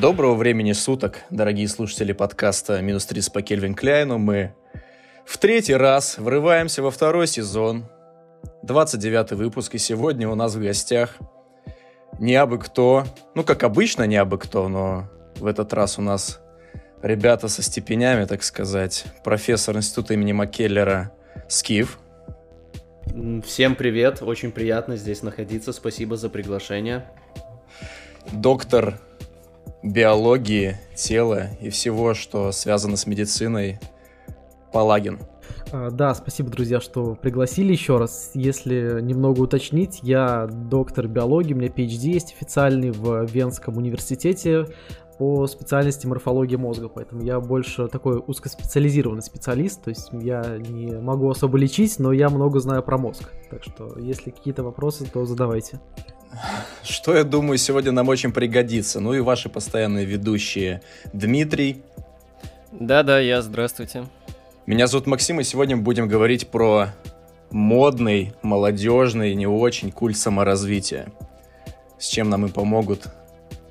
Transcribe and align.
Доброго 0.00 0.36
времени 0.36 0.70
суток, 0.70 1.24
дорогие 1.28 1.66
слушатели 1.66 2.12
подкаста 2.12 2.80
«Минус 2.80 3.04
30 3.06 3.32
по 3.32 3.42
Кельвин 3.42 3.74
Кляйну». 3.74 4.16
Мы 4.16 4.54
в 5.26 5.38
третий 5.38 5.74
раз 5.74 6.18
врываемся 6.18 6.84
во 6.84 6.92
второй 6.92 7.26
сезон, 7.26 7.84
29 8.62 9.32
выпуск, 9.32 9.74
и 9.74 9.78
сегодня 9.78 10.28
у 10.28 10.36
нас 10.36 10.54
в 10.54 10.62
гостях 10.62 11.16
не 12.20 12.36
абы 12.36 12.60
кто, 12.60 13.06
ну, 13.34 13.42
как 13.42 13.64
обычно, 13.64 14.04
не 14.04 14.14
абы 14.14 14.38
кто, 14.38 14.68
но 14.68 15.10
в 15.34 15.46
этот 15.46 15.72
раз 15.72 15.98
у 15.98 16.02
нас 16.02 16.40
ребята 17.02 17.48
со 17.48 17.60
степенями, 17.60 18.24
так 18.24 18.44
сказать, 18.44 19.04
профессор 19.24 19.76
института 19.76 20.14
имени 20.14 20.30
Маккеллера 20.30 21.10
Скиф. 21.48 21.98
Всем 23.44 23.74
привет, 23.74 24.22
очень 24.22 24.52
приятно 24.52 24.96
здесь 24.96 25.24
находиться, 25.24 25.72
спасибо 25.72 26.16
за 26.16 26.28
приглашение. 26.30 27.04
Доктор 28.30 29.00
биологии 29.82 30.76
тела 30.94 31.48
и 31.60 31.70
всего, 31.70 32.14
что 32.14 32.52
связано 32.52 32.96
с 32.96 33.06
медициной, 33.06 33.78
Палагин. 34.72 35.20
А, 35.72 35.90
да, 35.90 36.14
спасибо, 36.14 36.50
друзья, 36.50 36.80
что 36.80 37.14
пригласили 37.14 37.72
еще 37.72 37.98
раз. 37.98 38.30
Если 38.34 39.00
немного 39.00 39.40
уточнить, 39.40 40.00
я 40.02 40.46
доктор 40.46 41.08
биологии, 41.08 41.54
у 41.54 41.56
меня 41.56 41.68
PhD 41.68 42.12
есть 42.12 42.34
официальный 42.34 42.90
в 42.90 43.24
Венском 43.24 43.76
университете 43.76 44.66
по 45.18 45.46
специальности 45.48 46.06
морфология 46.06 46.56
мозга, 46.58 46.88
поэтому 46.88 47.22
я 47.22 47.40
больше 47.40 47.88
такой 47.88 48.22
узкоспециализированный 48.24 49.22
специалист, 49.22 49.82
то 49.82 49.90
есть 49.90 50.10
я 50.12 50.58
не 50.58 50.92
могу 51.00 51.28
особо 51.28 51.58
лечить, 51.58 51.98
но 51.98 52.12
я 52.12 52.30
много 52.30 52.60
знаю 52.60 52.84
про 52.84 52.98
мозг. 52.98 53.32
Так 53.50 53.64
что, 53.64 53.98
если 53.98 54.30
какие-то 54.30 54.62
вопросы, 54.62 55.06
то 55.12 55.24
задавайте. 55.24 55.80
Что, 56.82 57.16
я 57.16 57.24
думаю, 57.24 57.58
сегодня 57.58 57.92
нам 57.92 58.08
очень 58.08 58.32
пригодится. 58.32 59.00
Ну 59.00 59.14
и 59.14 59.20
ваши 59.20 59.48
постоянные 59.48 60.04
ведущие 60.04 60.82
Дмитрий. 61.12 61.82
Да-да, 62.72 63.18
я, 63.18 63.42
здравствуйте. 63.42 64.06
Меня 64.66 64.86
зовут 64.86 65.06
Максим, 65.06 65.40
и 65.40 65.44
сегодня 65.44 65.76
мы 65.76 65.82
будем 65.82 66.08
говорить 66.08 66.48
про 66.48 66.88
модный, 67.50 68.34
молодежный, 68.42 69.34
не 69.34 69.46
очень 69.46 69.90
культ 69.90 70.16
саморазвития. 70.16 71.08
С 71.98 72.06
чем 72.06 72.28
нам 72.30 72.46
и 72.46 72.48
помогут 72.48 73.08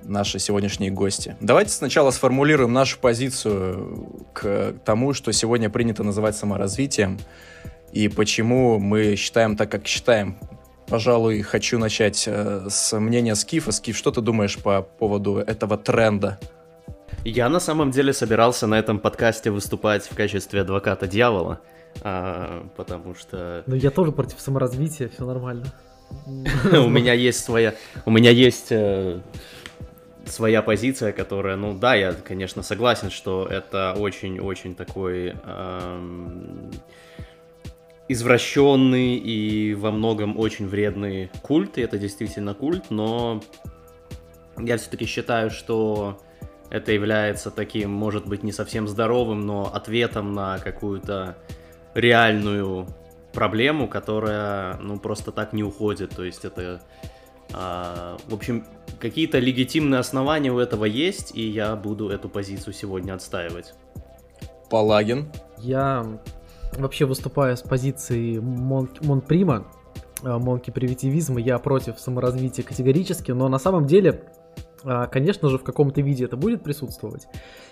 наши 0.03 0.39
сегодняшние 0.39 0.89
гости. 0.89 1.35
Давайте 1.39 1.71
сначала 1.71 2.11
сформулируем 2.11 2.73
нашу 2.73 2.97
позицию 2.99 4.23
к 4.33 4.73
тому, 4.85 5.13
что 5.13 5.31
сегодня 5.31 5.69
принято 5.69 6.03
называть 6.03 6.35
саморазвитием, 6.35 7.19
и 7.91 8.07
почему 8.07 8.79
мы 8.79 9.15
считаем 9.15 9.55
так, 9.55 9.69
как 9.69 9.85
считаем. 9.87 10.37
Пожалуй, 10.89 11.41
хочу 11.41 11.77
начать 11.79 12.23
э, 12.27 12.67
с 12.69 12.97
мнения 12.97 13.35
Скифа. 13.35 13.73
Скиф, 13.73 13.97
что 13.97 14.11
ты 14.11 14.21
думаешь 14.21 14.57
по 14.57 14.81
поводу 14.81 15.35
этого 15.35 15.77
тренда? 15.77 16.39
Я 17.25 17.49
на 17.49 17.59
самом 17.59 17.91
деле 17.91 18.13
собирался 18.13 18.67
на 18.67 18.79
этом 18.79 18.99
подкасте 18.99 19.51
выступать 19.51 20.05
в 20.05 20.15
качестве 20.15 20.61
адвоката 20.61 21.05
дьявола, 21.05 21.59
а, 22.03 22.65
потому 22.77 23.15
что... 23.15 23.63
Ну 23.65 23.75
я 23.75 23.91
тоже 23.91 24.13
против 24.13 24.39
саморазвития, 24.39 25.09
все 25.09 25.25
нормально. 25.25 25.65
У 26.25 26.87
меня 26.87 27.11
есть 27.11 27.43
своя... 27.43 27.75
У 28.05 28.11
меня 28.11 28.31
есть 28.31 28.67
э, 28.69 29.19
своя 30.25 30.61
позиция, 30.61 31.11
которая, 31.11 31.57
ну 31.57 31.77
да, 31.77 31.95
я, 31.95 32.13
конечно, 32.13 32.63
согласен, 32.63 33.09
что 33.09 33.45
это 33.45 33.93
очень-очень 33.97 34.73
такой 34.73 35.35
эм, 35.43 36.71
извращенный 38.09 39.15
и 39.15 39.73
во 39.73 39.91
многом 39.91 40.37
очень 40.37 40.67
вредный 40.67 41.29
культ, 41.41 41.77
и 41.77 41.81
это 41.81 41.97
действительно 41.97 42.53
культ, 42.53 42.89
но 42.89 43.41
я 44.57 44.77
все-таки 44.77 45.05
считаю, 45.05 45.49
что 45.49 46.19
это 46.69 46.91
является 46.91 47.51
таким, 47.51 47.91
может 47.91 48.25
быть, 48.27 48.43
не 48.43 48.51
совсем 48.51 48.87
здоровым, 48.87 49.41
но 49.41 49.71
ответом 49.73 50.33
на 50.33 50.59
какую-то 50.59 51.37
реальную 51.93 52.87
проблему, 53.33 53.87
которая, 53.87 54.77
ну, 54.77 54.99
просто 54.99 55.31
так 55.31 55.53
не 55.53 55.63
уходит. 55.63 56.15
То 56.15 56.23
есть 56.23 56.43
это, 56.43 56.81
а, 57.53 58.17
в 58.27 58.33
общем, 58.33 58.65
какие-то 58.99 59.39
легитимные 59.39 59.99
основания 59.99 60.51
у 60.51 60.59
этого 60.59 60.85
есть, 60.85 61.35
и 61.35 61.41
я 61.41 61.75
буду 61.75 62.09
эту 62.09 62.29
позицию 62.29 62.73
сегодня 62.73 63.13
отстаивать. 63.13 63.73
Палагин. 64.69 65.31
Я 65.59 66.19
вообще 66.73 67.05
выступаю 67.05 67.55
с 67.57 67.61
позиции 67.61 68.39
Мон, 68.39 68.89
Монприма, 69.01 69.67
э, 70.23 70.37
Монки 70.37 70.71
примитивизма, 70.71 71.39
я 71.39 71.57
против 71.59 71.99
саморазвития 71.99 72.63
категорически, 72.63 73.31
но 73.31 73.47
на 73.49 73.59
самом 73.59 73.85
деле 73.85 74.23
а, 74.83 75.07
конечно 75.07 75.49
же, 75.49 75.57
в 75.57 75.63
каком-то 75.63 76.01
виде 76.01 76.25
это 76.25 76.37
будет 76.37 76.63
присутствовать, 76.63 77.27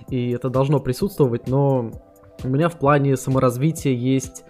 и 0.09 0.31
это 0.31 0.50
должно 0.50 0.79
присутствовать, 0.79 1.47
но 1.47 1.91
у 2.44 2.47
меня 2.47 2.69
в 2.69 2.78
плане 2.78 3.16
саморазвития 3.16 3.94
есть, 3.94 4.44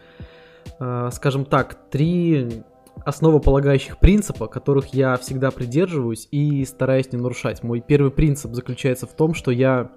а, 0.79 1.11
скажем 1.11 1.45
так, 1.45 1.75
три 1.89 2.63
основополагающих 3.03 3.99
принципа, 3.99 4.47
которых 4.47 4.93
я 4.93 5.15
всегда 5.17 5.51
придерживаюсь 5.51 6.27
и 6.31 6.65
стараюсь 6.65 7.11
не 7.11 7.19
нарушать. 7.19 7.61
Мой 7.61 7.81
первый 7.81 8.09
принцип 8.09 8.53
заключается 8.53 9.05
в 9.05 9.13
том, 9.13 9.33
что 9.33 9.51
я 9.51 9.91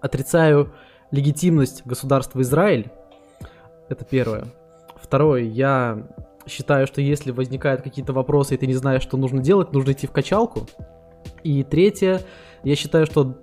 отрицаю 0.00 0.72
легитимность 1.10 1.84
государства 1.84 2.40
Израиль. 2.40 2.90
Это 3.88 4.04
первое. 4.04 4.44
Второе, 4.96 5.42
я 5.42 6.06
считаю, 6.46 6.86
что 6.86 7.00
если 7.00 7.30
возникают 7.30 7.82
какие-то 7.82 8.12
вопросы, 8.12 8.54
и 8.54 8.58
ты 8.58 8.66
не 8.66 8.74
знаешь, 8.74 9.02
что 9.02 9.16
нужно 9.16 9.40
делать, 9.40 9.72
нужно 9.72 9.92
идти 9.92 10.06
в 10.06 10.12
качалку. 10.12 10.66
И 11.44 11.62
третье, 11.62 12.22
я 12.64 12.74
считаю, 12.74 13.06
что 13.06 13.38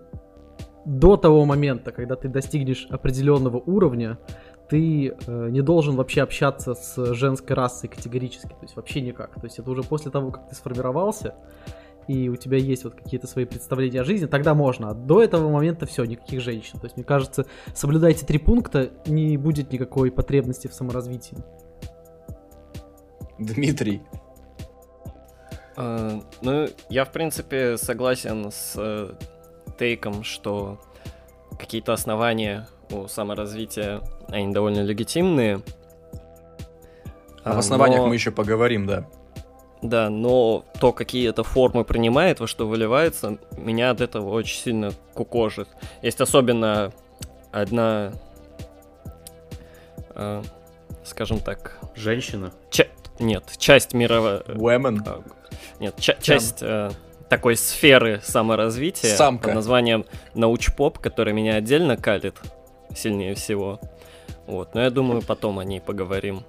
до 0.85 1.17
того 1.17 1.45
момента, 1.45 1.91
когда 1.91 2.15
ты 2.15 2.27
достигнешь 2.27 2.87
определенного 2.89 3.57
уровня, 3.57 4.19
ты 4.69 5.09
э, 5.09 5.49
не 5.49 5.61
должен 5.61 5.95
вообще 5.95 6.21
общаться 6.21 6.73
с 6.73 7.13
женской 7.13 7.55
расой 7.55 7.89
категорически, 7.89 8.49
то 8.49 8.61
есть 8.63 8.75
вообще 8.75 9.01
никак. 9.01 9.33
То 9.35 9.45
есть 9.45 9.59
это 9.59 9.69
уже 9.69 9.83
после 9.83 10.11
того, 10.11 10.31
как 10.31 10.49
ты 10.49 10.55
сформировался, 10.55 11.35
и 12.07 12.29
у 12.29 12.35
тебя 12.35 12.57
есть 12.57 12.83
вот 12.83 12.95
какие-то 12.95 13.27
свои 13.27 13.45
представления 13.45 14.01
о 14.01 14.03
жизни, 14.03 14.25
тогда 14.25 14.53
можно. 14.53 14.89
А 14.89 14.93
до 14.93 15.23
этого 15.23 15.49
момента 15.49 15.85
все, 15.85 16.05
никаких 16.05 16.41
женщин. 16.41 16.79
То 16.79 16.85
есть, 16.85 16.97
мне 16.97 17.03
кажется, 17.03 17.45
соблюдайте 17.73 18.25
три 18.25 18.37
пункта, 18.37 18.91
не 19.05 19.37
будет 19.37 19.71
никакой 19.71 20.11
потребности 20.11 20.67
в 20.67 20.73
саморазвитии. 20.73 21.37
Дмитрий, 23.37 24.01
Э, 25.77 26.21
ну, 26.41 26.67
я, 26.89 27.05
в 27.05 27.11
принципе, 27.11 27.77
согласен 27.77 28.51
с 28.51 28.73
э, 28.77 29.13
тейком, 29.77 30.23
что 30.23 30.79
какие-то 31.59 31.93
основания 31.93 32.67
у 32.91 33.07
саморазвития, 33.07 34.01
они 34.29 34.53
довольно 34.53 34.83
легитимные. 34.83 35.61
А 37.43 37.53
в 37.53 37.59
основаниях 37.59 38.01
но... 38.01 38.07
мы 38.07 38.15
еще 38.15 38.31
поговорим, 38.31 38.87
да. 38.87 39.07
Да, 39.87 40.09
но 40.09 40.65
то, 40.79 40.91
какие 40.91 41.29
это 41.29 41.43
формы 41.43 41.83
принимает, 41.83 42.39
во 42.39 42.47
что 42.47 42.67
выливается, 42.67 43.37
меня 43.55 43.91
от 43.91 44.01
этого 44.01 44.31
очень 44.31 44.57
сильно 44.57 44.91
кукожит. 45.13 45.67
Есть 46.01 46.21
особенно 46.21 46.91
одна, 47.51 48.13
э, 50.15 50.41
скажем 51.03 51.39
так... 51.39 51.77
Женщина? 51.93 52.51
Ча- 52.71 52.87
нет, 53.19 53.43
часть 53.57 53.93
мирового... 53.93 54.43
Women? 54.47 55.01
Э, 55.05 55.21
нет, 55.79 55.95
ча- 55.99 56.17
часть 56.19 56.59
э, 56.61 56.89
такой 57.29 57.55
сферы 57.55 58.21
саморазвития 58.23 59.15
Самка. 59.15 59.45
под 59.45 59.55
названием 59.55 60.05
научпоп, 60.33 60.97
который 60.97 61.33
меня 61.33 61.55
отдельно 61.55 61.95
калит 61.95 62.35
сильнее 62.95 63.35
всего. 63.35 63.79
Вот, 64.47 64.73
но 64.73 64.81
я 64.81 64.89
думаю, 64.89 65.21
потом 65.21 65.59
о 65.59 65.63
ней 65.63 65.79
поговорим. 65.79 66.43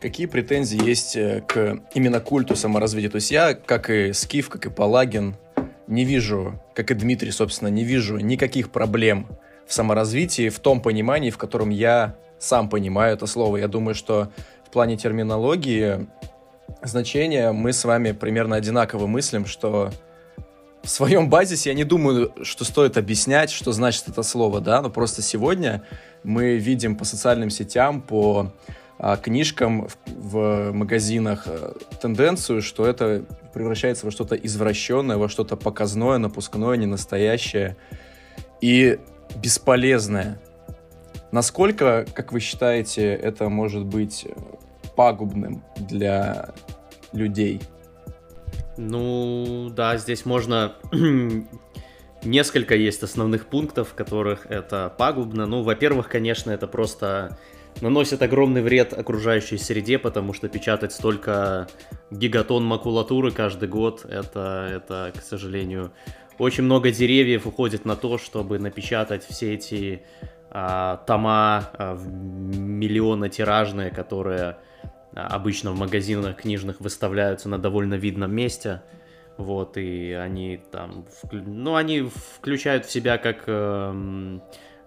Какие 0.00 0.26
претензии 0.26 0.80
есть 0.80 1.16
э, 1.16 1.42
к 1.46 1.80
именно 1.92 2.20
культу 2.20 2.54
саморазвития? 2.54 3.10
То 3.10 3.16
есть 3.16 3.32
я, 3.32 3.54
как 3.54 3.90
и 3.90 4.12
Скиф, 4.12 4.48
как 4.48 4.64
и 4.66 4.70
Палагин, 4.70 5.34
не 5.88 6.04
вижу, 6.04 6.62
как 6.74 6.92
и 6.92 6.94
Дмитрий, 6.94 7.32
собственно, 7.32 7.68
не 7.68 7.82
вижу 7.82 8.18
никаких 8.18 8.70
проблем 8.70 9.26
в 9.66 9.74
саморазвитии 9.74 10.50
в 10.50 10.60
том 10.60 10.80
понимании, 10.80 11.30
в 11.30 11.38
котором 11.38 11.70
я 11.70 12.14
сам 12.38 12.68
понимаю 12.68 13.14
это 13.14 13.26
слово. 13.26 13.56
Я 13.56 13.66
думаю, 13.66 13.96
что 13.96 14.30
в 14.64 14.70
плане 14.70 14.96
терминологии 14.96 16.06
значения 16.82 17.50
мы 17.50 17.72
с 17.72 17.84
вами 17.84 18.12
примерно 18.12 18.54
одинаково 18.54 19.08
мыслим, 19.08 19.46
что 19.46 19.90
в 20.84 20.88
своем 20.88 21.28
базисе 21.28 21.70
я 21.70 21.74
не 21.74 21.84
думаю, 21.84 22.32
что 22.42 22.64
стоит 22.64 22.96
объяснять, 22.96 23.50
что 23.50 23.72
значит 23.72 24.08
это 24.08 24.22
слово, 24.22 24.60
да, 24.60 24.80
но 24.80 24.90
просто 24.90 25.22
сегодня 25.22 25.82
мы 26.22 26.56
видим 26.56 26.94
по 26.94 27.04
социальным 27.04 27.50
сетям, 27.50 28.00
по 28.00 28.52
книжкам 29.22 29.88
в, 30.06 30.72
магазинах 30.72 31.44
а, 31.46 31.76
тенденцию, 32.00 32.62
что 32.62 32.86
это 32.86 33.24
превращается 33.54 34.06
во 34.06 34.10
что-то 34.10 34.34
извращенное, 34.34 35.16
во 35.16 35.28
что-то 35.28 35.56
показное, 35.56 36.18
напускное, 36.18 36.76
ненастоящее 36.76 37.76
и 38.60 38.98
бесполезное. 39.36 40.40
Насколько, 41.30 42.06
как 42.14 42.32
вы 42.32 42.40
считаете, 42.40 43.12
это 43.14 43.48
может 43.48 43.84
быть 43.84 44.26
пагубным 44.96 45.62
для 45.76 46.50
людей? 47.12 47.60
Ну, 48.76 49.70
да, 49.74 49.96
здесь 49.98 50.24
можно... 50.24 50.74
Несколько 52.24 52.74
есть 52.74 53.02
основных 53.04 53.46
пунктов, 53.46 53.90
в 53.90 53.94
которых 53.94 54.46
это 54.46 54.92
пагубно. 54.98 55.46
Ну, 55.46 55.62
во-первых, 55.62 56.08
конечно, 56.08 56.50
это 56.50 56.66
просто 56.66 57.38
наносит 57.80 58.22
огромный 58.22 58.62
вред 58.62 58.92
окружающей 58.92 59.58
среде, 59.58 59.98
потому 59.98 60.32
что 60.32 60.48
печатать 60.48 60.92
столько 60.92 61.68
гигатон 62.10 62.64
макулатуры 62.64 63.30
каждый 63.30 63.68
год, 63.68 64.04
это, 64.04 64.68
это, 64.70 65.12
к 65.16 65.22
сожалению, 65.22 65.92
очень 66.38 66.64
много 66.64 66.90
деревьев 66.90 67.46
уходит 67.46 67.84
на 67.84 67.96
то, 67.96 68.18
чтобы 68.18 68.58
напечатать 68.58 69.24
все 69.24 69.54
эти 69.54 70.02
а, 70.50 70.98
тома 71.06 71.70
а, 71.74 71.96
миллиона 71.96 73.28
тиражные, 73.28 73.90
которые 73.90 74.56
а, 75.14 75.26
обычно 75.26 75.72
в 75.72 75.78
магазинах 75.78 76.36
книжных 76.36 76.80
выставляются 76.80 77.48
на 77.48 77.58
довольно 77.58 77.94
видном 77.94 78.32
месте. 78.32 78.82
Вот, 79.36 79.76
и 79.76 80.12
они 80.12 80.60
там, 80.72 81.06
ну, 81.32 81.76
они 81.76 82.02
включают 82.02 82.86
в 82.86 82.90
себя 82.90 83.18
как... 83.18 83.44
Э, 83.46 84.38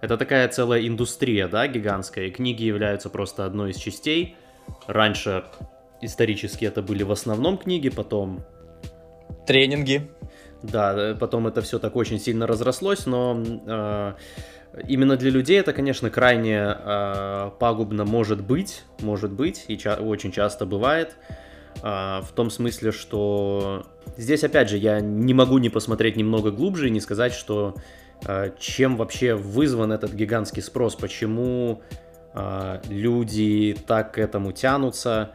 это 0.02 0.16
такая 0.18 0.48
целая 0.48 0.86
индустрия, 0.86 1.46
да, 1.46 1.68
гигантская, 1.68 2.26
и 2.26 2.30
книги 2.30 2.64
являются 2.64 3.08
просто 3.08 3.46
одной 3.46 3.70
из 3.70 3.76
частей. 3.76 4.36
Раньше 4.88 5.44
исторически 6.02 6.64
это 6.64 6.82
были 6.82 7.04
в 7.04 7.12
основном 7.12 7.56
книги, 7.56 7.88
потом... 7.88 8.44
Тренинги. 9.46 10.10
Да, 10.62 10.94
э, 10.96 11.14
потом 11.14 11.46
это 11.46 11.62
все 11.62 11.78
так 11.78 11.96
очень 11.96 12.18
сильно 12.18 12.46
разрослось, 12.46 13.06
но 13.06 13.40
э, 13.44 14.14
именно 14.88 15.16
для 15.16 15.30
людей 15.30 15.58
это, 15.58 15.72
конечно, 15.72 16.10
крайне 16.10 16.76
э, 16.76 17.50
пагубно 17.58 18.04
может 18.04 18.42
быть, 18.44 18.82
может 19.00 19.32
быть, 19.32 19.64
и 19.68 19.78
ча- 19.78 19.96
очень 20.00 20.32
часто 20.32 20.66
бывает. 20.66 21.16
Э, 21.82 22.20
в 22.22 22.32
том 22.34 22.50
смысле, 22.50 22.90
что 22.90 23.86
здесь, 24.16 24.42
опять 24.44 24.68
же, 24.68 24.78
я 24.78 25.00
не 25.00 25.34
могу 25.34 25.58
не 25.58 25.70
посмотреть 25.70 26.16
немного 26.16 26.50
глубже 26.50 26.88
и 26.88 26.90
не 26.90 27.00
сказать, 27.00 27.32
что 27.32 27.76
чем 28.58 28.96
вообще 28.96 29.34
вызван 29.34 29.92
этот 29.92 30.12
гигантский 30.12 30.62
спрос, 30.62 30.94
почему 30.94 31.82
э, 32.34 32.80
люди 32.88 33.76
так 33.86 34.14
к 34.14 34.18
этому 34.18 34.52
тянутся. 34.52 35.32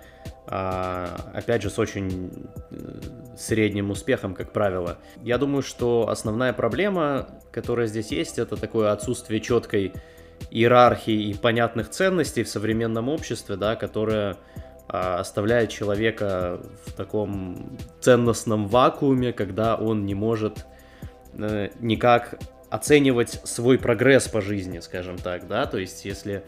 А, 0.49 1.29
опять 1.33 1.61
же, 1.61 1.69
с 1.69 1.77
очень 1.77 2.31
э, 2.71 2.75
средним 3.37 3.91
успехом, 3.91 4.33
как 4.33 4.53
правило. 4.53 4.97
Я 5.21 5.37
думаю, 5.37 5.61
что 5.61 6.07
основная 6.09 6.53
проблема, 6.53 7.27
которая 7.51 7.87
здесь 7.87 8.11
есть, 8.11 8.39
это 8.39 8.55
такое 8.55 8.93
отсутствие 8.93 9.41
четкой 9.41 9.91
иерархии 10.49 11.29
и 11.29 11.33
понятных 11.33 11.89
ценностей 11.89 12.43
в 12.43 12.49
современном 12.49 13.09
обществе, 13.09 13.57
да, 13.57 13.75
которое 13.75 14.37
а, 14.87 15.19
оставляет 15.19 15.69
человека 15.69 16.61
в 16.85 16.93
таком 16.93 17.77
ценностном 17.99 18.67
вакууме, 18.67 19.33
когда 19.33 19.75
он 19.75 20.05
не 20.05 20.15
может 20.15 20.65
э, 21.33 21.69
никак 21.81 22.39
оценивать 22.77 23.41
свой 23.43 23.79
прогресс 23.79 24.27
по 24.27 24.39
жизни, 24.39 24.79
скажем 24.79 25.17
так, 25.17 25.47
да, 25.47 25.65
то 25.65 25.77
есть 25.77 26.05
если 26.05 26.43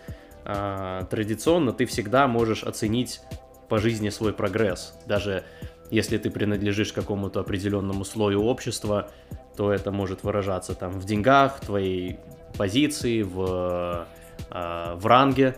а, 0.45 1.03
традиционно 1.05 1.73
ты 1.73 1.85
всегда 1.85 2.27
можешь 2.27 2.63
оценить 2.63 3.21
по 3.67 3.79
жизни 3.79 4.09
свой 4.09 4.33
прогресс. 4.33 4.93
Даже 5.05 5.43
если 5.91 6.17
ты 6.17 6.29
принадлежишь 6.29 6.93
какому-то 6.93 7.39
определенному 7.39 8.05
слою 8.05 8.43
общества, 8.43 9.09
то 9.57 9.73
это 9.73 9.91
может 9.91 10.23
выражаться 10.23 10.75
там 10.75 10.91
в 10.91 11.05
деньгах, 11.05 11.59
твоей 11.59 12.19
позиции, 12.57 13.23
в, 13.23 14.07
э, 14.51 14.95
в 14.95 15.05
ранге, 15.05 15.55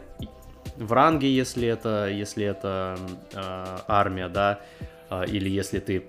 в 0.77 0.91
ранге, 0.91 1.33
если 1.33 1.67
это, 1.67 2.09
если 2.09 2.45
это 2.45 2.97
э, 3.33 3.77
армия, 3.87 4.29
да, 4.29 4.61
э, 5.09 5.25
или 5.27 5.49
если 5.49 5.79
ты 5.79 6.05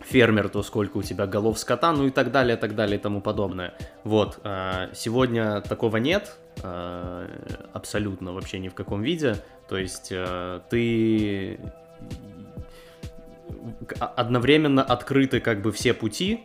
фермер, 0.00 0.48
то 0.48 0.62
сколько 0.62 0.98
у 0.98 1.02
тебя 1.02 1.26
голов 1.26 1.58
скота, 1.58 1.92
ну 1.92 2.06
и 2.06 2.10
так 2.10 2.30
далее, 2.32 2.56
так 2.56 2.74
далее 2.74 2.98
и 2.98 3.00
тому 3.00 3.20
подобное. 3.20 3.74
Вот, 4.04 4.40
э, 4.44 4.88
сегодня 4.94 5.60
такого 5.60 5.98
нет, 5.98 6.36
э, 6.62 7.28
абсолютно 7.72 8.32
вообще 8.32 8.58
ни 8.58 8.68
в 8.68 8.74
каком 8.74 9.02
виде. 9.02 9.36
То 9.68 9.76
есть 9.76 10.08
э, 10.10 10.60
ты 10.68 11.60
одновременно 13.98 14.82
открыты 14.82 15.40
как 15.40 15.62
бы 15.62 15.70
все 15.70 15.94
пути, 15.94 16.40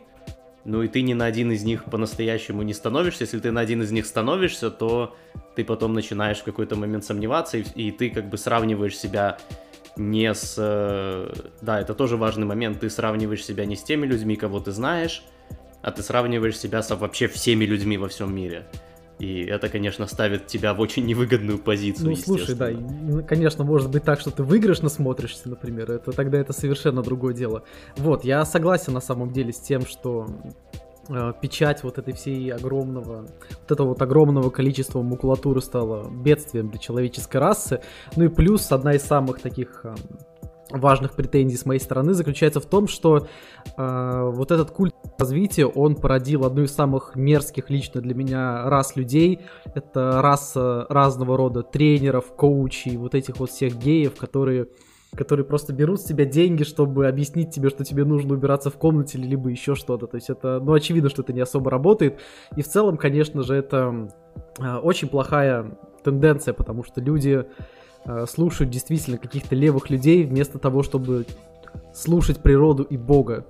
ну 0.65 0.81
и 0.81 0.87
ты 0.87 1.01
ни 1.01 1.13
на 1.13 1.25
один 1.25 1.51
из 1.51 1.63
них 1.63 1.85
по-настоящему 1.85 2.63
не 2.63 2.73
становишься. 2.73 3.23
Если 3.23 3.39
ты 3.39 3.51
на 3.51 3.61
один 3.61 3.81
из 3.83 3.91
них 3.91 4.05
становишься, 4.05 4.71
то 4.71 5.15
ты 5.55 5.63
потом 5.63 5.93
начинаешь 5.93 6.39
в 6.39 6.43
какой-то 6.43 6.75
момент 6.75 7.05
сомневаться, 7.05 7.57
и, 7.57 7.63
и 7.75 7.91
ты 7.91 8.09
как 8.09 8.29
бы 8.29 8.37
сравниваешь 8.37 8.97
себя 8.97 9.37
не 9.97 10.33
с... 10.33 10.55
Э, 10.57 11.31
да, 11.61 11.79
это 11.79 11.93
тоже 11.93 12.17
важный 12.17 12.45
момент. 12.45 12.79
Ты 12.79 12.89
сравниваешь 12.89 13.43
себя 13.43 13.65
не 13.65 13.75
с 13.75 13.83
теми 13.83 14.05
людьми, 14.05 14.35
кого 14.35 14.59
ты 14.59 14.71
знаешь, 14.71 15.23
а 15.81 15.91
ты 15.91 16.03
сравниваешь 16.03 16.57
себя 16.57 16.81
со 16.81 16.95
вообще 16.95 17.27
всеми 17.27 17.65
людьми 17.65 17.97
во 17.97 18.07
всем 18.07 18.35
мире. 18.35 18.67
И 19.19 19.45
это, 19.45 19.69
конечно, 19.69 20.07
ставит 20.07 20.47
тебя 20.47 20.73
в 20.73 20.81
очень 20.81 21.05
невыгодную 21.05 21.57
позицию. 21.57 22.09
Ну, 22.09 22.15
слушай, 22.17 22.53
да, 22.53 22.71
конечно, 23.21 23.63
может 23.63 23.89
быть 23.89 24.03
так, 24.03 24.19
что 24.19 24.29
ты 24.29 24.43
выигрышно 24.43 24.89
смотришься, 24.89 25.47
например, 25.47 25.89
это 25.89 26.11
тогда 26.11 26.37
это 26.37 26.51
совершенно 26.51 27.01
другое 27.01 27.33
дело. 27.33 27.63
Вот, 27.95 28.25
я 28.25 28.43
согласен 28.43 28.93
на 28.93 28.99
самом 28.99 29.31
деле 29.31 29.53
с 29.53 29.59
тем, 29.59 29.85
что 29.85 30.27
печать 31.41 31.83
вот 31.83 31.97
этой 31.97 32.13
всей 32.13 32.51
огромного, 32.51 33.27
вот 33.49 33.71
этого 33.71 33.89
вот 33.89 34.01
огромного 34.01 34.49
количества 34.49 35.01
макулатуры 35.01 35.61
стала 35.61 36.09
бедствием 36.09 36.69
для 36.69 36.79
человеческой 36.79 37.37
расы. 37.37 37.81
Ну 38.15 38.25
и 38.25 38.27
плюс 38.27 38.71
одна 38.71 38.93
из 38.93 39.03
самых 39.03 39.39
таких 39.39 39.81
э, 39.83 39.95
важных 40.71 41.15
претензий 41.15 41.57
с 41.57 41.65
моей 41.65 41.79
стороны 41.79 42.13
заключается 42.13 42.59
в 42.59 42.65
том, 42.65 42.87
что 42.87 43.27
э, 43.77 44.29
вот 44.33 44.51
этот 44.51 44.71
культ 44.71 44.95
развития, 45.17 45.65
он 45.65 45.95
породил 45.95 46.45
одну 46.45 46.63
из 46.63 46.73
самых 46.73 47.15
мерзких 47.15 47.69
лично 47.69 48.01
для 48.01 48.15
меня 48.15 48.69
рас 48.69 48.95
людей. 48.95 49.41
Это 49.73 50.21
раса 50.21 50.85
разного 50.89 51.37
рода 51.37 51.63
тренеров, 51.63 52.35
коучей, 52.35 52.97
вот 52.97 53.15
этих 53.15 53.37
вот 53.37 53.51
всех 53.51 53.77
геев, 53.77 54.15
которые 54.15 54.67
которые 55.15 55.45
просто 55.45 55.73
берут 55.73 56.01
с 56.01 56.05
тебя 56.05 56.25
деньги, 56.25 56.63
чтобы 56.63 57.07
объяснить 57.07 57.51
тебе, 57.51 57.69
что 57.69 57.83
тебе 57.83 58.05
нужно 58.05 58.33
убираться 58.33 58.69
в 58.69 58.75
комнате, 58.75 59.17
либо 59.17 59.49
еще 59.49 59.75
что-то. 59.75 60.07
То 60.07 60.15
есть 60.15 60.29
это, 60.29 60.59
ну, 60.59 60.73
очевидно, 60.73 61.09
что 61.09 61.21
это 61.21 61.33
не 61.33 61.41
особо 61.41 61.71
работает. 61.71 62.19
И 62.55 62.61
в 62.61 62.67
целом, 62.67 62.97
конечно 62.97 63.43
же, 63.43 63.55
это 63.55 64.09
э, 64.59 64.75
очень 64.77 65.07
плохая 65.07 65.77
тенденция, 66.03 66.53
потому 66.53 66.83
что 66.83 67.01
люди 67.01 67.45
Э, 68.05 68.25
слушают 68.27 68.71
действительно 68.71 69.17
каких-то 69.17 69.55
левых 69.55 69.89
людей 69.89 70.23
вместо 70.23 70.59
того, 70.59 70.83
чтобы 70.83 71.25
слушать 71.93 72.39
природу 72.41 72.83
и 72.83 72.97
Бога. 72.97 73.45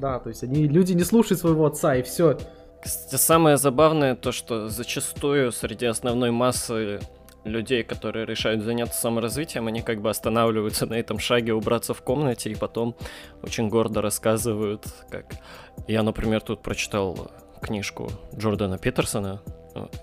Да, 0.00 0.18
то 0.18 0.30
есть 0.30 0.42
они 0.42 0.66
люди 0.66 0.92
не 0.92 1.04
слушают 1.04 1.40
своего 1.40 1.66
отца 1.66 1.94
и 1.94 2.02
все. 2.02 2.38
Кстати, 2.82 3.20
самое 3.20 3.56
забавное 3.56 4.16
то, 4.16 4.32
что 4.32 4.68
зачастую 4.68 5.52
среди 5.52 5.86
основной 5.86 6.32
массы 6.32 6.98
людей, 7.44 7.82
которые 7.82 8.26
решают 8.26 8.62
заняться 8.62 9.00
саморазвитием, 9.00 9.66
они 9.66 9.82
как 9.82 10.00
бы 10.00 10.10
останавливаются 10.10 10.86
на 10.86 10.94
этом 10.94 11.18
шаге 11.18 11.54
убраться 11.54 11.94
в 11.94 12.02
комнате 12.02 12.50
и 12.50 12.54
потом 12.54 12.94
очень 13.42 13.68
гордо 13.68 14.00
рассказывают, 14.00 14.86
как 15.10 15.36
я, 15.88 16.02
например, 16.02 16.40
тут 16.40 16.62
прочитал 16.62 17.30
книжку 17.60 18.10
Джордана 18.36 18.78
Питерсона, 18.78 19.42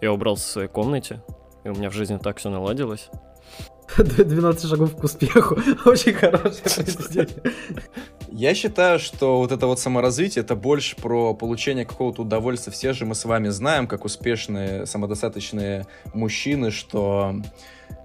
я 0.02 0.12
убрался 0.12 0.46
в 0.48 0.52
своей 0.52 0.68
комнате, 0.68 1.22
и 1.64 1.70
у 1.70 1.74
меня 1.74 1.90
в 1.90 1.94
жизни 1.94 2.18
так 2.18 2.38
все 2.38 2.50
наладилось. 2.50 3.10
12 3.98 4.70
шагов 4.70 4.96
к 4.96 5.04
успеху. 5.04 5.58
Очень 5.86 6.14
хорошее 6.14 6.64
произведение. 6.64 7.54
Я 8.32 8.54
считаю, 8.54 9.00
что 9.00 9.40
вот 9.40 9.52
это 9.52 9.68
вот 9.68 9.80
саморазвитие, 9.80 10.44
это 10.44 10.56
больше 10.56 10.96
про 10.96 11.34
получение 11.34 11.86
какого-то 11.86 12.22
удовольствия. 12.22 12.72
Все 12.72 12.94
же 12.94 13.06
мы 13.06 13.16
с 13.16 13.26
вами 13.26 13.50
знаем, 13.50 13.88
как 13.88 14.06
успешные, 14.06 14.86
самодостаточные 14.86 15.88
мужчины, 16.14 16.72
что 16.72 17.36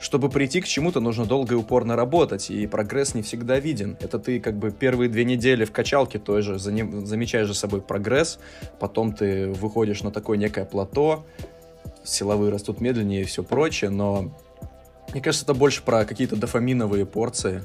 чтобы 0.00 0.29
прийти 0.29 0.61
к 0.61 0.67
чему-то, 0.67 1.00
нужно 1.00 1.25
долго 1.25 1.55
и 1.55 1.57
упорно 1.57 1.97
работать, 1.97 2.50
и 2.50 2.67
прогресс 2.67 3.14
не 3.14 3.23
всегда 3.23 3.59
виден. 3.59 3.97
Это 4.00 4.19
ты 4.19 4.41
как 4.41 4.59
бы 4.59 4.71
первые 4.71 5.09
две 5.09 5.25
недели 5.25 5.64
в 5.64 5.73
качалке 5.73 6.19
той 6.19 6.43
же 6.43 6.59
замечаешь 6.59 7.49
за 7.49 7.55
собой 7.55 7.81
прогресс, 7.81 8.38
потом 8.81 9.12
ты 9.12 9.49
выходишь 9.49 10.03
на 10.03 10.11
такое 10.11 10.37
некое 10.37 10.64
плато, 10.64 11.25
силовые 12.03 12.50
растут 12.50 12.81
медленнее 12.81 13.23
и 13.23 13.25
все 13.25 13.43
прочее, 13.43 13.91
но 13.91 14.35
мне 15.12 15.20
кажется, 15.20 15.44
это 15.44 15.54
больше 15.54 15.82
про 15.82 16.04
какие-то 16.04 16.37
дофаминовые 16.37 17.06
порции. 17.06 17.62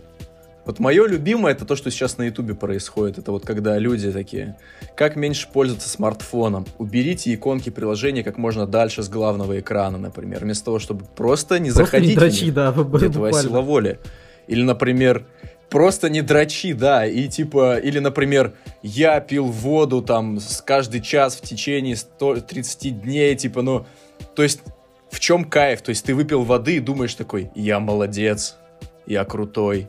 Вот 0.65 0.77
мое 0.77 1.07
любимое 1.07 1.53
это 1.53 1.65
то, 1.65 1.75
что 1.75 1.89
сейчас 1.89 2.19
на 2.19 2.23
Ютубе 2.23 2.53
происходит. 2.53 3.17
Это 3.17 3.31
вот 3.31 3.43
когда 3.43 3.77
люди 3.79 4.11
такие, 4.11 4.55
как 4.95 5.15
меньше 5.15 5.47
пользоваться 5.51 5.89
смартфоном. 5.89 6.67
Уберите 6.77 7.33
иконки 7.33 7.71
приложения 7.71 8.23
как 8.23 8.37
можно 8.37 8.67
дальше 8.67 9.01
с 9.01 9.09
главного 9.09 9.59
экрана, 9.59 9.97
например, 9.97 10.43
вместо 10.43 10.65
того, 10.65 10.77
чтобы 10.77 11.05
просто 11.05 11.57
не 11.57 11.71
просто 11.71 11.85
заходить 11.85 12.09
не 12.09 12.15
дрочи, 12.15 12.43
них. 12.45 12.53
да, 12.53 12.71
твоя 12.71 13.33
сила 13.33 13.61
воли. 13.61 13.99
Или, 14.47 14.61
например, 14.61 15.25
просто 15.69 16.09
не 16.09 16.21
дрочи, 16.21 16.73
да, 16.73 17.05
и 17.05 17.27
типа, 17.27 17.77
или, 17.77 17.99
например, 17.99 18.53
я 18.83 19.19
пил 19.21 19.45
воду 19.45 20.01
там 20.01 20.39
с 20.39 20.61
каждый 20.61 21.01
час 21.01 21.35
в 21.35 21.41
течение 21.41 21.95
130 21.95 23.01
дней, 23.01 23.35
типа, 23.35 23.61
ну, 23.61 23.85
то 24.35 24.43
есть 24.43 24.61
в 25.09 25.19
чем 25.19 25.45
кайф? 25.45 25.81
То 25.81 25.89
есть 25.89 26.05
ты 26.05 26.15
выпил 26.15 26.43
воды 26.43 26.75
и 26.77 26.79
думаешь 26.79 27.15
такой, 27.15 27.51
я 27.55 27.79
молодец, 27.79 28.57
я 29.05 29.25
крутой, 29.25 29.87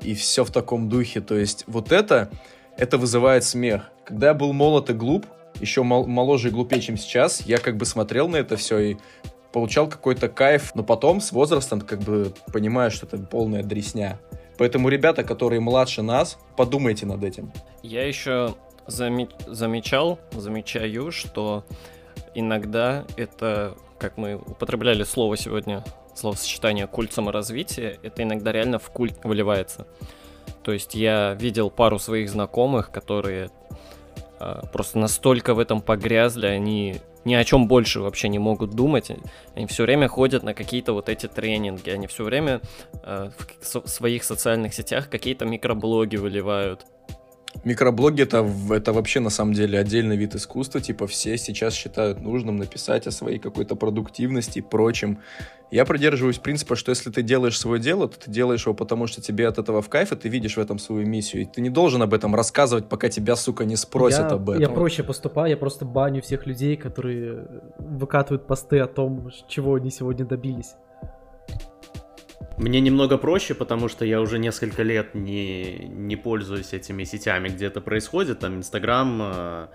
и 0.00 0.14
все 0.14 0.44
в 0.44 0.50
таком 0.50 0.88
духе. 0.88 1.20
То 1.20 1.36
есть 1.36 1.64
вот 1.66 1.92
это, 1.92 2.30
это 2.76 2.98
вызывает 2.98 3.44
смех. 3.44 3.90
Когда 4.04 4.28
я 4.28 4.34
был 4.34 4.52
молод 4.52 4.90
и 4.90 4.92
глуп, 4.92 5.26
еще 5.60 5.82
мол- 5.82 6.06
моложе 6.06 6.48
и 6.48 6.50
глупее, 6.50 6.82
чем 6.82 6.96
сейчас, 6.96 7.40
я 7.42 7.58
как 7.58 7.76
бы 7.76 7.84
смотрел 7.86 8.28
на 8.28 8.36
это 8.36 8.56
все 8.56 8.78
и 8.78 8.96
получал 9.52 9.88
какой-то 9.88 10.28
кайф, 10.28 10.74
но 10.74 10.82
потом 10.82 11.20
с 11.20 11.30
возрастом 11.30 11.80
как 11.80 12.00
бы 12.00 12.34
понимаешь, 12.52 12.92
что 12.92 13.06
это 13.06 13.18
полная 13.18 13.62
дресня. 13.62 14.18
Поэтому, 14.58 14.88
ребята, 14.88 15.24
которые 15.24 15.60
младше 15.60 16.02
нас, 16.02 16.38
подумайте 16.56 17.06
над 17.06 17.22
этим. 17.22 17.52
Я 17.82 18.06
еще 18.06 18.54
заме- 18.86 19.30
замечал, 19.46 20.18
замечаю, 20.32 21.12
что 21.12 21.64
иногда 22.34 23.04
это, 23.16 23.76
как 23.98 24.16
мы 24.16 24.36
употребляли 24.36 25.04
слово 25.04 25.36
сегодня, 25.36 25.84
словосочетание 26.14 26.86
культ 26.86 27.12
саморазвития, 27.12 27.98
это 28.02 28.22
иногда 28.22 28.52
реально 28.52 28.78
в 28.78 28.90
культ 28.90 29.18
выливается. 29.24 29.86
То 30.62 30.72
есть 30.72 30.94
я 30.94 31.34
видел 31.34 31.70
пару 31.70 31.98
своих 31.98 32.30
знакомых, 32.30 32.90
которые 32.90 33.50
э, 34.40 34.62
просто 34.72 34.98
настолько 34.98 35.54
в 35.54 35.58
этом 35.58 35.80
погрязли, 35.80 36.46
они 36.46 37.00
ни 37.24 37.34
о 37.34 37.44
чем 37.44 37.68
больше 37.68 38.00
вообще 38.00 38.28
не 38.28 38.38
могут 38.38 38.70
думать. 38.70 39.10
Они 39.54 39.66
все 39.66 39.84
время 39.84 40.08
ходят 40.08 40.42
на 40.42 40.54
какие-то 40.54 40.92
вот 40.92 41.08
эти 41.08 41.26
тренинги, 41.26 41.90
они 41.90 42.06
все 42.06 42.24
время 42.24 42.60
э, 43.02 43.30
в 43.60 43.88
своих 43.88 44.24
социальных 44.24 44.74
сетях 44.74 45.08
какие-то 45.08 45.44
микроблоги 45.44 46.16
выливают. 46.16 46.86
Микроблоги 47.64 48.22
это, 48.22 48.46
это 48.70 48.92
вообще 48.92 49.20
на 49.20 49.30
самом 49.30 49.54
деле 49.54 49.78
отдельный 49.78 50.16
вид 50.16 50.34
искусства. 50.34 50.80
Типа 50.80 51.06
все 51.06 51.38
сейчас 51.38 51.74
считают 51.74 52.20
нужным 52.20 52.58
написать 52.58 53.06
о 53.06 53.10
своей 53.10 53.38
какой-то 53.38 53.74
продуктивности 53.74 54.58
и 54.58 54.62
прочем. 54.62 55.18
Я 55.70 55.84
придерживаюсь 55.86 56.38
принципа, 56.38 56.76
что 56.76 56.90
если 56.90 57.10
ты 57.10 57.22
делаешь 57.22 57.58
свое 57.58 57.80
дело, 57.80 58.06
то 58.06 58.18
ты 58.18 58.30
делаешь 58.30 58.66
его 58.66 58.74
потому, 58.74 59.06
что 59.06 59.22
тебе 59.22 59.48
от 59.48 59.58
этого 59.58 59.82
в 59.82 59.88
кайф, 59.88 60.12
и 60.12 60.16
ты 60.16 60.28
видишь 60.28 60.56
в 60.56 60.60
этом 60.60 60.78
свою 60.78 61.06
миссию. 61.06 61.42
И 61.42 61.46
ты 61.46 61.62
не 61.62 61.70
должен 61.70 62.02
об 62.02 62.12
этом 62.14 62.34
рассказывать, 62.34 62.88
пока 62.88 63.08
тебя, 63.08 63.34
сука, 63.34 63.64
не 63.64 63.76
спросят 63.76 64.30
я, 64.30 64.36
об 64.36 64.50
этом. 64.50 64.62
Я 64.62 64.68
проще 64.68 65.02
поступаю, 65.02 65.50
я 65.50 65.56
просто 65.56 65.84
баню 65.84 66.22
всех 66.22 66.46
людей, 66.46 66.76
которые 66.76 67.46
выкатывают 67.78 68.46
посты 68.46 68.78
о 68.78 68.86
том, 68.86 69.30
чего 69.48 69.74
они 69.74 69.90
сегодня 69.90 70.24
добились. 70.24 70.74
Мне 72.56 72.80
немного 72.80 73.18
проще, 73.18 73.54
потому 73.54 73.88
что 73.88 74.04
я 74.04 74.20
уже 74.20 74.38
несколько 74.38 74.82
лет 74.82 75.14
не, 75.14 75.86
не 75.88 76.16
пользуюсь 76.16 76.72
этими 76.72 77.04
сетями, 77.04 77.48
где 77.48 77.66
это 77.66 77.80
происходит. 77.80 78.40
Там 78.40 78.58
Инстаграм, 78.58 79.20
э, 79.22 79.66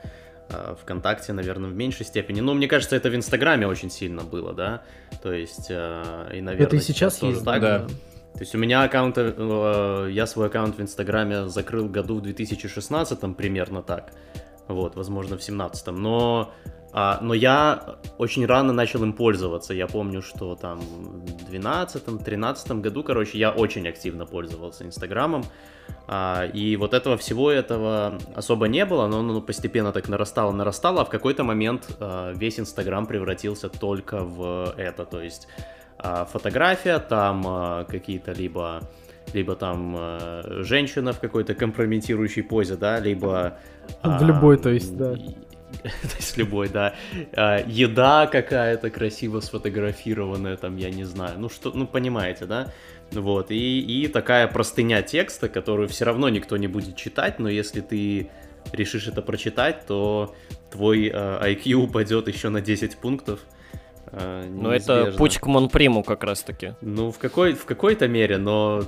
э, 0.49 0.75
ВКонтакте, 0.81 1.33
наверное, 1.33 1.69
в 1.69 1.75
меньшей 1.75 2.05
степени. 2.05 2.39
Но 2.39 2.53
мне 2.53 2.67
кажется, 2.67 2.95
это 2.95 3.09
в 3.09 3.15
Инстаграме 3.15 3.67
очень 3.67 3.89
сильно 3.89 4.23
было, 4.23 4.53
да. 4.53 4.83
То 5.21 5.33
есть, 5.33 5.67
э, 5.69 6.31
и, 6.33 6.41
наверное, 6.41 6.67
это 6.67 6.75
и 6.77 6.79
сейчас, 6.79 7.15
сейчас 7.17 7.29
есть, 7.29 7.45
так. 7.45 7.61
Да. 7.61 7.87
То 8.33 8.41
есть 8.41 8.55
у 8.55 8.57
меня 8.57 8.83
аккаунт, 8.83 9.17
я 9.17 10.25
свой 10.25 10.47
аккаунт 10.47 10.77
в 10.77 10.81
Инстаграме 10.81 11.49
закрыл 11.49 11.89
году 11.89 12.15
в 12.15 12.21
2016 12.21 13.35
примерно 13.35 13.81
так. 13.81 14.13
Вот, 14.69 14.95
возможно, 14.95 15.37
в 15.37 15.43
17 15.43 15.87
Но 15.87 16.53
а, 16.91 17.19
но 17.21 17.33
я 17.33 17.97
очень 18.17 18.45
рано 18.45 18.73
начал 18.73 19.03
им 19.03 19.13
пользоваться. 19.13 19.73
Я 19.73 19.87
помню, 19.87 20.21
что 20.21 20.55
там 20.55 20.79
в 20.79 21.51
12-13 21.51 22.81
году, 22.81 23.03
короче, 23.03 23.37
я 23.37 23.51
очень 23.51 23.87
активно 23.87 24.25
пользовался 24.25 24.85
Инстаграмом. 24.85 25.43
А, 26.07 26.45
и 26.45 26.75
вот 26.75 26.93
этого 26.93 27.17
всего 27.17 27.51
этого 27.51 28.17
особо 28.35 28.67
не 28.67 28.85
было, 28.85 29.07
но 29.07 29.19
оно 29.19 29.41
постепенно 29.41 29.91
так 29.91 30.09
нарастало, 30.09 30.51
нарастало, 30.51 31.01
а 31.01 31.05
в 31.05 31.09
какой-то 31.09 31.43
момент 31.43 31.95
а, 31.99 32.33
весь 32.33 32.59
Инстаграм 32.59 33.05
превратился 33.05 33.69
только 33.69 34.23
в 34.23 34.73
это. 34.75 35.05
То 35.05 35.21
есть 35.21 35.47
а, 35.99 36.25
фотография, 36.25 36.99
там 36.99 37.43
а, 37.47 37.83
какие-то 37.83 38.31
либо 38.31 38.81
либо 39.33 39.55
там 39.55 39.95
э, 39.95 40.63
женщина 40.63 41.13
в 41.13 41.19
какой-то 41.19 41.53
компрометирующей 41.53 42.41
позе, 42.41 42.75
да, 42.75 42.99
либо... 42.99 43.59
В 44.01 44.23
любой, 44.23 44.57
то 44.57 44.69
есть, 44.69 44.97
да. 44.97 45.15
То 45.83 46.15
есть 46.17 46.37
любой, 46.37 46.69
да. 46.69 46.95
А, 47.33 47.63
еда 47.65 48.27
какая-то 48.27 48.89
красиво 48.89 49.39
сфотографированная, 49.39 50.57
там, 50.57 50.77
я 50.77 50.89
не 50.89 51.03
знаю. 51.03 51.39
Ну, 51.39 51.49
что, 51.49 51.71
ну, 51.71 51.87
понимаете, 51.87 52.45
да? 52.45 52.71
Вот, 53.11 53.49
и, 53.51 53.79
и 53.79 54.07
такая 54.07 54.47
простыня 54.47 55.01
текста, 55.01 55.49
которую 55.49 55.87
все 55.87 56.05
равно 56.05 56.29
никто 56.29 56.57
не 56.57 56.67
будет 56.67 56.95
читать, 56.95 57.39
но 57.39 57.49
если 57.49 57.81
ты 57.81 58.29
решишь 58.71 59.07
это 59.07 59.21
прочитать, 59.21 59.85
то 59.87 60.35
твой 60.71 61.07
э, 61.07 61.11
IQ 61.11 61.73
упадет 61.85 62.27
еще 62.27 62.49
на 62.49 62.61
10 62.61 62.97
пунктов. 62.97 63.39
Э, 64.11 64.45
ну, 64.47 64.69
это 64.69 65.13
путь 65.17 65.37
к 65.39 65.47
Монприму 65.47 66.03
как 66.03 66.23
раз-таки. 66.23 66.73
Ну, 66.81 67.11
в, 67.11 67.17
какой, 67.17 67.53
в 67.53 67.65
какой-то 67.65 68.07
мере, 68.07 68.37
но 68.37 68.83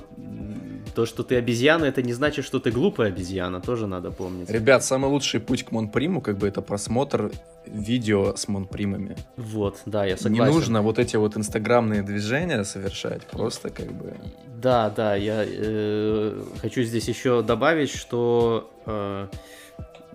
то, 0.94 1.06
что 1.06 1.22
ты 1.22 1.36
обезьяна, 1.36 1.86
это 1.86 2.02
не 2.02 2.12
значит, 2.12 2.44
что 2.44 2.58
ты 2.58 2.70
глупая 2.70 3.08
обезьяна, 3.08 3.60
тоже 3.60 3.86
надо 3.86 4.10
помнить. 4.10 4.50
Ребят, 4.50 4.84
самый 4.84 5.10
лучший 5.10 5.40
путь 5.40 5.64
к 5.64 5.72
Монприму, 5.72 6.20
как 6.20 6.38
бы, 6.38 6.48
это 6.48 6.62
просмотр 6.62 7.32
видео 7.66 8.34
с 8.36 8.48
Монпримами. 8.48 9.16
Вот, 9.36 9.80
да, 9.86 10.04
я 10.04 10.16
согласен. 10.16 10.44
Не 10.44 10.52
нужно 10.52 10.82
вот 10.82 10.98
эти 10.98 11.16
вот 11.16 11.36
инстаграмные 11.36 12.02
движения 12.02 12.64
совершать, 12.64 13.22
просто 13.26 13.70
как 13.70 13.92
бы... 13.92 14.14
Да, 14.60 14.90
да, 14.90 15.16
я 15.16 15.44
э, 15.46 16.40
хочу 16.60 16.82
здесь 16.82 17.08
еще 17.08 17.42
добавить, 17.42 17.90
что... 17.90 18.70
Э, 18.86 19.28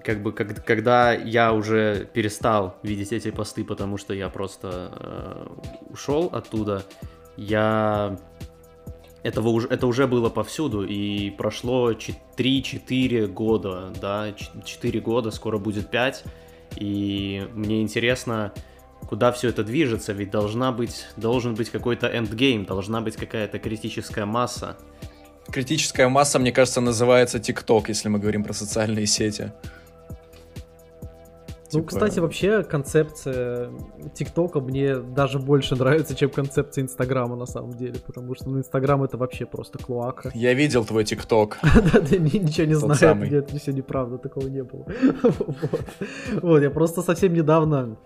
как 0.04 0.22
бы 0.22 0.32
как, 0.32 0.64
когда 0.64 1.12
я 1.12 1.52
уже 1.52 2.08
перестал 2.14 2.78
видеть 2.82 3.12
эти 3.12 3.30
посты, 3.30 3.66
потому 3.66 3.98
что 3.98 4.14
я 4.14 4.30
просто 4.30 4.92
э, 4.94 5.48
ушел 5.90 6.30
оттуда, 6.32 6.86
я 7.36 8.18
этого 9.24 9.50
уже, 9.50 9.68
это 9.68 9.88
уже 9.88 10.08
было 10.08 10.30
повсюду, 10.30 10.84
и 10.84 11.30
прошло 11.32 11.92
3-4 11.92 13.28
года, 13.28 13.94
да, 14.02 14.34
4 14.66 15.00
года, 15.02 15.32
скоро 15.32 15.58
будет 15.58 15.90
5, 15.90 16.24
и 16.78 17.48
мне 17.54 17.82
интересно, 17.82 18.54
куда 19.08 19.32
все 19.32 19.50
это 19.50 19.64
движется, 19.64 20.14
ведь 20.14 20.32
должна 20.32 20.72
быть, 20.72 21.06
должен 21.16 21.56
быть 21.56 21.70
какой-то 21.70 22.08
эндгейм, 22.08 22.66
должна 22.66 23.02
быть 23.02 23.16
какая-то 23.16 23.60
критическая 23.60 24.26
масса. 24.26 24.78
Критическая 25.52 26.10
масса, 26.10 26.40
мне 26.40 26.52
кажется, 26.52 26.82
называется 26.82 27.38
TikTok, 27.38 27.86
если 27.88 28.10
мы 28.10 28.20
говорим 28.20 28.44
про 28.44 28.54
социальные 28.54 29.08
сети. 29.08 29.54
Ну, 31.74 31.80
типа... 31.80 31.88
кстати, 31.88 32.20
вообще 32.20 32.64
концепция 32.64 33.72
ТикТока 34.14 34.62
мне 34.62 34.98
даже 34.98 35.38
больше 35.40 35.76
нравится, 35.76 36.16
чем 36.16 36.30
концепция 36.30 36.84
Инстаграма 36.84 37.36
на 37.36 37.46
самом 37.46 37.74
деле, 37.74 37.96
потому 38.06 38.36
что 38.36 38.50
ну, 38.50 38.60
Инстаграм 38.60 39.04
это 39.04 39.18
вообще 39.18 39.46
просто 39.46 39.78
клоака. 39.78 40.32
Я 40.36 40.54
видел 40.54 40.86
твой 40.86 41.04
ТикТок. 41.04 41.58
Да, 41.94 42.02
ты 42.02 42.18
ничего 42.20 42.68
не 42.68 42.74
знаешь, 42.74 43.32
нет, 43.32 43.52
все 43.52 43.72
неправда, 43.72 44.18
такого 44.18 44.48
не 44.48 44.64
было. 44.64 44.86
Вот, 46.42 46.62
я 46.62 46.70
просто 46.70 47.02
совсем 47.02 47.34
недавно 47.34 47.98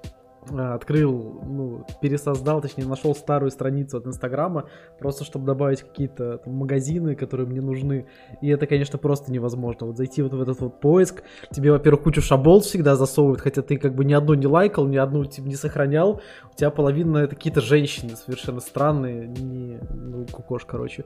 открыл, 0.50 1.42
ну, 1.46 1.86
пересоздал, 2.02 2.62
точнее, 2.62 2.86
нашел 2.86 3.16
старую 3.16 3.52
страницу 3.52 3.98
от 3.98 4.08
Инстаграма, 4.08 4.70
просто 5.00 5.24
чтобы 5.24 5.46
добавить 5.46 5.82
какие-то 5.82 6.40
там, 6.40 6.54
магазины, 6.54 7.16
которые 7.16 7.48
мне 7.48 7.62
нужны. 7.62 8.08
И 8.42 8.50
это, 8.50 8.66
конечно, 8.66 8.98
просто 8.98 9.32
невозможно. 9.32 9.88
Вот 9.88 9.98
зайти 9.98 10.22
вот 10.22 10.34
в 10.34 10.42
этот 10.42 10.60
вот 10.60 10.80
поиск, 10.80 11.24
тебе, 11.52 11.72
во-первых, 11.72 12.04
кучу 12.04 12.22
шабол 12.22 12.62
всегда 12.62 12.96
засовывают, 12.96 13.42
хотя 13.42 13.62
ты 13.62 13.78
как 13.78 13.96
бы 13.96 14.04
ни 14.04 14.14
одну 14.14 14.34
не 14.34 14.48
лайкал, 14.48 14.88
ни 14.88 14.98
одну 14.98 15.26
типа, 15.26 15.48
не 15.48 15.56
сохранял. 15.56 16.22
У 16.52 16.56
тебя 16.56 16.72
половина 16.72 17.20
это 17.20 17.36
какие-то 17.36 17.62
женщины 17.62 18.16
совершенно 18.16 18.62
странные, 18.62 19.28
не, 19.28 19.80
ну, 19.94 20.26
кукош, 20.26 20.66
короче. 20.66 21.06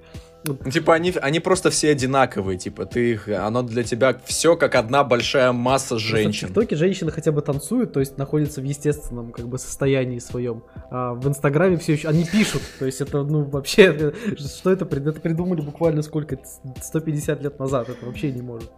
Типа 0.72 0.94
они, 0.94 1.12
они 1.22 1.39
просто 1.39 1.70
все 1.72 1.92
одинаковые, 1.92 2.58
типа 2.58 2.86
ты 2.86 3.12
их, 3.13 3.27
оно 3.27 3.63
для 3.63 3.84
тебя 3.84 4.15
все 4.25 4.56
как 4.56 4.75
одна 4.75 5.04
большая 5.04 5.51
масса 5.51 5.98
женщин. 5.98 6.48
В 6.48 6.50
ТикТоке 6.50 6.75
женщины 6.75 7.12
хотя 7.12 7.32
бы 7.32 7.42
танцуют, 7.42 7.94
то 7.94 8.00
есть 8.00 8.18
находятся 8.18 8.62
в 8.62 8.63
естественном 8.63 9.25
как 9.32 9.48
бы 9.48 9.58
состоянии 9.58 10.20
своем. 10.20 10.63
А 10.89 11.13
в 11.13 11.27
Инстаграме 11.27 11.77
все 11.77 11.94
еще, 11.94 12.08
они 12.08 12.25
пишут, 12.25 12.62
то 12.79 12.86
есть 12.86 13.01
это, 13.01 13.24
ну, 13.24 13.44
вообще, 13.44 14.13
что 14.38 14.72
это, 14.72 14.86
это 14.86 15.20
придумали 15.20 15.62
буквально 15.62 16.01
сколько, 16.01 16.38
150 16.82 17.41
лет 17.41 17.60
назад, 17.60 17.89
это 17.89 18.05
вообще 18.05 18.32
не 18.32 18.41
может. 18.41 18.72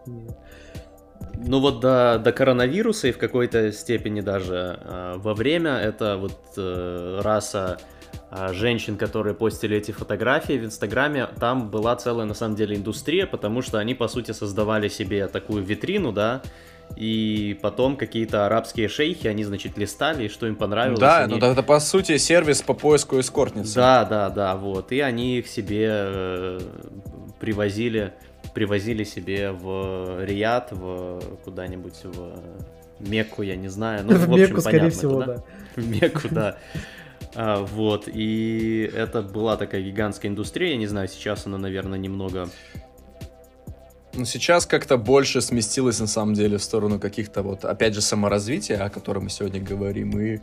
Ну 1.40 1.60
вот 1.60 1.82
до, 1.82 2.20
до 2.24 2.32
коронавируса 2.32 3.08
и 3.08 3.12
в 3.12 3.18
какой-то 3.18 3.72
степени 3.72 4.22
даже 4.22 4.80
э, 4.82 5.14
во 5.18 5.34
время 5.34 5.78
это 5.78 6.18
вот 6.18 6.38
э, 6.58 7.20
раса 7.22 7.78
э, 8.32 8.54
женщин, 8.54 8.98
которые 8.98 9.36
постили 9.36 9.78
эти 9.78 9.92
фотографии 9.92 10.54
в 10.54 10.66
Инстаграме, 10.66 11.28
там 11.40 11.70
была 11.70 11.96
целая 11.96 12.26
на 12.26 12.34
самом 12.34 12.56
деле 12.56 12.76
индустрия, 12.76 13.28
потому 13.28 13.62
что 13.62 13.78
они 13.78 13.94
по 13.94 14.08
сути 14.08 14.32
создавали 14.32 14.88
себе 14.88 15.28
такую 15.28 15.64
витрину, 15.64 16.12
да, 16.12 16.42
и 16.96 17.58
потом 17.62 17.96
какие-то 17.96 18.46
арабские 18.46 18.88
шейхи, 18.88 19.28
они, 19.28 19.44
значит, 19.44 19.78
листали, 19.78 20.28
что 20.28 20.48
им 20.48 20.56
понравилось. 20.56 21.00
Да, 21.00 21.24
они... 21.24 21.36
ну 21.36 21.46
это 21.46 21.64
по 21.64 21.80
сути 21.80 22.18
сервис 22.18 22.62
по 22.62 22.74
поиску 22.74 23.20
эскортницы. 23.20 23.76
Да, 23.76 24.06
да, 24.06 24.30
да, 24.30 24.56
вот. 24.56 24.92
И 24.92 25.00
они 25.00 25.40
их 25.40 25.48
себе 25.48 25.88
э, 25.90 26.60
привозили, 27.40 28.14
привозили 28.54 29.04
себе 29.04 29.52
в 29.52 30.24
Рият, 30.24 30.70
в 30.72 31.20
куда-нибудь 31.44 32.04
в 32.04 32.40
Мекку, 33.00 33.44
я 33.44 33.56
не 33.56 33.68
знаю. 33.68 34.06
Ну, 34.06 34.14
в, 34.16 34.26
в 34.26 34.30
Мекку, 34.30 34.62
скорее 34.62 34.90
всего, 34.90 35.24
да? 35.24 35.44
В 35.76 35.88
Мекку, 35.88 36.28
да. 36.32 36.58
А, 37.36 37.64
вот, 37.64 38.08
и 38.08 38.90
это 38.96 39.22
была 39.22 39.58
такая 39.58 39.82
гигантская 39.82 40.32
индустрия, 40.32 40.72
я 40.72 40.78
не 40.78 40.88
знаю, 40.88 41.08
сейчас 41.08 41.46
она, 41.46 41.58
наверное, 41.58 42.00
немного 42.00 42.50
Ну, 44.18 44.26
сейчас 44.26 44.66
как-то 44.66 44.98
больше 44.98 45.42
сместилось, 45.42 46.00
на 46.00 46.08
самом 46.08 46.34
деле, 46.34 46.58
в 46.58 46.64
сторону 46.64 47.00
каких-то 47.00 47.44
вот, 47.44 47.64
опять 47.66 47.94
же, 47.94 48.02
саморазвития, 48.02 48.84
о 48.84 48.90
котором 48.90 49.26
мы 49.26 49.30
сегодня 49.30 49.62
говорим, 49.62 50.20
и 50.20 50.40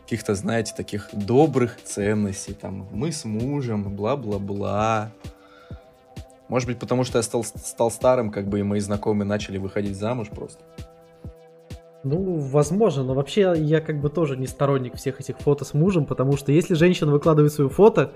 каких-то, 0.00 0.34
знаете, 0.34 0.72
таких 0.74 1.10
добрых 1.12 1.76
ценностей, 1.84 2.54
там, 2.54 2.88
мы 2.90 3.12
с 3.12 3.26
мужем, 3.26 3.94
бла-бла-бла. 3.94 5.12
Может 6.48 6.68
быть, 6.68 6.78
потому 6.78 7.04
что 7.04 7.18
я 7.18 7.22
стал, 7.22 7.44
стал 7.44 7.90
старым, 7.90 8.30
как 8.30 8.48
бы 8.48 8.60
и 8.60 8.62
мои 8.62 8.80
знакомые 8.80 9.26
начали 9.28 9.58
выходить 9.58 9.98
замуж 9.98 10.28
просто. 10.30 10.62
Ну, 12.04 12.38
возможно, 12.38 13.04
но 13.04 13.12
вообще 13.12 13.52
я 13.58 13.82
как 13.82 14.00
бы 14.00 14.08
тоже 14.08 14.38
не 14.38 14.46
сторонник 14.46 14.94
всех 14.94 15.20
этих 15.20 15.36
фото 15.38 15.66
с 15.66 15.74
мужем, 15.74 16.06
потому 16.06 16.38
что 16.38 16.50
если 16.50 16.72
женщина 16.72 17.12
выкладывает 17.12 17.52
свое 17.52 17.68
фото, 17.68 18.10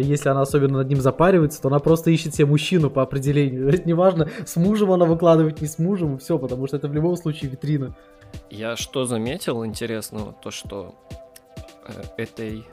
если 0.00 0.28
она 0.28 0.42
особенно 0.42 0.78
над 0.78 0.88
ним 0.88 1.00
запаривается, 1.00 1.62
то 1.62 1.68
она 1.68 1.78
просто 1.78 2.10
ищет 2.10 2.34
себе 2.34 2.46
мужчину 2.46 2.90
по 2.90 3.02
определению. 3.02 3.68
Это 3.72 3.88
неважно, 3.88 4.28
с 4.44 4.56
мужем 4.56 4.92
она 4.92 5.04
выкладывает, 5.04 5.60
не 5.60 5.68
с 5.68 5.78
мужем, 5.78 6.16
и 6.16 6.18
все, 6.18 6.38
потому 6.38 6.66
что 6.66 6.76
это 6.76 6.88
в 6.88 6.94
любом 6.94 7.16
случае 7.16 7.50
витрина. 7.50 7.94
Я 8.50 8.76
что 8.76 9.04
заметил 9.04 9.64
интересного, 9.64 10.34
то 10.42 10.50
что 10.50 10.94
э, 11.86 12.02
этой 12.16 12.64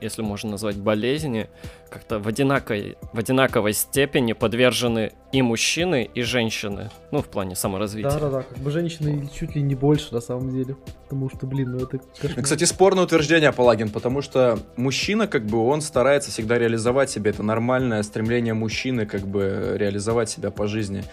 если 0.00 0.22
можно 0.22 0.52
назвать 0.52 0.76
болезни, 0.76 1.48
как-то 1.88 2.18
в 2.18 2.28
одинаковой, 2.28 2.96
в 3.12 3.18
одинаковой 3.18 3.72
степени 3.72 4.32
подвержены 4.32 5.12
и 5.32 5.42
мужчины, 5.42 6.08
и 6.14 6.22
женщины. 6.22 6.90
Ну, 7.10 7.22
в 7.22 7.26
плане 7.26 7.54
саморазвития. 7.54 8.10
Да-да-да, 8.10 8.42
как 8.42 8.58
бы 8.58 8.70
женщины 8.70 9.28
чуть 9.32 9.54
ли 9.54 9.62
не 9.62 9.74
больше, 9.74 10.12
на 10.12 10.20
самом 10.20 10.50
деле. 10.50 10.76
Потому 11.04 11.30
что, 11.30 11.46
блин, 11.46 11.72
ну 11.72 11.78
это 11.78 11.98
кошмар. 12.20 12.42
Кстати, 12.42 12.64
спорное 12.64 13.04
утверждение, 13.04 13.52
Палагин, 13.52 13.90
потому 13.90 14.22
что 14.22 14.58
мужчина, 14.76 15.26
как 15.26 15.46
бы, 15.46 15.58
он 15.66 15.80
старается 15.80 16.30
всегда 16.30 16.58
реализовать 16.58 17.10
себя. 17.10 17.30
Это 17.30 17.42
нормальное 17.42 18.02
стремление 18.02 18.54
мужчины, 18.54 19.06
как 19.06 19.26
бы, 19.26 19.76
реализовать 19.76 20.28
себя 20.28 20.50
по 20.50 20.66
жизни. 20.66 21.04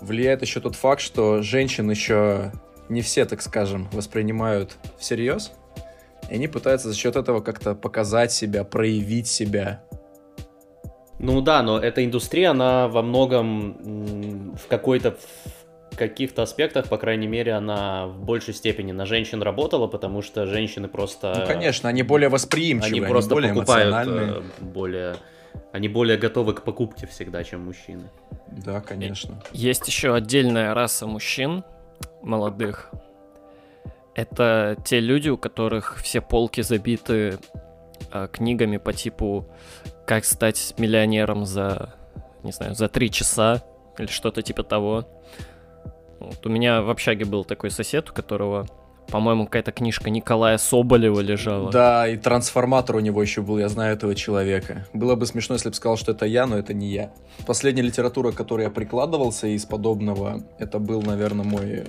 Влияет 0.00 0.42
еще 0.42 0.60
тот 0.60 0.74
факт, 0.74 1.00
что 1.00 1.42
женщин 1.42 1.90
еще 1.90 2.52
не 2.88 3.00
все, 3.00 3.24
так 3.24 3.42
скажем, 3.42 3.88
воспринимают 3.92 4.76
всерьез. 4.98 5.52
И 6.30 6.34
они 6.34 6.48
пытаются 6.48 6.88
за 6.88 6.96
счет 6.96 7.16
этого 7.16 7.40
как-то 7.40 7.74
показать 7.74 8.32
себя, 8.32 8.64
проявить 8.64 9.26
себя. 9.26 9.84
Ну 11.18 11.40
да, 11.40 11.62
но 11.62 11.78
эта 11.78 12.04
индустрия, 12.04 12.50
она 12.50 12.88
во 12.88 13.02
многом 13.02 14.56
в 14.56 14.66
какой-то 14.68 15.16
каких-то 15.96 16.42
аспектах, 16.42 16.88
по 16.88 16.98
крайней 16.98 17.26
мере, 17.26 17.52
она 17.52 18.06
в 18.06 18.18
большей 18.24 18.52
степени 18.52 18.92
на 18.92 19.06
женщин 19.06 19.42
работала, 19.42 19.86
потому 19.86 20.22
что 20.22 20.46
женщины 20.46 20.88
просто... 20.88 21.34
Ну, 21.38 21.46
конечно, 21.46 21.88
они 21.88 22.02
более 22.02 22.28
восприимчивы, 22.28 22.98
они, 22.98 23.00
просто 23.06 23.34
более 23.34 23.54
покупают 23.54 23.88
эмоциональные. 23.88 24.38
Э, 24.38 24.64
более... 24.64 25.16
Они 25.72 25.88
более 25.88 26.18
готовы 26.18 26.54
к 26.54 26.62
покупке 26.62 27.06
всегда, 27.06 27.44
чем 27.44 27.64
мужчины. 27.64 28.10
Да, 28.48 28.80
конечно. 28.80 29.40
Есть 29.52 29.86
еще 29.86 30.14
отдельная 30.14 30.74
раса 30.74 31.06
мужчин, 31.06 31.62
молодых, 32.22 32.90
это 34.14 34.76
те 34.84 35.00
люди, 35.00 35.28
у 35.28 35.36
которых 35.36 35.98
все 36.02 36.20
полки 36.20 36.60
забиты 36.60 37.38
э, 38.12 38.28
книгами 38.32 38.76
по 38.76 38.92
типу 38.92 39.46
«Как 40.06 40.24
стать 40.24 40.74
миллионером 40.78 41.44
за, 41.46 41.94
не 42.42 42.52
знаю, 42.52 42.74
за 42.74 42.88
три 42.88 43.10
часа» 43.10 43.62
или 43.98 44.06
что-то 44.06 44.42
типа 44.42 44.62
того. 44.62 45.06
Вот 46.20 46.46
у 46.46 46.48
меня 46.48 46.82
в 46.82 46.90
общаге 46.90 47.24
был 47.24 47.44
такой 47.44 47.70
сосед, 47.70 48.10
у 48.10 48.12
которого, 48.12 48.66
по-моему, 49.08 49.44
какая-то 49.44 49.72
книжка 49.72 50.10
Николая 50.10 50.58
Соболева 50.58 51.20
лежала. 51.20 51.70
Да, 51.70 52.08
и 52.08 52.16
трансформатор 52.16 52.96
у 52.96 53.00
него 53.00 53.20
еще 53.20 53.42
был, 53.42 53.58
я 53.58 53.68
знаю 53.68 53.94
этого 53.94 54.14
человека. 54.14 54.86
Было 54.92 55.16
бы 55.16 55.26
смешно, 55.26 55.56
если 55.56 55.68
бы 55.68 55.74
сказал, 55.74 55.96
что 55.96 56.12
это 56.12 56.24
я, 56.26 56.46
но 56.46 56.56
это 56.56 56.72
не 56.72 56.88
я. 56.88 57.12
Последняя 57.46 57.82
литература, 57.82 58.32
к 58.32 58.36
которой 58.36 58.62
я 58.62 58.70
прикладывался 58.70 59.48
из 59.48 59.64
подобного, 59.64 60.42
это 60.58 60.78
был, 60.78 61.02
наверное, 61.02 61.44
мой 61.44 61.84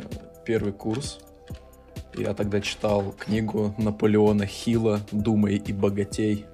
первый 0.45 0.73
курс 0.73 1.19
я 2.17 2.33
тогда 2.33 2.61
читал 2.61 3.13
книгу 3.17 3.73
Наполеона 3.77 4.45
Хилла 4.45 5.01
«Думай 5.11 5.55
и 5.55 5.73
богатей». 5.73 6.45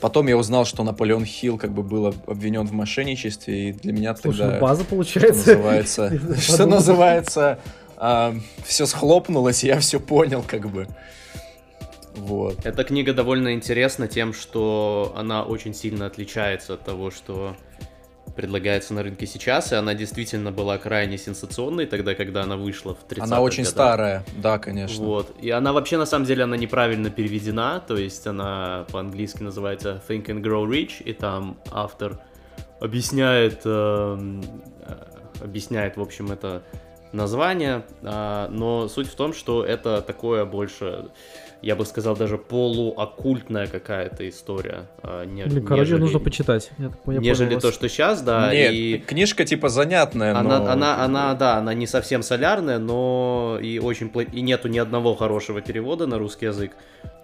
Потом 0.00 0.26
я 0.26 0.36
узнал, 0.36 0.64
что 0.64 0.82
Наполеон 0.82 1.24
Хилл 1.24 1.58
как 1.58 1.72
бы 1.72 1.82
был 1.82 2.14
обвинен 2.26 2.66
в 2.66 2.72
мошенничестве, 2.72 3.68
и 3.68 3.72
для 3.72 3.92
меня 3.92 4.16
Слушай, 4.16 4.38
тогда... 4.38 4.54
Ну 4.54 4.60
база 4.60 4.84
получается. 4.84 5.42
Что 5.42 5.54
называется, 5.54 6.20
что 6.38 6.66
называется 6.66 7.58
а, 7.96 8.34
все 8.64 8.86
схлопнулось, 8.86 9.62
и 9.62 9.68
я 9.68 9.78
все 9.78 10.00
понял 10.00 10.44
как 10.46 10.68
бы. 10.68 10.88
Вот. 12.16 12.66
Эта 12.66 12.82
книга 12.84 13.14
довольно 13.14 13.54
интересна 13.54 14.08
тем, 14.08 14.34
что 14.34 15.12
она 15.16 15.44
очень 15.44 15.72
сильно 15.72 16.06
отличается 16.06 16.74
от 16.74 16.84
того, 16.84 17.10
что 17.12 17.56
предлагается 18.34 18.94
на 18.94 19.02
рынке 19.02 19.26
сейчас, 19.26 19.72
и 19.72 19.74
она 19.74 19.94
действительно 19.94 20.52
была 20.52 20.78
крайне 20.78 21.18
сенсационной 21.18 21.86
тогда, 21.86 22.14
когда 22.14 22.42
она 22.42 22.56
вышла 22.56 22.94
в 22.94 23.04
30 23.04 23.24
Она 23.24 23.40
очень 23.40 23.64
годах. 23.64 23.72
старая, 23.72 24.24
да, 24.36 24.58
конечно. 24.58 25.04
Вот. 25.04 25.34
И 25.40 25.50
она 25.50 25.72
вообще, 25.72 25.98
на 25.98 26.06
самом 26.06 26.26
деле, 26.26 26.44
она 26.44 26.56
неправильно 26.56 27.10
переведена, 27.10 27.82
то 27.86 27.96
есть 27.96 28.26
она 28.26 28.86
по-английски 28.90 29.42
называется 29.42 30.02
Think 30.08 30.26
and 30.26 30.42
Grow 30.42 30.66
Rich, 30.68 31.02
и 31.04 31.12
там 31.12 31.58
автор 31.70 32.20
объясняет, 32.80 33.62
э, 33.64 34.40
объясняет, 35.40 35.96
в 35.96 36.00
общем, 36.02 36.32
это 36.32 36.62
название, 37.12 37.84
э, 38.02 38.48
но 38.50 38.88
суть 38.88 39.08
в 39.08 39.14
том, 39.14 39.34
что 39.34 39.64
это 39.64 40.00
такое 40.02 40.44
больше 40.44 41.10
я 41.62 41.76
бы 41.76 41.86
сказал, 41.86 42.16
даже 42.16 42.38
полуоккультная 42.38 43.68
какая-то 43.68 44.28
история. 44.28 44.88
А, 45.02 45.24
не, 45.24 45.44
Блин, 45.44 45.64
короче, 45.64 45.96
нужно 45.96 46.18
почитать. 46.18 46.70
Я, 46.78 46.90
я 47.06 47.18
нежели 47.18 47.58
то, 47.58 47.70
что 47.70 47.88
сейчас, 47.88 48.20
да. 48.22 48.52
Нет, 48.52 48.72
и... 48.72 48.98
книжка 48.98 49.44
типа 49.44 49.68
занятная, 49.68 50.36
она, 50.36 50.58
но... 50.58 50.70
Она, 50.72 51.04
она, 51.04 51.34
да, 51.34 51.56
она 51.58 51.72
не 51.72 51.86
совсем 51.86 52.22
солярная, 52.22 52.78
но 52.78 53.58
и 53.62 53.78
очень... 53.78 54.10
И 54.32 54.40
нету 54.40 54.68
ни 54.68 54.78
одного 54.78 55.14
хорошего 55.14 55.60
перевода 55.60 56.06
на 56.06 56.18
русский 56.18 56.46
язык. 56.46 56.72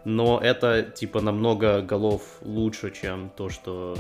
Но 0.05 0.41
это, 0.41 0.83
типа, 0.83 1.21
намного 1.21 1.83
голов 1.83 2.23
лучше, 2.43 2.93
чем 2.93 3.31
то, 3.37 3.49
что 3.49 3.97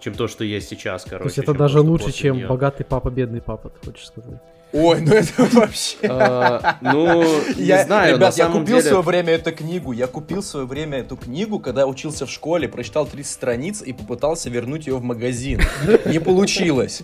чем 0.00 0.14
то, 0.14 0.28
что 0.28 0.44
есть 0.44 0.68
сейчас, 0.68 1.04
короче. 1.04 1.22
То 1.22 1.28
есть 1.28 1.38
это 1.38 1.54
даже 1.54 1.80
лучше, 1.80 2.12
чем 2.12 2.36
нее. 2.36 2.46
богатый 2.46 2.84
папа, 2.84 3.08
бедный 3.10 3.40
папа, 3.40 3.70
ты 3.70 3.86
хочешь 3.86 4.06
сказать? 4.06 4.38
Ой, 4.74 5.00
ну 5.00 5.14
это 5.14 5.32
вообще... 5.52 5.96
А, 6.08 6.78
ну, 6.80 7.22
не 7.56 7.84
знаю, 7.84 8.16
Ребят, 8.16 8.36
я 8.36 8.48
купил 8.48 8.78
в 8.78 8.82
свое 8.82 9.02
время 9.02 9.34
эту 9.34 9.52
книгу, 9.52 9.92
я 9.92 10.08
купил 10.08 10.40
в 10.40 10.44
свое 10.44 10.66
время 10.66 10.98
эту 10.98 11.16
книгу, 11.16 11.60
когда 11.60 11.86
учился 11.86 12.26
в 12.26 12.30
школе, 12.30 12.68
прочитал 12.68 13.06
30 13.06 13.32
страниц 13.32 13.82
и 13.82 13.92
попытался 13.92 14.50
вернуть 14.50 14.88
ее 14.88 14.96
в 14.96 15.04
магазин. 15.04 15.60
Не 16.06 16.18
получилось. 16.18 17.02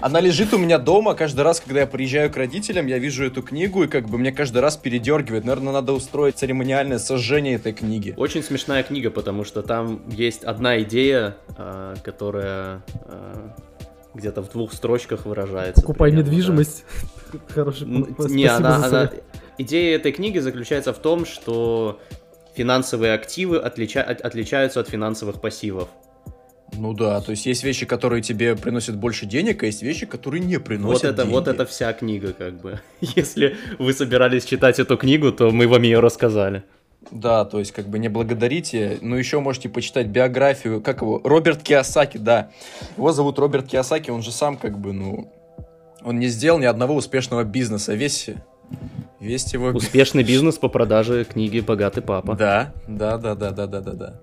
Она 0.00 0.20
лежит 0.20 0.54
у 0.54 0.58
меня 0.58 0.78
дома, 0.78 1.14
каждый 1.14 1.40
раз, 1.40 1.60
когда 1.60 1.80
я 1.80 1.86
приезжаю 1.86 2.30
к 2.30 2.36
родителям, 2.36 2.86
я 2.86 2.98
вижу 2.98 3.24
эту 3.24 3.42
книгу, 3.42 3.82
и 3.82 3.88
как 3.88 4.08
бы 4.08 4.16
мне 4.18 4.30
каждый 4.30 4.58
раз 4.58 4.76
передергивает. 4.76 5.44
Наверное, 5.44 5.72
надо 5.72 5.92
устроить 5.92 6.36
церемониальное 6.36 6.98
сожжение 6.98 7.54
этой 7.54 7.72
книги. 7.72 8.14
Очень 8.16 8.44
смешная 8.44 8.84
книга, 8.84 9.10
потому 9.10 9.44
что 9.44 9.62
там 9.62 10.02
есть 10.08 10.44
одна 10.44 10.80
идея, 10.82 11.36
а, 11.56 11.94
которая 12.04 12.82
а, 13.06 13.52
где-то 14.14 14.42
в 14.42 14.50
двух 14.50 14.72
строчках 14.72 15.26
выражается. 15.26 15.80
Покупай 15.80 16.10
примерно, 16.10 16.28
недвижимость. 16.28 16.84
Да. 17.32 17.38
Хороший 17.48 17.86
Не, 17.86 18.46
она, 18.46 18.76
она... 18.84 19.10
Идея 19.58 19.96
этой 19.96 20.12
книги 20.12 20.38
заключается 20.38 20.92
в 20.92 20.98
том, 20.98 21.24
что 21.24 22.00
финансовые 22.54 23.14
активы 23.14 23.58
отлича... 23.58 24.02
отличаются 24.02 24.80
от 24.80 24.88
финансовых 24.88 25.40
пассивов. 25.40 25.88
Ну 26.74 26.94
да, 26.94 27.20
то 27.20 27.32
есть 27.32 27.44
есть 27.44 27.64
вещи, 27.64 27.84
которые 27.84 28.22
тебе 28.22 28.56
приносят 28.56 28.96
больше 28.96 29.26
денег, 29.26 29.62
а 29.62 29.66
есть 29.66 29.82
вещи, 29.82 30.06
которые 30.06 30.42
не 30.42 30.58
приносят 30.58 31.02
вот 31.02 31.12
это, 31.12 31.22
деньги. 31.22 31.32
Вот 31.32 31.48
это 31.48 31.66
вся 31.66 31.92
книга, 31.92 32.32
как 32.32 32.60
бы. 32.60 32.80
Если 33.00 33.56
вы 33.78 33.92
собирались 33.92 34.44
читать 34.44 34.78
эту 34.78 34.96
книгу, 34.96 35.32
то 35.32 35.50
мы 35.50 35.68
вам 35.68 35.82
ее 35.82 36.00
рассказали. 36.00 36.64
Да, 37.10 37.44
то 37.44 37.58
есть 37.58 37.72
как 37.72 37.88
бы 37.88 37.98
не 37.98 38.08
благодарите. 38.08 38.98
Ну, 39.00 39.16
еще 39.16 39.40
можете 39.40 39.68
почитать 39.68 40.06
биографию, 40.06 40.80
как 40.80 41.02
его, 41.02 41.20
Роберт 41.24 41.62
Киосаки, 41.62 42.18
да. 42.18 42.50
Его 42.96 43.12
зовут 43.12 43.38
Роберт 43.38 43.66
Киосаки, 43.66 44.10
он 44.10 44.22
же 44.22 44.32
сам 44.32 44.56
как 44.56 44.78
бы, 44.78 44.92
ну, 44.92 45.32
он 46.04 46.18
не 46.18 46.28
сделал 46.28 46.58
ни 46.58 46.64
одного 46.64 46.94
успешного 46.94 47.44
бизнеса. 47.44 47.94
Весь, 47.94 48.30
весь 49.20 49.52
его... 49.52 49.68
Успешный 49.68 50.22
бизнес 50.22 50.58
по 50.58 50.68
продаже 50.68 51.24
книги 51.24 51.60
«Богатый 51.60 52.02
папа». 52.02 52.34
Да, 52.34 52.72
да, 52.86 53.18
да, 53.18 53.34
да, 53.34 53.50
да, 53.50 53.66
да, 53.66 53.80
да, 53.80 53.92
да. 53.92 54.20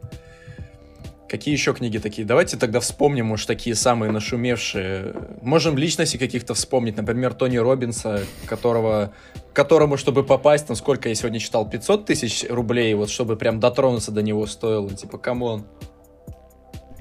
Какие 1.30 1.54
еще 1.54 1.74
книги 1.76 2.00
такие? 2.00 2.26
Давайте 2.26 2.58
тогда 2.58 2.80
вспомним, 2.80 3.28
может, 3.28 3.46
такие 3.46 3.76
самые 3.76 4.12
нашумевшие. 4.12 5.14
Можем 5.44 5.78
личности 5.78 6.18
каких-то 6.18 6.56
вспомнить. 6.56 6.98
Например, 6.98 7.36
Тони 7.36 7.58
Робинса, 7.58 8.22
которого, 8.48 9.14
которому, 9.54 9.96
чтобы 9.96 10.24
попасть, 10.24 10.66
там, 10.66 10.76
сколько 10.76 11.08
я 11.08 11.14
сегодня 11.14 11.40
читал, 11.40 11.70
500 11.70 12.06
тысяч 12.06 12.46
рублей, 12.50 12.96
вот, 12.96 13.12
чтобы 13.12 13.36
прям 13.36 13.60
дотронуться 13.60 14.12
до 14.12 14.24
него 14.24 14.48
стоило. 14.48 14.90
Типа, 14.90 15.20
come 15.20 15.46
on. 15.46 15.66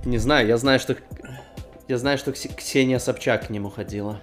Не 0.04 0.18
знаю, 0.18 0.46
я 0.46 0.58
знаю, 0.58 0.78
что... 0.78 0.96
Я 1.88 1.96
знаю, 1.96 2.18
что 2.18 2.32
Ксения 2.32 2.98
Собчак 2.98 3.46
к 3.46 3.50
нему 3.50 3.70
ходила. 3.70 4.20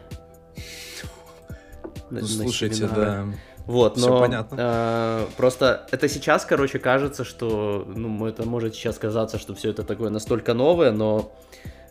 Ну, 2.11 2.21
слушайте, 2.21 2.87
да. 2.87 3.25
Вот, 3.65 3.97
но 3.97 4.19
понятно. 4.19 4.55
Э, 4.59 5.25
просто 5.37 5.87
это 5.91 6.07
сейчас, 6.07 6.45
короче, 6.45 6.77
кажется, 6.77 7.23
что, 7.23 7.83
ну, 7.87 8.25
это 8.27 8.47
может 8.47 8.75
сейчас 8.75 8.97
казаться, 8.97 9.39
что 9.39 9.55
все 9.55 9.71
это 9.71 9.83
такое 9.83 10.09
настолько 10.09 10.53
новое, 10.53 10.91
но 10.91 11.33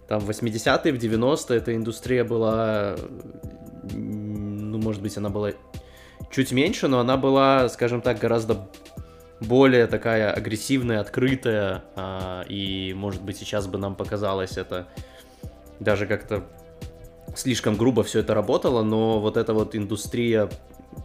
там 0.08 0.20
в 0.20 0.30
80-е, 0.30 0.92
в 0.92 0.96
90-е 0.96 1.58
эта 1.58 1.74
индустрия 1.74 2.24
была, 2.24 2.94
ну, 3.92 4.78
может 4.78 5.02
быть, 5.02 5.16
она 5.16 5.30
была 5.30 5.50
чуть 6.30 6.52
меньше, 6.52 6.88
но 6.88 7.00
она 7.00 7.16
была, 7.16 7.68
скажем 7.68 8.02
так, 8.02 8.18
гораздо 8.18 8.68
более 9.40 9.86
такая 9.86 10.32
агрессивная, 10.32 11.00
открытая, 11.00 11.84
а, 11.96 12.42
и, 12.48 12.94
может 12.94 13.22
быть, 13.22 13.36
сейчас 13.36 13.66
бы 13.66 13.78
нам 13.78 13.94
показалось 13.96 14.56
это 14.56 14.86
даже 15.80 16.06
как-то 16.06 16.44
слишком 17.34 17.76
грубо 17.76 18.02
все 18.04 18.20
это 18.20 18.34
работало, 18.34 18.82
но 18.82 19.20
вот 19.20 19.36
эта 19.36 19.54
вот 19.54 19.74
индустрия 19.74 20.48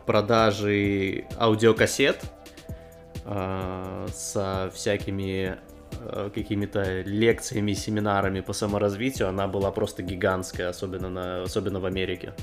продажи 0.05 1.25
аудиокассет 1.37 2.21
э, 3.25 4.07
со 4.13 4.71
всякими 4.73 5.57
э, 6.01 6.29
какими-то 6.33 7.01
лекциями, 7.01 7.73
семинарами 7.73 8.41
по 8.41 8.53
саморазвитию, 8.53 9.29
она 9.29 9.47
была 9.47 9.71
просто 9.71 10.03
гигантская, 10.03 10.69
особенно, 10.69 11.09
на, 11.09 11.43
особенно 11.43 11.79
в 11.79 11.85
Америке. 11.85 12.33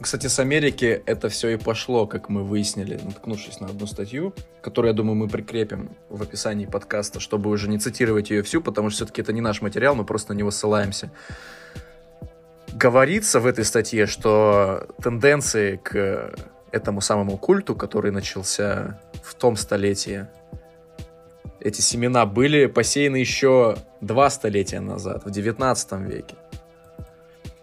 Кстати, 0.00 0.26
с 0.26 0.38
Америки 0.38 1.02
это 1.06 1.28
все 1.28 1.50
и 1.50 1.56
пошло, 1.56 2.06
как 2.06 2.28
мы 2.28 2.42
выяснили, 2.42 3.00
наткнувшись 3.02 3.60
на 3.60 3.68
одну 3.68 3.86
статью, 3.86 4.34
которую, 4.60 4.90
я 4.90 4.96
думаю, 4.96 5.14
мы 5.14 5.28
прикрепим 5.28 5.90
в 6.08 6.22
описании 6.22 6.66
подкаста, 6.66 7.20
чтобы 7.20 7.50
уже 7.50 7.68
не 7.68 7.78
цитировать 7.78 8.30
ее 8.30 8.42
всю, 8.42 8.60
потому 8.60 8.90
что 8.90 8.96
все-таки 8.96 9.22
это 9.22 9.32
не 9.32 9.40
наш 9.40 9.62
материал, 9.62 9.94
мы 9.94 10.04
просто 10.04 10.34
на 10.34 10.38
него 10.38 10.50
ссылаемся. 10.50 11.10
Говорится 12.74 13.38
в 13.38 13.46
этой 13.46 13.64
статье, 13.64 14.06
что 14.06 14.88
тенденции 15.00 15.76
к 15.76 16.34
этому 16.72 17.00
самому 17.00 17.38
культу, 17.38 17.76
который 17.76 18.10
начался 18.10 19.00
в 19.22 19.36
том 19.36 19.54
столетии, 19.54 20.26
эти 21.60 21.80
семена 21.80 22.26
были 22.26 22.66
посеяны 22.66 23.18
еще 23.18 23.76
два 24.00 24.28
столетия 24.28 24.80
назад, 24.80 25.24
в 25.24 25.30
19 25.30 25.92
веке. 26.00 26.34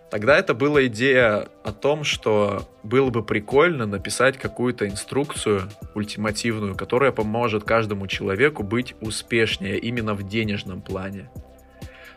Тогда 0.10 0.38
это 0.38 0.54
была 0.54 0.86
идея 0.88 1.50
о 1.64 1.74
том, 1.74 2.06
что 2.06 2.70
было 2.82 3.10
бы 3.10 3.22
прикольно 3.22 3.86
написать 3.86 4.38
какую-то 4.38 4.88
инструкцию 4.88 5.70
ультимативную, 5.94 6.76
которая 6.76 7.12
поможет 7.12 7.66
каждому 7.66 8.08
человеку 8.08 8.64
быть 8.64 8.96
успешнее 9.02 9.78
именно 9.78 10.14
в 10.14 10.24
денежном 10.24 10.82
плане. 10.82 11.30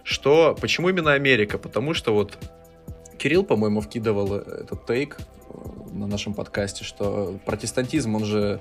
Что, 0.04 0.56
почему 0.60 0.90
именно 0.90 1.12
Америка? 1.12 1.58
Потому 1.58 1.92
что 1.92 2.14
вот 2.14 2.38
Кирилл, 3.18 3.44
по-моему, 3.44 3.80
вкидывал 3.80 4.34
этот 4.34 4.86
тейк 4.86 5.18
э, 5.18 5.56
на 5.92 6.06
нашем 6.06 6.34
подкасте, 6.34 6.84
что 6.84 7.38
протестантизм, 7.44 8.14
он 8.14 8.24
же 8.24 8.60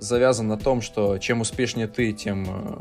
завязан 0.00 0.48
на 0.48 0.58
том, 0.58 0.80
что 0.80 1.18
чем 1.18 1.40
успешнее 1.40 1.88
ты, 1.88 2.12
тем 2.12 2.46
э, 2.48 2.76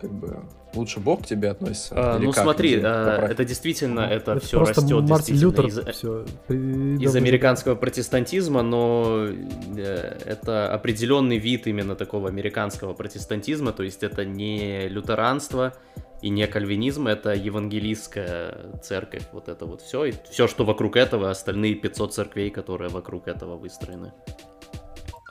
как 0.00 0.12
бы 0.12 0.42
лучше 0.74 1.00
Бог 1.00 1.22
к 1.22 1.26
тебе 1.26 1.50
относится? 1.50 1.94
А, 1.96 2.18
ну 2.18 2.32
как? 2.32 2.44
смотри, 2.44 2.80
а, 2.82 3.26
это 3.28 3.44
действительно, 3.44 4.00
это, 4.00 4.32
это 4.32 4.46
все 4.46 4.60
растет 4.60 5.08
Мартин 5.08 5.38
Лютер 5.38 5.66
из, 5.66 5.78
все 5.94 6.24
из 6.48 7.16
американского 7.16 7.74
протестантизма, 7.74 8.62
но 8.62 9.26
э, 9.76 10.18
это 10.24 10.72
определенный 10.72 11.38
вид 11.38 11.66
именно 11.66 11.96
такого 11.96 12.28
американского 12.28 12.94
протестантизма, 12.94 13.72
то 13.72 13.82
есть 13.82 14.02
это 14.02 14.24
не 14.24 14.88
лютеранство 14.88 15.74
и 16.22 16.30
не 16.30 16.46
кальвинизм, 16.46 17.06
это 17.06 17.32
евангелистская 17.32 18.78
церковь, 18.82 19.22
вот 19.32 19.48
это 19.48 19.66
вот 19.66 19.82
все, 19.82 20.06
и 20.06 20.12
все, 20.30 20.48
что 20.48 20.64
вокруг 20.64 20.96
этого, 20.96 21.30
остальные 21.30 21.76
500 21.76 22.14
церквей, 22.14 22.50
которые 22.50 22.90
вокруг 22.90 23.28
этого 23.28 23.56
выстроены. 23.56 24.12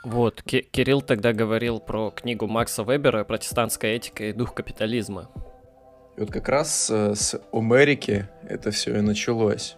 Вот, 0.04 0.42
Ки- 0.42 0.62
Кирилл 0.62 1.02
тогда 1.02 1.34
говорил 1.34 1.80
про 1.80 2.12
книгу 2.12 2.48
Макса 2.48 2.84
Вебера 2.84 3.26
«Протестантская 3.26 3.96
этика 3.96 4.26
и 4.26 4.34
дух 4.34 4.54
капитализма». 4.54 5.30
И 6.16 6.22
вот 6.22 6.32
как 6.32 6.48
раз 6.48 6.90
э, 6.90 7.14
с 7.14 7.40
Америки 7.52 8.28
это 8.48 8.72
все 8.72 8.98
и 8.98 9.02
началось. 9.02 9.76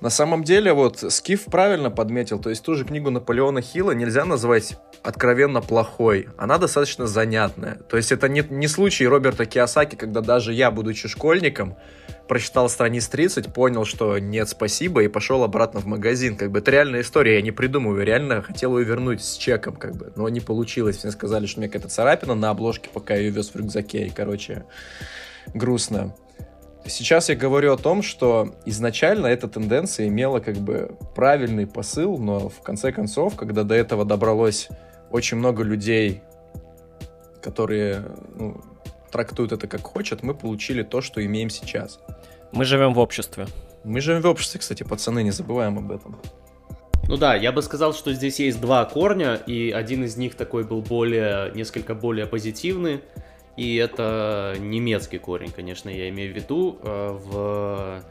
На 0.00 0.10
самом 0.10 0.44
деле, 0.44 0.72
вот 0.72 1.04
Скиф 1.12 1.44
правильно 1.44 1.90
подметил, 1.90 2.38
то 2.38 2.50
есть 2.50 2.62
ту 2.62 2.74
же 2.74 2.84
книгу 2.84 3.10
Наполеона 3.10 3.60
Хилла 3.60 3.92
нельзя 3.92 4.24
назвать 4.24 4.78
откровенно 5.02 5.60
плохой. 5.60 6.28
Она 6.36 6.58
достаточно 6.58 7.06
занятная. 7.06 7.76
То 7.88 7.96
есть 7.96 8.12
это 8.12 8.28
не, 8.28 8.44
не 8.48 8.68
случай 8.68 9.06
Роберта 9.06 9.46
Киосаки, 9.46 9.96
когда 9.96 10.20
даже 10.20 10.52
я, 10.52 10.70
будучи 10.70 11.08
школьником, 11.08 11.76
прочитал 12.28 12.68
страниц 12.68 13.08
30, 13.08 13.52
понял, 13.52 13.84
что 13.84 14.18
нет, 14.18 14.48
спасибо, 14.48 15.02
и 15.02 15.08
пошел 15.08 15.42
обратно 15.42 15.80
в 15.80 15.86
магазин. 15.86 16.36
Как 16.36 16.50
бы 16.50 16.60
это 16.60 16.70
реальная 16.70 17.00
история, 17.00 17.36
я 17.36 17.42
не 17.42 17.52
придумываю. 17.52 18.04
Реально 18.04 18.42
хотел 18.42 18.78
ее 18.78 18.84
вернуть 18.84 19.22
с 19.22 19.36
чеком, 19.36 19.76
как 19.76 19.96
бы. 19.96 20.12
Но 20.16 20.28
не 20.28 20.40
получилось. 20.40 20.98
Все 20.98 21.10
сказали, 21.10 21.46
что 21.46 21.58
у 21.58 21.62
меня 21.62 21.70
какая-то 21.70 21.92
царапина 21.92 22.34
на 22.34 22.50
обложке, 22.50 22.88
пока 22.92 23.14
я 23.14 23.20
ее 23.20 23.30
вез 23.30 23.50
в 23.50 23.56
рюкзаке. 23.56 24.06
И, 24.06 24.10
короче, 24.10 24.64
грустно. 25.52 26.14
Сейчас 26.84 27.28
я 27.28 27.36
говорю 27.36 27.72
о 27.72 27.76
том, 27.76 28.02
что 28.02 28.54
изначально 28.66 29.28
эта 29.28 29.48
тенденция 29.48 30.08
имела 30.08 30.40
как 30.40 30.56
бы 30.56 30.96
правильный 31.14 31.66
посыл, 31.66 32.18
но 32.18 32.48
в 32.48 32.60
конце 32.60 32.92
концов, 32.92 33.36
когда 33.36 33.62
до 33.62 33.74
этого 33.74 34.04
добралось 34.04 34.68
очень 35.10 35.36
много 35.36 35.62
людей, 35.62 36.22
которые 37.40 38.04
ну, 38.34 38.60
трактуют 39.10 39.52
это 39.52 39.68
как 39.68 39.82
хочет, 39.82 40.22
мы 40.22 40.34
получили 40.34 40.82
то, 40.82 41.00
что 41.00 41.24
имеем 41.24 41.50
сейчас. 41.50 42.00
Мы 42.50 42.64
живем 42.64 42.94
в 42.94 42.98
обществе. 42.98 43.46
Мы 43.84 44.00
живем 44.00 44.22
в 44.22 44.26
обществе, 44.26 44.60
кстати, 44.60 44.82
пацаны, 44.82 45.22
не 45.22 45.30
забываем 45.30 45.78
об 45.78 45.92
этом. 45.92 46.18
Ну 47.08 47.16
да, 47.16 47.34
я 47.34 47.52
бы 47.52 47.62
сказал, 47.62 47.94
что 47.94 48.12
здесь 48.12 48.38
есть 48.40 48.60
два 48.60 48.84
корня, 48.84 49.34
и 49.34 49.70
один 49.70 50.04
из 50.04 50.16
них 50.16 50.34
такой 50.34 50.64
был 50.64 50.82
более, 50.82 51.52
несколько 51.54 51.94
более 51.94 52.26
позитивный, 52.26 53.00
и 53.56 53.76
это 53.76 54.56
немецкий 54.58 55.18
корень, 55.18 55.50
конечно, 55.50 55.90
я 55.90 56.08
имею 56.08 56.32
в 56.32 56.36
виду. 56.36 56.78
Э, 56.82 57.10
в 57.12 58.02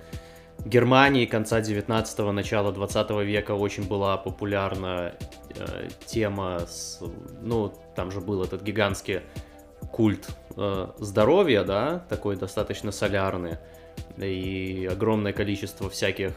Германии 0.66 1.26
конца 1.26 1.60
19-го, 1.60 2.32
начала 2.32 2.72
20 2.72 3.10
века 3.26 3.54
очень 3.54 3.88
была 3.88 4.18
популярна 4.18 5.14
э, 5.56 5.88
тема 6.06 6.60
с... 6.68 7.02
Ну, 7.42 7.74
там 7.96 8.12
же 8.12 8.22
был 8.22 8.44
этот 8.44 8.62
гигантский 8.62 9.22
культ 9.92 10.28
э, 10.56 10.88
здоровья, 11.00 11.64
да, 11.64 12.06
такой 12.10 12.36
достаточно 12.36 12.92
солярный, 12.92 13.58
и 14.18 14.88
огромное 14.92 15.34
количество 15.34 15.90
всяких 15.90 16.34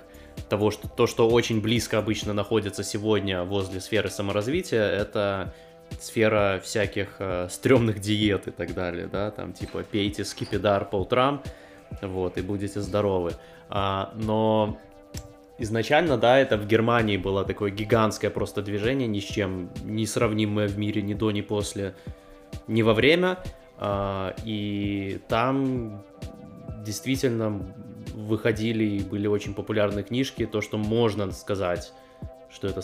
того, 0.49 0.71
что 0.71 0.89
то, 0.89 1.07
что 1.07 1.29
очень 1.29 1.61
близко 1.61 1.99
обычно 1.99 2.33
находится 2.33 2.83
сегодня 2.83 3.45
возле 3.45 3.81
сферы 3.81 4.09
саморазвития, 4.09 4.83
это 4.83 5.55
сфера 6.01 6.61
всяких 6.63 7.17
э, 7.19 7.49
стрёмных 7.51 8.01
диет 8.01 8.49
и 8.49 8.51
так 8.51 8.75
далее, 8.75 9.07
да, 9.07 9.31
там 9.31 9.53
типа 9.53 9.83
пейте 9.83 10.25
скипидар 10.25 10.85
по 10.85 10.97
утрам, 10.97 11.43
вот, 12.03 12.39
и 12.39 12.43
будете 12.43 12.81
здоровы. 12.81 13.33
А, 13.69 14.13
но 14.15 14.79
изначально, 15.59 16.17
да, 16.17 16.39
это 16.39 16.57
в 16.57 16.67
Германии 16.67 17.17
было 17.17 17.45
такое 17.45 17.71
гигантское 17.71 18.31
просто 18.31 18.63
движение, 18.63 19.09
ни 19.09 19.21
с 19.21 19.25
чем 19.25 19.71
не 19.85 20.07
сравнимое 20.07 20.69
в 20.69 20.79
мире 20.79 21.03
ни 21.03 21.15
до, 21.15 21.31
ни 21.31 21.41
после, 21.41 21.95
ни 22.67 22.83
во 22.83 22.95
время. 22.95 23.39
А, 23.79 24.35
и 24.45 25.21
там 25.29 26.03
действительно 26.85 27.63
выходили 28.15 28.85
и 28.85 29.01
были 29.01 29.27
очень 29.27 29.55
популярные 29.55 30.05
книжки, 30.05 30.47
то, 30.47 30.61
что 30.61 30.79
можно 30.79 31.31
сказать, 31.33 31.93
что 32.55 32.69
это 32.69 32.81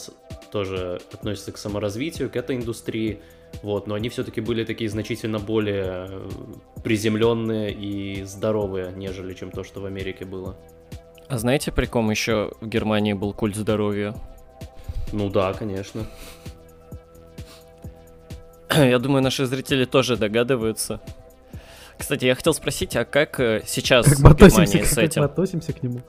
тоже 0.50 1.00
относится 1.12 1.52
к 1.52 1.58
саморазвитию, 1.58 2.28
к 2.28 2.36
этой 2.36 2.56
индустрии, 2.56 3.20
вот, 3.62 3.86
но 3.86 3.94
они 3.94 4.08
все-таки 4.08 4.40
были 4.40 4.64
такие 4.64 4.90
значительно 4.90 5.38
более 5.38 6.06
э, 6.08 6.28
приземленные 6.82 7.72
и 7.72 8.22
здоровые, 8.24 8.92
нежели 8.92 9.34
чем 9.34 9.50
то, 9.50 9.64
что 9.64 9.80
в 9.80 9.86
Америке 9.86 10.24
было. 10.24 10.56
А 11.28 11.38
знаете, 11.38 11.70
при 11.70 11.86
ком 11.86 12.10
еще 12.10 12.52
в 12.60 12.66
Германии 12.66 13.12
был 13.12 13.32
культ 13.32 13.56
здоровья? 13.56 14.14
Ну 15.12 15.28
да, 15.28 15.52
конечно. 15.52 16.06
Я 18.70 18.98
думаю, 18.98 19.22
наши 19.22 19.46
зрители 19.46 19.84
тоже 19.84 20.16
догадываются. 20.16 21.00
Кстати, 21.98 22.24
я 22.24 22.34
хотел 22.34 22.54
спросить, 22.54 22.96
а 22.96 23.04
как 23.04 23.38
э, 23.40 23.62
сейчас 23.66 24.06
как 24.06 24.18
в 24.18 24.36
Германии 24.36 24.82
с 24.82 24.96
этим? 24.96 25.08
Как 25.08 25.16
мы 25.16 25.24
относимся 25.24 25.72
к 25.72 25.82
нему? 25.82 26.00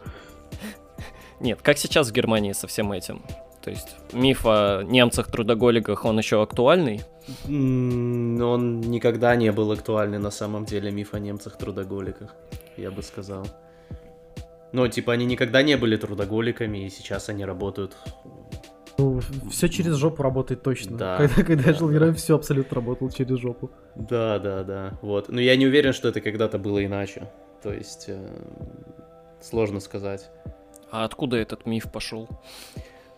Нет, 1.41 1.59
как 1.61 1.77
сейчас 1.77 2.09
в 2.09 2.13
Германии 2.13 2.53
со 2.53 2.67
всем 2.67 2.91
этим? 2.91 3.21
То 3.61 3.69
есть 3.69 3.95
миф 4.11 4.45
о 4.45 4.81
немцах-трудоголиках, 4.83 6.05
он 6.05 6.17
еще 6.17 6.41
актуальный? 6.41 7.01
Он 7.45 8.81
никогда 8.81 9.35
не 9.35 9.51
был 9.51 9.71
актуальный 9.71 10.17
на 10.17 10.31
самом 10.31 10.65
деле, 10.65 10.91
миф 10.91 11.13
о 11.13 11.19
немцах-трудоголиках, 11.19 12.35
я 12.77 12.89
бы 12.89 13.03
сказал. 13.03 13.45
Ну, 14.71 14.87
типа, 14.87 15.13
они 15.13 15.25
никогда 15.25 15.61
не 15.61 15.77
были 15.77 15.97
трудоголиками, 15.97 16.85
и 16.85 16.89
сейчас 16.89 17.29
они 17.29 17.45
работают 17.45 17.95
ну, 18.97 19.19
все 19.49 19.67
через 19.67 19.95
жопу 19.95 20.21
работает 20.21 20.61
точно. 20.61 20.97
Да. 20.97 21.17
Когда, 21.17 21.35
когда 21.43 21.63
да, 21.63 21.69
я 21.71 21.75
жил 21.75 21.87
в 21.87 21.95
Иране, 21.95 22.13
все 22.13 22.35
абсолютно 22.35 22.75
работало 22.75 23.11
через 23.11 23.39
жопу. 23.39 23.71
Да, 23.95 24.37
да, 24.37 24.63
да. 24.63 24.99
Вот. 25.01 25.29
Но 25.29 25.41
я 25.41 25.55
не 25.55 25.65
уверен, 25.65 25.91
что 25.91 26.09
это 26.09 26.21
когда-то 26.21 26.59
было 26.59 26.85
иначе. 26.85 27.27
То 27.63 27.73
есть, 27.73 28.05
э, 28.07 28.27
сложно 29.39 29.79
сказать. 29.79 30.29
А 30.91 31.05
откуда 31.05 31.37
этот 31.37 31.65
миф 31.65 31.91
пошел? 31.91 32.27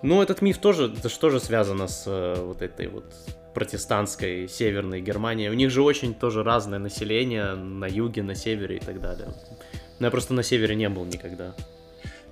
Ну, 0.03 0.21
этот 0.21 0.41
миф 0.41 0.57
тоже, 0.57 0.93
это 0.95 1.07
же 1.07 1.17
тоже 1.17 1.39
связано 1.39 1.87
с 1.87 2.03
э, 2.07 2.35
вот 2.43 2.61
этой 2.61 2.87
вот 2.87 3.05
протестантской 3.53 4.49
северной 4.49 4.99
Германией. 4.99 5.49
У 5.49 5.53
них 5.53 5.69
же 5.71 5.81
очень 5.81 6.13
тоже 6.13 6.43
разное 6.43 6.77
население 6.77 7.55
на 7.55 7.85
юге, 7.85 8.21
на 8.21 8.35
севере 8.35 8.77
и 8.77 8.79
так 8.79 8.99
далее. 8.99 9.29
Но 9.99 10.07
я 10.07 10.11
просто 10.11 10.33
на 10.33 10.43
севере 10.43 10.75
не 10.75 10.89
был 10.89 11.05
никогда. 11.05 11.55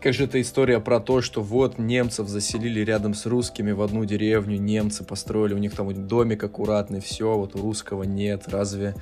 Как 0.01 0.13
же 0.13 0.25
эта 0.25 0.41
история 0.41 0.81
про 0.81 0.99
то, 0.99 1.21
что 1.21 1.41
вот 1.41 1.77
немцев 1.77 2.27
заселили 2.27 2.81
рядом 2.81 3.13
с 3.13 3.25
русскими 3.25 3.71
в 3.71 3.81
одну 3.81 4.03
деревню, 4.03 4.57
немцы 4.57 5.05
построили, 5.05 5.53
у 5.53 5.59
них 5.59 5.73
там 5.73 6.07
домик 6.07 6.43
аккуратный, 6.43 6.99
все, 6.99 7.37
вот 7.37 7.55
у 7.55 7.61
русского 7.61 8.03
нет, 8.03 8.47
разве... 8.47 8.95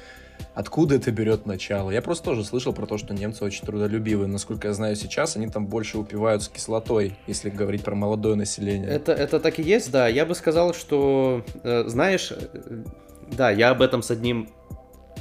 Откуда 0.54 0.95
это 0.95 1.12
берет 1.12 1.45
начало? 1.45 1.91
Я 1.91 2.02
просто 2.02 2.25
тоже 2.25 2.43
слышал 2.43 2.73
про 2.73 2.86
то, 2.86 2.97
что 2.97 3.13
немцы 3.13 3.43
очень 3.43 3.65
трудолюбивые. 3.65 4.28
Насколько 4.28 4.69
я 4.69 4.73
знаю 4.73 4.95
сейчас, 4.95 5.36
они 5.36 5.47
там 5.47 5.67
больше 5.67 5.97
упиваются 5.97 6.52
кислотой, 6.52 7.17
если 7.28 7.49
говорить 7.49 7.84
про 7.84 7.95
молодое 7.95 8.36
население. 8.36 8.89
Это, 8.89 9.13
это 9.13 9.39
так 9.39 9.60
и 9.60 9.63
есть, 9.63 9.91
да. 9.91 10.08
Я 10.08 10.25
бы 10.25 10.36
сказал, 10.36 10.73
что, 10.73 11.43
э, 11.63 11.84
знаешь, 11.88 12.32
э, 12.32 12.84
да, 13.32 13.52
я 13.52 13.69
об 13.69 13.82
этом 13.82 14.02
с 14.02 14.12
одним, 14.12 14.49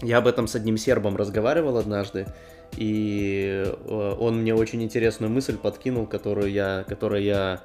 я 0.03 0.19
об 0.19 0.27
этом 0.27 0.47
с 0.47 0.55
одним 0.55 0.77
сербом 0.77 1.17
разговаривал 1.17 1.77
однажды, 1.77 2.27
и 2.77 3.65
э, 3.67 4.15
он 4.19 4.41
мне 4.41 4.55
очень 4.55 4.83
интересную 4.83 5.31
мысль 5.31 5.57
подкинул, 5.57 6.07
которую 6.07 6.51
я, 6.51 6.85
которой 6.89 7.25
я 7.25 7.63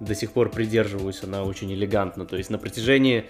до 0.00 0.14
сих 0.14 0.32
пор 0.32 0.50
придерживаюсь, 0.50 1.22
она 1.22 1.44
очень 1.44 1.72
элегантна. 1.72 2.26
То 2.26 2.36
есть 2.36 2.50
на 2.50 2.58
протяжении 2.58 3.26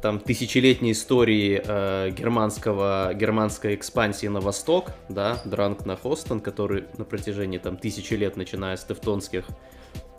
там 0.00 0.20
тысячелетней 0.20 0.92
истории 0.92 1.62
э, 1.64 2.10
германского, 2.10 3.12
германской 3.14 3.74
экспансии 3.74 4.26
на 4.26 4.40
восток, 4.40 4.90
да, 5.08 5.40
Дранг 5.44 5.86
на 5.86 5.96
Хостон, 5.96 6.40
который 6.40 6.84
на 6.98 7.04
протяжении 7.04 7.58
там 7.58 7.76
тысячи 7.76 8.14
лет, 8.14 8.36
начиная 8.36 8.76
с 8.76 8.84
тевтонских, 8.84 9.44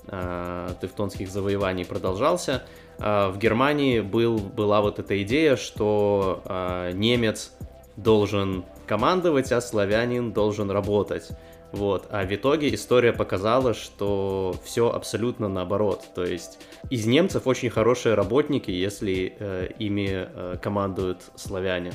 э, 0.07 0.69
тевтонских 0.81 1.29
завоеваний 1.29 1.85
продолжался, 1.85 2.63
э, 2.99 3.29
в 3.29 3.37
Германии 3.37 4.01
был, 4.01 4.37
была 4.37 4.81
вот 4.81 4.99
эта 4.99 5.21
идея, 5.23 5.55
что 5.55 6.41
э, 6.45 6.91
немец 6.93 7.53
должен 7.95 8.65
командовать, 8.87 9.51
а 9.51 9.61
славянин 9.61 10.33
должен 10.33 10.69
работать. 10.71 11.29
Вот. 11.73 12.05
А 12.11 12.23
в 12.23 12.31
итоге 12.31 12.71
история 12.75 13.13
показала, 13.13 13.73
что 13.73 14.55
все 14.63 14.91
абсолютно 14.91 15.49
наоборот. 15.49 16.05
То 16.13 16.23
есть 16.23 16.59
из 16.91 17.07
немцев 17.07 17.47
очень 17.47 17.71
хорошие 17.71 18.13
работники, 18.13 18.69
если 18.69 19.35
э, 19.39 19.69
ими 19.79 20.07
э, 20.11 20.57
командуют 20.61 21.23
славяне. 21.35 21.93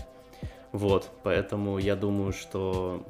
Вот. 0.73 1.09
Поэтому 1.23 1.79
я 1.79 1.95
думаю, 1.95 2.33
что 2.33 3.07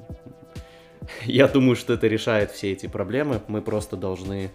я 1.25 1.49
думаю, 1.49 1.75
что 1.75 1.95
это 1.95 2.07
решает 2.07 2.51
все 2.51 2.73
эти 2.73 2.87
проблемы. 2.87 3.41
Мы 3.49 3.63
просто 3.63 3.97
должны 3.97 4.51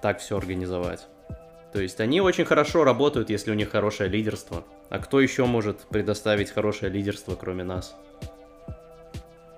так 0.00 0.20
все 0.20 0.36
организовать. 0.36 1.08
То 1.72 1.80
есть 1.80 2.00
они 2.00 2.20
очень 2.20 2.44
хорошо 2.44 2.84
работают, 2.84 3.30
если 3.30 3.50
у 3.50 3.54
них 3.54 3.70
хорошее 3.70 4.08
лидерство. 4.08 4.62
А 4.90 5.00
кто 5.00 5.20
еще 5.20 5.44
может 5.46 5.80
предоставить 5.88 6.52
хорошее 6.52 6.92
лидерство, 6.92 7.34
кроме 7.34 7.64
нас? 7.64 7.96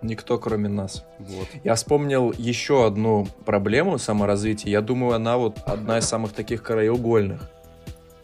Никто, 0.05 0.39
кроме 0.39 0.69
нас. 0.69 1.03
Вот. 1.19 1.49
Я 1.65 1.75
вспомнил 1.77 2.31
еще 2.37 2.87
одну 2.87 3.27
проблему 3.47 3.97
саморазвития. 3.97 4.71
Я 4.71 4.83
думаю, 4.83 5.15
она 5.15 5.39
вот 5.39 5.61
одна 5.65 5.99
из 5.99 6.05
самых 6.05 6.35
таких 6.35 6.63
краеугольных. 6.63 7.51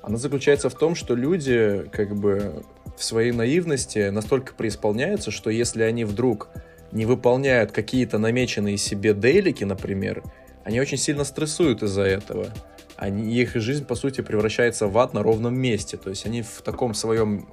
Она 0.02 0.18
заключается 0.18 0.68
в 0.68 0.74
том, 0.74 0.94
что 0.94 1.14
люди 1.14 1.86
как 1.90 2.14
бы 2.14 2.62
в 2.98 3.02
своей 3.02 3.32
наивности 3.32 4.10
настолько 4.10 4.52
преисполняются, 4.52 5.30
что 5.30 5.48
если 5.48 5.82
они 5.82 6.04
вдруг 6.04 6.50
не 6.92 7.06
выполняют 7.06 7.72
какие-то 7.72 8.18
намеченные 8.18 8.76
себе 8.76 9.14
дейлики, 9.14 9.64
например, 9.64 10.22
они 10.64 10.80
очень 10.80 10.98
сильно 10.98 11.24
стрессуют 11.24 11.82
из-за 11.82 12.02
этого. 12.02 12.48
Они, 12.96 13.34
их 13.34 13.54
жизнь, 13.54 13.86
по 13.86 13.94
сути, 13.94 14.20
превращается 14.20 14.86
в 14.86 14.98
ад 14.98 15.14
на 15.14 15.22
ровном 15.22 15.58
месте. 15.58 15.96
То 15.96 16.10
есть 16.10 16.26
они 16.26 16.42
в 16.42 16.60
таком 16.60 16.92
своем 16.92 17.48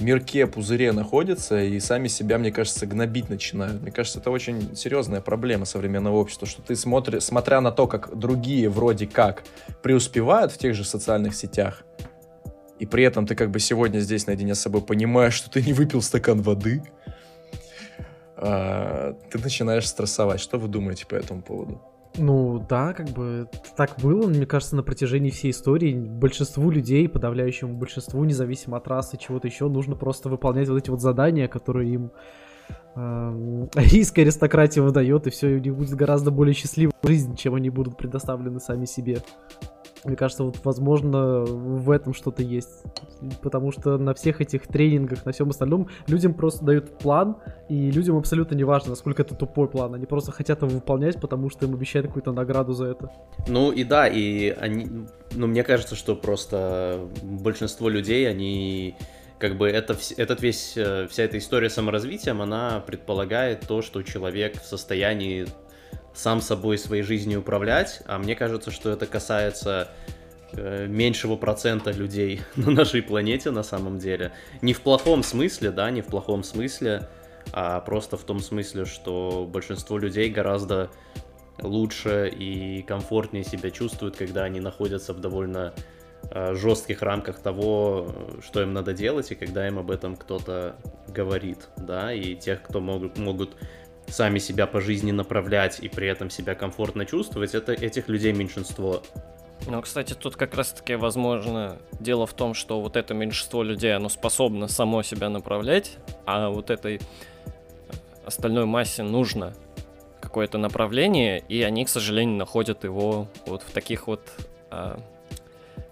мирке, 0.00 0.46
пузыре 0.46 0.92
находятся 0.92 1.62
и 1.62 1.78
сами 1.80 2.08
себя, 2.08 2.38
мне 2.38 2.52
кажется, 2.52 2.86
гнобить 2.86 3.28
начинают. 3.28 3.82
Мне 3.82 3.90
кажется, 3.90 4.18
это 4.18 4.30
очень 4.30 4.76
серьезная 4.76 5.20
проблема 5.20 5.64
современного 5.64 6.16
общества, 6.16 6.46
что 6.46 6.62
ты 6.62 6.76
смотри, 6.76 7.20
смотря 7.20 7.60
на 7.60 7.72
то, 7.72 7.86
как 7.86 8.18
другие 8.18 8.68
вроде 8.68 9.06
как 9.06 9.44
преуспевают 9.82 10.52
в 10.52 10.58
тех 10.58 10.74
же 10.74 10.84
социальных 10.84 11.34
сетях, 11.34 11.84
и 12.78 12.86
при 12.86 13.04
этом 13.04 13.26
ты 13.26 13.34
как 13.34 13.50
бы 13.50 13.60
сегодня 13.60 13.98
здесь 13.98 14.26
наедине 14.26 14.54
с 14.54 14.60
собой 14.60 14.80
понимаешь, 14.80 15.34
что 15.34 15.50
ты 15.50 15.62
не 15.62 15.74
выпил 15.74 16.00
стакан 16.00 16.40
воды, 16.40 16.82
а, 18.36 19.14
ты 19.30 19.38
начинаешь 19.38 19.86
стрессовать. 19.86 20.40
Что 20.40 20.58
вы 20.58 20.66
думаете 20.66 21.04
по 21.06 21.14
этому 21.14 21.42
поводу? 21.42 21.82
Ну 22.16 22.64
да, 22.68 22.92
как 22.92 23.08
бы 23.10 23.48
так 23.76 23.96
было, 24.02 24.26
мне 24.26 24.44
кажется, 24.44 24.76
на 24.76 24.82
протяжении 24.82 25.30
всей 25.30 25.52
истории. 25.52 25.94
Большинству 25.94 26.70
людей, 26.70 27.08
подавляющему 27.08 27.74
большинству, 27.74 28.24
независимо 28.24 28.78
от 28.78 28.88
расы, 28.88 29.16
чего-то 29.16 29.46
еще, 29.46 29.68
нужно 29.68 29.94
просто 29.94 30.28
выполнять 30.28 30.68
вот 30.68 30.78
эти 30.78 30.90
вот 30.90 31.00
задания, 31.00 31.46
которые 31.46 31.94
им 31.94 32.10
э, 32.96 33.66
рийская 33.74 34.24
аристократия 34.24 34.82
выдает, 34.82 35.26
и 35.28 35.30
все, 35.30 35.48
у 35.48 35.58
них 35.58 35.76
будет 35.76 35.94
гораздо 35.94 36.30
более 36.30 36.54
счастливая 36.54 36.94
жизнь, 37.04 37.36
чем 37.36 37.54
они 37.54 37.70
будут 37.70 37.96
предоставлены 37.96 38.58
сами 38.60 38.86
себе. 38.86 39.18
Мне 40.04 40.16
кажется, 40.16 40.44
вот 40.44 40.58
возможно 40.64 41.44
в 41.44 41.90
этом 41.90 42.14
что-то 42.14 42.42
есть. 42.42 42.84
Потому 43.42 43.70
что 43.70 43.98
на 43.98 44.14
всех 44.14 44.40
этих 44.40 44.66
тренингах, 44.66 45.26
на 45.26 45.32
всем 45.32 45.50
остальном, 45.50 45.88
людям 46.06 46.32
просто 46.32 46.64
дают 46.64 46.98
план, 46.98 47.36
и 47.68 47.90
людям 47.90 48.16
абсолютно 48.16 48.54
не 48.54 48.64
важно, 48.64 48.90
насколько 48.90 49.22
это 49.22 49.34
тупой 49.34 49.68
план. 49.68 49.94
Они 49.94 50.06
просто 50.06 50.32
хотят 50.32 50.62
его 50.62 50.70
выполнять, 50.70 51.20
потому 51.20 51.50
что 51.50 51.66
им 51.66 51.74
обещают 51.74 52.06
какую-то 52.06 52.32
награду 52.32 52.72
за 52.72 52.86
это. 52.86 53.10
Ну 53.46 53.72
и 53.72 53.84
да, 53.84 54.08
и 54.08 54.48
они. 54.50 55.06
Ну, 55.32 55.46
мне 55.46 55.62
кажется, 55.62 55.94
что 55.94 56.16
просто 56.16 57.06
большинство 57.22 57.88
людей, 57.88 58.28
они 58.28 58.96
как 59.38 59.56
бы 59.56 59.68
это, 59.68 59.96
этот 60.16 60.42
весь, 60.42 60.76
э, 60.76 61.08
вся 61.08 61.22
эта 61.24 61.38
история 61.38 61.70
саморазвитием, 61.70 62.42
она 62.42 62.80
предполагает 62.80 63.66
то, 63.66 63.80
что 63.80 64.02
человек 64.02 64.60
в 64.60 64.66
состоянии 64.66 65.46
сам 66.14 66.40
собой 66.40 66.78
своей 66.78 67.02
жизнью 67.02 67.40
управлять, 67.40 68.02
а 68.06 68.18
мне 68.18 68.34
кажется, 68.34 68.70
что 68.70 68.90
это 68.90 69.06
касается 69.06 69.88
э, 70.52 70.86
меньшего 70.86 71.36
процента 71.36 71.90
людей 71.90 72.42
на 72.56 72.70
нашей 72.70 73.02
планете 73.02 73.50
на 73.50 73.62
самом 73.62 73.98
деле. 73.98 74.32
Не 74.62 74.72
в 74.72 74.80
плохом 74.80 75.22
смысле, 75.22 75.70
да, 75.70 75.90
не 75.90 76.02
в 76.02 76.06
плохом 76.06 76.42
смысле, 76.42 77.08
а 77.52 77.80
просто 77.80 78.16
в 78.16 78.24
том 78.24 78.40
смысле, 78.40 78.84
что 78.84 79.48
большинство 79.50 79.98
людей 79.98 80.28
гораздо 80.30 80.90
лучше 81.62 82.28
и 82.28 82.82
комфортнее 82.82 83.44
себя 83.44 83.70
чувствуют, 83.70 84.16
когда 84.16 84.44
они 84.44 84.60
находятся 84.60 85.12
в 85.12 85.20
довольно 85.20 85.74
э, 86.30 86.54
жестких 86.54 87.02
рамках 87.02 87.40
того, 87.40 88.14
что 88.42 88.62
им 88.62 88.72
надо 88.72 88.92
делать, 88.92 89.30
и 89.30 89.34
когда 89.34 89.66
им 89.66 89.78
об 89.78 89.90
этом 89.90 90.16
кто-то 90.16 90.76
говорит, 91.08 91.68
да, 91.76 92.12
и 92.12 92.34
тех, 92.34 92.62
кто 92.62 92.80
могут, 92.80 93.18
могут 93.18 93.56
сами 94.10 94.38
себя 94.38 94.66
по 94.66 94.80
жизни 94.80 95.12
направлять 95.12 95.80
и 95.80 95.88
при 95.88 96.08
этом 96.08 96.30
себя 96.30 96.54
комфортно 96.54 97.06
чувствовать, 97.06 97.54
это 97.54 97.72
этих 97.72 98.08
людей 98.08 98.32
меньшинство. 98.32 99.02
Ну, 99.66 99.80
кстати, 99.82 100.14
тут 100.14 100.36
как 100.36 100.54
раз-таки, 100.54 100.94
возможно, 100.94 101.78
дело 102.00 102.26
в 102.26 102.32
том, 102.32 102.54
что 102.54 102.80
вот 102.80 102.96
это 102.96 103.14
меньшинство 103.14 103.62
людей, 103.62 103.94
оно 103.94 104.08
способно 104.08 104.68
само 104.68 105.02
себя 105.02 105.28
направлять, 105.28 105.98
а 106.26 106.48
вот 106.48 106.70
этой 106.70 107.00
остальной 108.24 108.64
массе 108.64 109.02
нужно 109.02 109.54
какое-то 110.20 110.58
направление, 110.58 111.42
и 111.48 111.62
они, 111.62 111.84
к 111.84 111.88
сожалению, 111.88 112.36
находят 112.36 112.84
его 112.84 113.28
вот 113.46 113.62
в 113.62 113.70
таких 113.70 114.06
вот 114.06 114.22
а, 114.70 115.00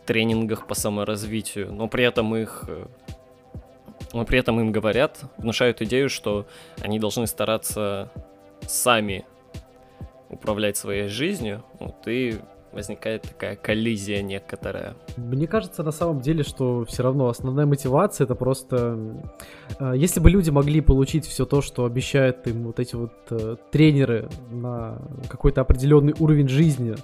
тренингах 0.07 0.67
по 0.67 0.75
саморазвитию, 0.75 1.73
но 1.73 1.89
при 1.89 2.05
этом 2.05 2.35
их 2.37 2.65
э, 2.69 2.87
но 4.13 4.25
при 4.25 4.39
этом 4.39 4.61
им 4.61 4.73
говорят, 4.73 5.19
внушают 5.37 5.83
идею, 5.83 6.09
что 6.09 6.47
они 6.81 6.99
должны 6.99 7.27
стараться 7.27 8.11
сами 8.63 9.27
управлять 10.31 10.77
своей 10.77 11.09
жизнью, 11.09 11.65
вот, 11.79 11.97
и 12.07 12.39
возникает 12.73 13.23
такая 13.23 13.57
коллизия 13.57 14.23
некоторая. 14.23 14.95
Мне 15.17 15.47
кажется, 15.47 15.83
на 15.83 15.91
самом 15.91 16.21
деле, 16.21 16.43
что 16.43 16.85
все 16.85 17.03
равно 17.03 17.29
основная 17.29 17.67
мотивация 17.67 18.25
это 18.25 18.35
просто... 18.35 18.99
Э, 19.79 19.95
если 19.97 20.21
бы 20.21 20.31
люди 20.31 20.51
могли 20.51 20.81
получить 20.81 21.27
все 21.27 21.47
то, 21.47 21.63
что 21.63 21.85
обещают 21.85 22.47
им 22.47 22.65
вот 22.65 22.79
эти 22.79 22.95
вот 22.95 23.13
э, 23.31 23.57
тренеры 23.73 24.29
на 24.51 25.01
какой-то 25.29 25.63
определенный 25.63 26.15
уровень 26.19 26.49
жизни, 26.49 26.95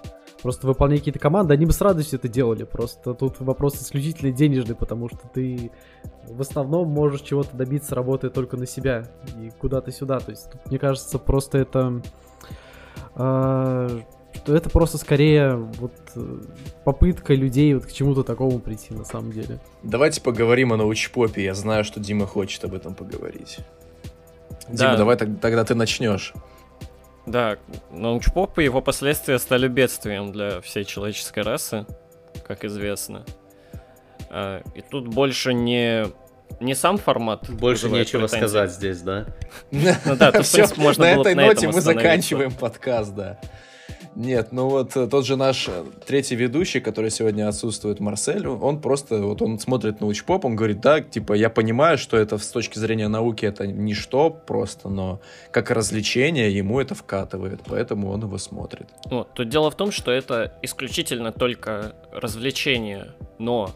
просто 0.44 0.66
выполнять 0.66 0.98
какие-то 0.98 1.18
команды, 1.18 1.54
они 1.54 1.64
бы 1.64 1.72
с 1.72 1.80
радостью 1.80 2.18
это 2.18 2.28
делали. 2.28 2.64
Просто 2.64 3.14
тут 3.14 3.40
вопрос 3.40 3.80
исключительно 3.80 4.30
денежный, 4.30 4.74
потому 4.74 5.08
что 5.08 5.20
ты 5.32 5.70
в 6.28 6.38
основном 6.38 6.86
можешь 6.86 7.22
чего-то 7.22 7.56
добиться, 7.56 7.94
работая 7.94 8.30
только 8.30 8.58
на 8.58 8.66
себя 8.66 9.06
и 9.40 9.50
куда-то 9.58 9.90
сюда. 9.90 10.20
То 10.20 10.32
есть, 10.32 10.50
тут, 10.52 10.66
мне 10.66 10.78
кажется, 10.78 11.18
просто 11.18 11.56
это... 11.56 12.02
Э, 13.16 14.00
что 14.34 14.54
это 14.54 14.68
просто 14.68 14.98
скорее 14.98 15.56
вот 15.56 15.94
э, 16.14 16.40
попытка 16.84 17.32
людей 17.32 17.72
вот 17.72 17.86
к 17.86 17.92
чему-то 17.92 18.22
такому 18.22 18.58
прийти 18.58 18.92
на 18.92 19.06
самом 19.06 19.32
деле. 19.32 19.60
Давайте 19.82 20.20
поговорим 20.20 20.74
о 20.74 20.76
научпопе. 20.76 21.42
Я 21.42 21.54
знаю, 21.54 21.84
что 21.84 22.00
Дима 22.00 22.26
хочет 22.26 22.62
об 22.64 22.74
этом 22.74 22.94
поговорить. 22.94 23.60
Да. 24.68 24.88
Дима, 24.88 24.96
давай 24.98 25.16
тогда 25.16 25.64
ты 25.64 25.74
начнешь. 25.74 26.34
Да, 27.26 27.58
научпоп 27.90 28.58
и 28.58 28.64
его 28.64 28.82
последствия 28.82 29.38
стали 29.38 29.68
бедствием 29.68 30.30
для 30.30 30.60
всей 30.60 30.84
человеческой 30.84 31.42
расы, 31.42 31.86
как 32.46 32.64
известно. 32.64 33.24
А, 34.30 34.62
и 34.74 34.82
тут 34.82 35.08
больше 35.08 35.54
не 35.54 36.06
не 36.60 36.74
сам 36.74 36.98
формат. 36.98 37.48
Больше 37.48 37.88
нечего 37.88 38.22
претензии. 38.22 38.36
сказать 38.36 38.72
здесь, 38.72 39.00
да? 39.00 39.26
Ну 39.70 40.16
да, 40.16 40.32
тут, 40.32 40.46
в 40.46 40.52
принципе, 40.52 40.80
можно 40.80 41.04
на 41.04 41.14
было 41.14 41.22
бы 41.22 41.30
этой 41.30 41.36
на 41.36 41.46
ноте 41.46 41.66
мы 41.68 41.80
заканчиваем 41.80 42.52
подкаст, 42.52 43.14
да. 43.14 43.40
Нет, 44.16 44.52
ну 44.52 44.68
вот 44.68 44.96
э, 44.96 45.08
тот 45.08 45.26
же 45.26 45.36
наш 45.36 45.68
э, 45.68 45.84
третий 46.06 46.36
ведущий, 46.36 46.80
который 46.80 47.10
сегодня 47.10 47.48
отсутствует, 47.48 48.00
Марсель, 48.00 48.46
он 48.46 48.80
просто, 48.80 49.18
вот 49.18 49.42
он 49.42 49.58
смотрит 49.58 50.00
на 50.00 50.06
учпоп, 50.06 50.44
он 50.44 50.54
говорит, 50.54 50.80
да, 50.80 51.00
типа, 51.00 51.32
я 51.32 51.50
понимаю, 51.50 51.98
что 51.98 52.16
это 52.16 52.38
с 52.38 52.48
точки 52.48 52.78
зрения 52.78 53.08
науки 53.08 53.44
это 53.44 53.66
ничто 53.66 54.30
просто, 54.30 54.88
но 54.88 55.20
как 55.50 55.70
развлечение 55.70 56.54
ему 56.56 56.80
это 56.80 56.94
вкатывает, 56.94 57.60
поэтому 57.66 58.10
он 58.10 58.20
его 58.22 58.38
смотрит. 58.38 58.88
Вот, 59.06 59.32
тут 59.34 59.48
дело 59.48 59.70
в 59.70 59.74
том, 59.74 59.90
что 59.90 60.12
это 60.12 60.58
исключительно 60.62 61.32
только 61.32 61.96
развлечение, 62.12 63.14
но 63.38 63.70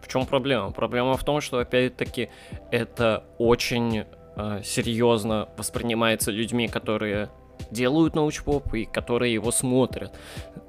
в 0.00 0.08
чем 0.08 0.24
проблема? 0.24 0.70
Проблема 0.70 1.16
в 1.16 1.24
том, 1.24 1.40
что 1.40 1.58
опять-таки 1.58 2.30
это 2.70 3.24
очень 3.38 4.04
э, 4.36 4.60
серьезно 4.64 5.48
воспринимается 5.56 6.30
людьми, 6.30 6.68
которые 6.68 7.28
делают 7.70 8.14
научпоп 8.14 8.74
и 8.74 8.84
которые 8.84 9.32
его 9.32 9.50
смотрят. 9.50 10.12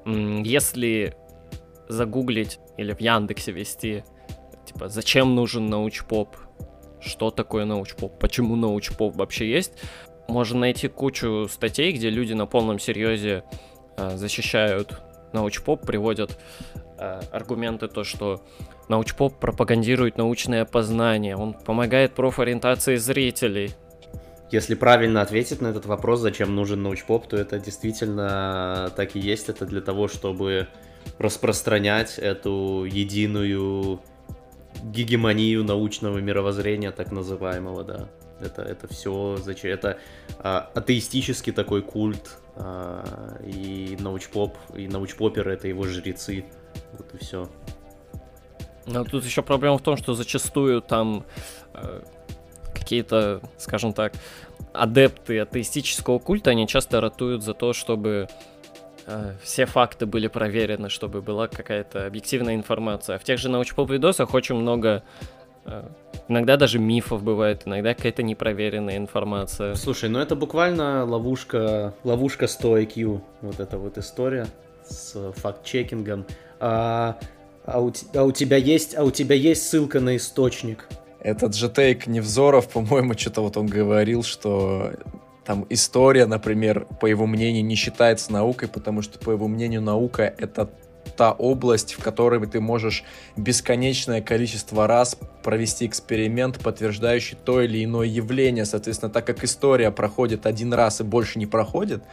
Если 0.06 1.16
загуглить 1.90 2.60
или 2.78 2.94
в 2.94 3.02
Яндексе 3.02 3.52
вести, 3.52 4.04
типа, 4.66 4.90
зачем 4.90 5.36
нужен 5.36 5.70
научпоп, 5.70 6.36
что 7.00 7.32
такое 7.32 7.66
научпоп, 7.66 8.20
почему 8.20 8.56
научпоп 8.56 9.16
вообще 9.16 9.50
есть, 9.50 9.74
можно 10.28 10.60
найти 10.60 10.88
кучу 10.88 11.48
статей, 11.50 11.92
где 11.92 12.10
люди 12.10 12.34
на 12.34 12.46
полном 12.46 12.80
серьезе 12.80 13.44
э, 13.98 14.18
защищают 14.18 15.02
научпоп, 15.34 15.86
приводят 15.86 16.38
э, 16.98 17.22
аргументы 17.32 17.88
то, 17.88 18.04
что 18.04 18.44
научпоп 18.90 19.40
пропагандирует 19.40 20.18
научное 20.18 20.66
познание, 20.66 21.36
он 21.36 21.54
помогает 21.54 22.14
профориентации 22.14 22.96
зрителей. 22.96 23.72
Если 24.50 24.76
правильно 24.76 25.22
ответить 25.22 25.62
на 25.62 25.68
этот 25.68 25.86
вопрос, 25.86 26.22
зачем 26.22 26.56
нужен 26.56 26.82
научпоп, 26.82 27.28
то 27.28 27.36
это 27.36 27.60
действительно 27.60 28.92
так 28.96 29.16
и 29.16 29.20
есть. 29.20 29.50
Это 29.50 29.66
для 29.66 29.82
того, 29.82 30.08
чтобы 30.08 30.68
распространять 31.18 32.18
эту 32.18 32.86
единую 32.86 34.02
гегемонию 34.84 35.64
научного 35.64 36.20
мировоззрения, 36.20 36.92
так 36.92 37.12
называемого, 37.12 37.84
да. 37.84 38.10
Это, 38.40 38.62
это 38.62 38.88
все, 38.88 39.38
зачем? 39.38 39.72
Это 39.72 39.98
а, 40.40 40.70
атеистический 40.76 41.52
такой 41.52 41.82
культ, 41.82 42.38
а, 42.56 43.38
и 43.44 43.98
научпоп, 44.00 44.56
и 44.76 44.88
научпоперы 44.88 45.54
это 45.54 45.68
его 45.68 45.84
жрецы. 45.84 46.46
Вот 46.94 47.14
и 47.16 47.18
все. 47.18 47.50
Но 48.86 49.04
тут 49.04 49.26
еще 49.26 49.42
проблема 49.42 49.78
в 49.78 49.82
том, 49.82 49.98
что 49.98 50.14
зачастую 50.14 50.82
там 50.82 51.26
э, 51.74 52.02
какие-то, 52.78 53.42
скажем 53.58 53.94
так, 53.94 54.14
адепты 54.74 55.40
атеистического 55.40 56.20
культа, 56.20 56.52
они 56.52 56.68
часто 56.68 57.02
ратуют 57.02 57.44
за 57.44 57.54
то, 57.54 57.74
чтобы 57.74 58.28
э, 59.06 59.34
все 59.44 59.66
факты 59.66 60.06
были 60.06 60.28
проверены, 60.28 60.90
чтобы 60.90 61.22
была 61.22 61.48
какая-то 61.48 62.06
объективная 62.06 62.56
информация. 62.56 63.16
А 63.16 63.20
в 63.20 63.24
тех 63.24 63.40
же 63.40 63.50
научпоп-видосах 63.50 64.34
очень 64.34 64.56
много, 64.56 65.04
э, 65.66 65.84
иногда 66.28 66.58
даже 66.58 66.80
мифов 66.80 67.24
бывает, 67.24 67.64
иногда 67.66 67.94
какая-то 67.94 68.24
непроверенная 68.24 68.98
информация. 68.98 69.76
Слушай, 69.76 70.10
ну 70.10 70.20
это 70.20 70.36
буквально 70.36 71.06
ловушка, 71.06 71.94
ловушка 72.04 72.48
100 72.48 72.80
IQ, 72.80 73.22
вот 73.42 73.60
эта 73.60 73.78
вот 73.78 73.98
история 73.98 74.48
с 74.88 75.34
факт-чекингом. 75.34 76.26
А, 76.60 77.18
а, 77.66 77.82
у, 77.82 77.92
а 78.16 78.24
у 78.24 78.32
тебя 78.32 78.58
есть, 78.58 78.96
а 78.96 79.04
у 79.04 79.12
тебя 79.12 79.36
есть 79.36 79.68
ссылка 79.68 80.00
на 80.00 80.16
источник. 80.16 80.88
Этот 81.28 81.54
же 81.56 81.68
тейк 81.68 82.08
Невзоров, 82.08 82.70
по-моему, 82.70 83.14
что-то 83.18 83.42
вот 83.42 83.58
он 83.58 83.68
говорил, 83.68 84.24
что 84.24 84.94
там 85.44 85.66
история, 85.70 86.26
например, 86.26 86.88
по 87.02 87.06
его 87.06 87.28
мнению, 87.28 87.66
не 87.66 87.76
считается 87.76 88.32
наукой, 88.32 88.70
потому 88.70 89.02
что, 89.02 89.20
по 89.20 89.32
его 89.32 89.50
мнению, 89.50 89.82
наука— 89.82 90.34
это 90.38 90.70
та 91.18 91.34
область, 91.34 91.96
в 91.96 92.02
которой 92.02 92.48
ты 92.48 92.62
можешь 92.62 93.04
бесконечное 93.36 94.22
количество 94.22 94.88
раз 94.88 95.18
провести 95.44 95.86
эксперимент, 95.86 96.60
подтверждающий 96.60 97.38
то 97.44 97.62
или 97.62 97.84
иное 97.84 98.08
явление. 98.08 98.64
Соответственно, 98.64 99.12
так 99.12 99.28
как 99.28 99.44
история 99.44 99.92
проходит 99.92 100.46
один 100.46 100.74
раз 100.74 101.02
и 101.02 101.04
больше 101.04 101.40
не 101.40 101.46
проходит, 101.46 102.04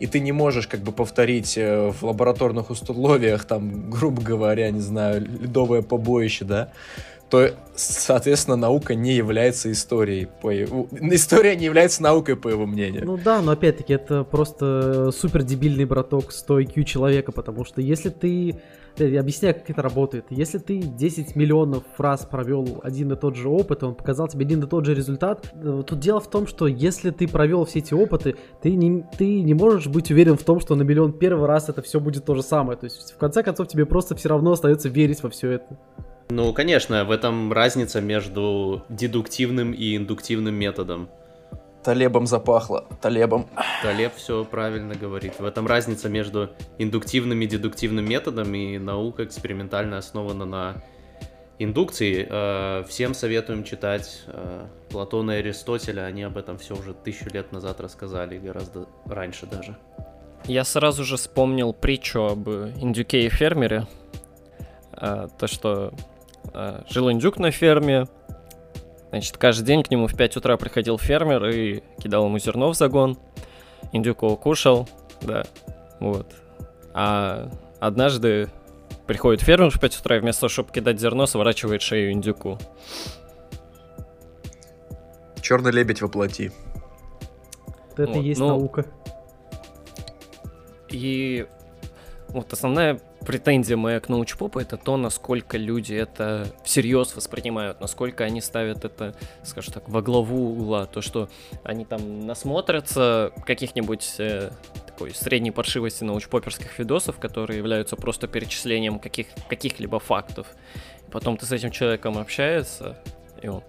и 0.00 0.06
ты 0.06 0.18
не 0.18 0.32
можешь 0.32 0.66
как 0.66 0.80
бы 0.80 0.92
повторить 0.92 1.58
э, 1.58 1.90
в 1.90 2.04
лабораторных 2.04 2.70
условиях, 2.70 3.44
там, 3.44 3.90
грубо 3.90 4.22
говоря, 4.22 4.70
не 4.70 4.80
знаю, 4.80 5.20
ледовое 5.20 5.82
побоище, 5.82 6.46
да, 6.46 6.72
то, 7.32 7.50
соответственно, 7.74 8.56
наука 8.56 8.94
не 8.94 9.14
является 9.14 9.72
историей. 9.72 10.28
По 10.42 10.50
его... 10.50 10.86
История 11.00 11.56
не 11.56 11.64
является 11.64 12.02
наукой, 12.02 12.36
по 12.36 12.48
его 12.48 12.66
мнению. 12.66 13.06
Ну 13.06 13.16
да, 13.16 13.40
но 13.40 13.52
опять-таки 13.52 13.94
это 13.94 14.22
просто 14.22 15.10
супер 15.12 15.42
дебильный 15.42 15.86
браток 15.86 16.30
100 16.30 16.60
IQ 16.60 16.84
человека, 16.84 17.32
потому 17.32 17.64
что 17.64 17.80
если 17.80 18.10
ты... 18.10 18.60
Я 18.98 19.20
объясняю, 19.20 19.54
как 19.54 19.70
это 19.70 19.80
работает. 19.80 20.26
Если 20.28 20.58
ты 20.58 20.82
10 20.82 21.34
миллионов 21.34 21.84
раз 21.96 22.26
провел 22.26 22.80
один 22.82 23.10
и 23.12 23.16
тот 23.16 23.34
же 23.34 23.48
опыт, 23.48 23.82
и 23.82 23.86
он 23.86 23.94
показал 23.94 24.28
тебе 24.28 24.44
один 24.44 24.62
и 24.62 24.66
тот 24.66 24.84
же 24.84 24.94
результат, 24.94 25.50
э, 25.54 25.82
тут 25.86 25.98
дело 26.00 26.20
в 26.20 26.28
том, 26.28 26.46
что 26.46 26.66
если 26.66 27.08
ты 27.08 27.26
провел 27.26 27.64
все 27.64 27.78
эти 27.78 27.94
опыты, 27.94 28.36
ты 28.60 28.74
не, 28.74 29.06
ты 29.16 29.40
не 29.40 29.54
можешь 29.54 29.86
быть 29.86 30.10
уверен 30.10 30.36
в 30.36 30.44
том, 30.44 30.60
что 30.60 30.74
на 30.74 30.82
миллион 30.82 31.14
первый 31.14 31.46
раз 31.46 31.70
это 31.70 31.80
все 31.80 31.98
будет 31.98 32.26
то 32.26 32.34
же 32.34 32.42
самое. 32.42 32.78
То 32.78 32.84
есть, 32.84 33.12
в 33.12 33.16
конце 33.16 33.42
концов, 33.42 33.68
тебе 33.68 33.86
просто 33.86 34.14
все 34.14 34.28
равно 34.28 34.52
остается 34.52 34.90
верить 34.90 35.22
во 35.22 35.30
все 35.30 35.52
это. 35.52 35.78
Ну, 36.34 36.54
конечно, 36.54 37.04
в 37.04 37.10
этом 37.10 37.52
разница 37.52 38.00
между 38.00 38.86
дедуктивным 38.88 39.72
и 39.72 39.98
индуктивным 39.98 40.54
методом. 40.54 41.10
Талебом 41.84 42.26
запахло. 42.26 42.86
Талебом. 43.02 43.50
Талеб 43.82 44.14
все 44.14 44.42
правильно 44.42 44.94
говорит. 44.94 45.38
В 45.38 45.44
этом 45.44 45.66
разница 45.66 46.08
между 46.08 46.48
индуктивным 46.78 47.42
и 47.42 47.46
дедуктивным 47.46 48.08
методом, 48.08 48.54
и 48.54 48.78
наука 48.78 49.24
экспериментально 49.24 49.98
основана 49.98 50.46
на 50.46 50.82
индукции. 51.58 52.26
Э, 52.30 52.84
Всем 52.88 53.12
советуем 53.12 53.62
читать 53.62 54.22
э, 54.26 54.66
Платона 54.88 55.32
и 55.32 55.40
Аристотеля, 55.40 56.06
они 56.06 56.22
об 56.22 56.38
этом 56.38 56.56
все 56.56 56.74
уже 56.74 56.94
тысячу 56.94 57.28
лет 57.28 57.52
назад 57.52 57.78
рассказали, 57.82 58.38
гораздо 58.38 58.86
раньше 59.04 59.44
даже. 59.44 59.76
Я 60.46 60.64
сразу 60.64 61.04
же 61.04 61.18
вспомнил 61.18 61.74
притчу 61.74 62.22
об 62.22 62.48
индюке 62.48 63.26
и 63.26 63.28
фермере. 63.28 63.86
А, 64.94 65.28
то, 65.28 65.46
что 65.46 65.92
а, 66.52 66.84
жил 66.88 67.10
индюк 67.10 67.38
на 67.38 67.50
ферме. 67.50 68.06
Значит, 69.10 69.36
каждый 69.36 69.64
день 69.64 69.82
к 69.82 69.90
нему 69.90 70.06
в 70.06 70.16
5 70.16 70.36
утра 70.38 70.56
приходил 70.56 70.98
фермер 70.98 71.44
и 71.46 71.82
кидал 72.02 72.26
ему 72.26 72.38
зерно 72.38 72.70
в 72.70 72.74
загон. 72.74 73.18
Индюк 73.92 74.22
его 74.22 74.36
кушал, 74.36 74.88
да, 75.20 75.44
вот. 76.00 76.26
А 76.94 77.50
однажды 77.78 78.48
приходит 79.06 79.42
фермер 79.42 79.70
в 79.70 79.78
5 79.78 80.00
утра 80.00 80.16
и 80.16 80.20
вместо 80.20 80.42
того, 80.42 80.48
чтобы 80.48 80.72
кидать 80.72 80.98
зерно, 80.98 81.26
сворачивает 81.26 81.82
шею 81.82 82.12
индюку. 82.12 82.58
Черный 85.42 85.72
лебедь 85.72 86.00
воплоти. 86.00 86.52
Вот 87.66 88.00
это 88.00 88.12
и 88.12 88.16
Вот, 88.16 88.24
есть 88.24 88.40
ну, 88.40 88.48
наука. 88.48 88.86
И 90.88 91.46
вот 92.32 92.52
основная 92.52 92.98
претензия 93.26 93.76
моя 93.76 94.00
к 94.00 94.08
научпопу 94.08 94.58
это 94.58 94.76
то, 94.76 94.96
насколько 94.96 95.58
люди 95.58 95.94
это 95.94 96.46
всерьез 96.64 97.14
воспринимают, 97.14 97.80
насколько 97.80 98.24
они 98.24 98.40
ставят 98.40 98.84
это, 98.84 99.14
скажем 99.44 99.74
так, 99.74 99.88
во 99.88 100.02
главу 100.02 100.52
угла, 100.52 100.86
то, 100.86 101.02
что 101.02 101.28
они 101.62 101.84
там 101.84 102.26
насмотрятся 102.26 103.32
каких-нибудь 103.46 104.14
э, 104.18 104.50
такой 104.86 105.14
средней 105.14 105.50
паршивости 105.50 106.04
научпоперских 106.04 106.78
видосов, 106.78 107.18
которые 107.18 107.58
являются 107.58 107.96
просто 107.96 108.28
перечислением 108.28 108.98
каких, 108.98 109.26
каких-либо 109.48 109.98
фактов. 109.98 110.46
Потом 111.10 111.36
ты 111.36 111.44
с 111.44 111.52
этим 111.52 111.70
человеком 111.70 112.16
общаешься, 112.16 112.96
и 113.42 113.48
он 113.48 113.62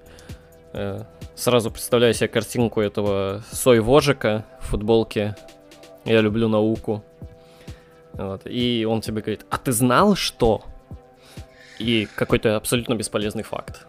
э, 0.72 1.04
сразу 1.36 1.70
представляю 1.70 2.14
себе 2.14 2.30
картинку 2.30 2.80
этого 2.80 3.44
сой-вожика 3.52 4.46
в 4.62 4.68
футболке. 4.68 5.36
«Я 6.06 6.22
люблю 6.22 6.48
науку», 6.48 7.04
вот. 8.14 8.42
И 8.46 8.86
он 8.90 9.02
тебе 9.02 9.22
говорит, 9.22 9.46
а 9.50 9.58
ты 9.58 9.72
знал, 9.72 10.16
что? 10.16 10.64
И 11.80 12.08
какой-то 12.16 12.56
абсолютно 12.56 12.96
бесполезный 12.96 13.44
факт. 13.44 13.88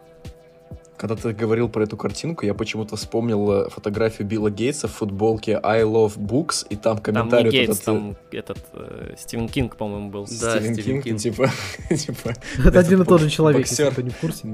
Когда 0.96 1.16
ты 1.16 1.32
говорил 1.32 1.68
про 1.68 1.82
эту 1.82 1.96
картинку, 1.96 2.46
я 2.46 2.54
почему-то 2.54 2.96
вспомнил 2.96 3.50
э, 3.50 3.68
фотографию 3.68 4.26
Билла 4.28 4.48
Гейтса 4.48 4.86
в 4.86 4.92
футболке 4.92 5.58
I 5.62 5.82
love 5.82 6.16
books, 6.16 6.64
и 6.70 6.76
там 6.76 6.96
Там 6.96 7.02
комментарий 7.02 7.50
не 7.50 7.66
вот 7.66 7.66
Гейтс, 7.66 7.80
этот, 7.80 7.82
э, 7.82 7.84
там 7.84 8.16
этот 8.30 8.58
э, 8.72 9.14
Стивен 9.18 9.48
Кинг, 9.48 9.76
по-моему, 9.76 10.10
был. 10.10 10.24
Да, 10.24 10.56
Стивен 10.58 10.74
Стивен 10.74 11.02
Кинг, 11.02 11.04
Кинг. 11.04 11.20
типа, 11.20 11.50
типа, 11.94 12.34
Это 12.64 12.78
один 12.78 13.02
и 13.02 13.04
тот 13.04 13.20
же 13.20 13.28
человек, 13.28 13.66
если 13.68 13.82
боксер. 13.82 13.92
кто 13.92 14.02
не 14.02 14.10
в 14.10 14.16
курсе. 14.18 14.48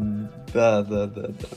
Да, 0.54 0.82
да, 0.82 1.06
да, 1.06 1.28
да. 1.28 1.48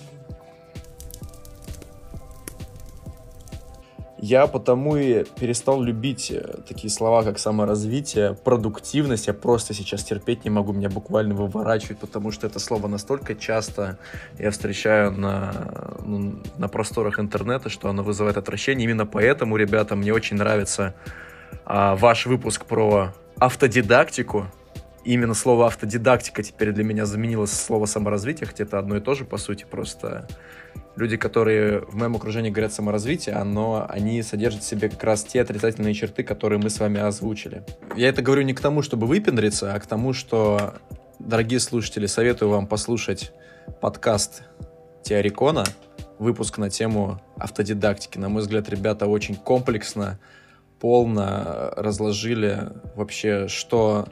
Я 4.26 4.48
потому 4.48 4.96
и 4.96 5.26
перестал 5.38 5.82
любить 5.82 6.32
э, 6.32 6.62
такие 6.66 6.90
слова, 6.90 7.24
как 7.24 7.38
саморазвитие, 7.38 8.36
продуктивность. 8.36 9.28
Я 9.28 9.34
просто 9.34 9.74
сейчас 9.74 10.06
терпеть 10.06 10.46
не 10.46 10.50
могу, 10.50 10.72
меня 10.72 10.90
буквально 10.90 11.36
выворачивает, 11.36 12.00
потому 12.00 12.32
что 12.32 12.48
это 12.48 12.58
слово 12.60 12.88
настолько 12.88 13.36
часто 13.36 13.98
я 14.40 14.50
встречаю 14.52 15.12
на, 15.12 15.98
ну, 16.06 16.36
на 16.58 16.70
просторах 16.70 17.20
интернета, 17.20 17.68
что 17.68 17.90
оно 17.90 18.02
вызывает 18.02 18.38
отвращение. 18.38 18.86
Именно 18.86 19.06
поэтому, 19.06 19.58
ребята, 19.58 19.98
мне 19.98 20.14
очень 20.14 20.38
нравится 20.38 20.96
а, 21.66 21.98
ваш 21.98 22.26
выпуск 22.26 22.64
про 22.64 23.14
автодидактику. 23.40 24.48
Именно 25.04 25.34
слово 25.34 25.68
автодидактика 25.68 26.44
теперь 26.44 26.72
для 26.72 26.86
меня 26.86 27.06
заменилось 27.06 27.52
слово 27.52 27.88
саморазвитие, 27.88 28.48
хотя 28.48 28.64
это 28.64 28.80
одно 28.80 28.96
и 28.96 29.02
то 29.02 29.16
же, 29.16 29.26
по 29.26 29.36
сути, 29.36 29.66
просто 29.70 30.30
люди, 30.96 31.18
которые 31.18 31.80
в 31.82 31.96
моем 31.96 32.16
окружении 32.16 32.50
говорят 32.50 32.74
саморазвитие, 32.74 33.42
но 33.44 33.86
они 33.90 34.22
содержат 34.22 34.64
в 34.64 34.66
себе 34.66 34.90
как 34.90 35.04
раз 35.04 35.24
те 35.24 35.42
отрицательные 35.42 35.94
черты, 35.94 36.24
которые 36.24 36.60
мы 36.60 36.70
с 36.70 36.80
вами 36.80 37.00
озвучили. 37.00 37.64
Я 37.96 38.10
это 38.10 38.22
говорю 38.22 38.44
не 38.44 38.54
к 38.54 38.60
тому, 38.60 38.82
чтобы 38.82 39.08
выпендриться, 39.08 39.74
а 39.74 39.80
к 39.80 39.88
тому, 39.88 40.14
что, 40.14 40.76
дорогие 41.20 41.60
слушатели, 41.60 42.06
советую 42.06 42.50
вам 42.50 42.68
послушать 42.68 43.32
подкаст 43.82 44.44
Теорикона, 45.04 45.64
выпуск 46.20 46.58
на 46.58 46.70
тему 46.70 47.22
автодидактики. 47.38 48.18
На 48.18 48.30
мой 48.30 48.42
взгляд, 48.42 48.70
ребята 48.70 49.08
очень 49.08 49.36
комплексно 49.36 50.20
полно 50.80 51.72
разложили 51.76 52.72
вообще, 52.96 53.48
что 53.48 54.08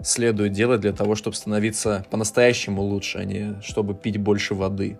следует 0.00 0.52
делать 0.52 0.80
для 0.80 0.92
того, 0.92 1.14
чтобы 1.14 1.36
становиться 1.36 2.04
по-настоящему 2.10 2.82
лучше, 2.82 3.18
а 3.18 3.24
не 3.24 3.60
чтобы 3.62 3.94
пить 3.94 4.18
больше 4.18 4.54
воды. 4.54 4.98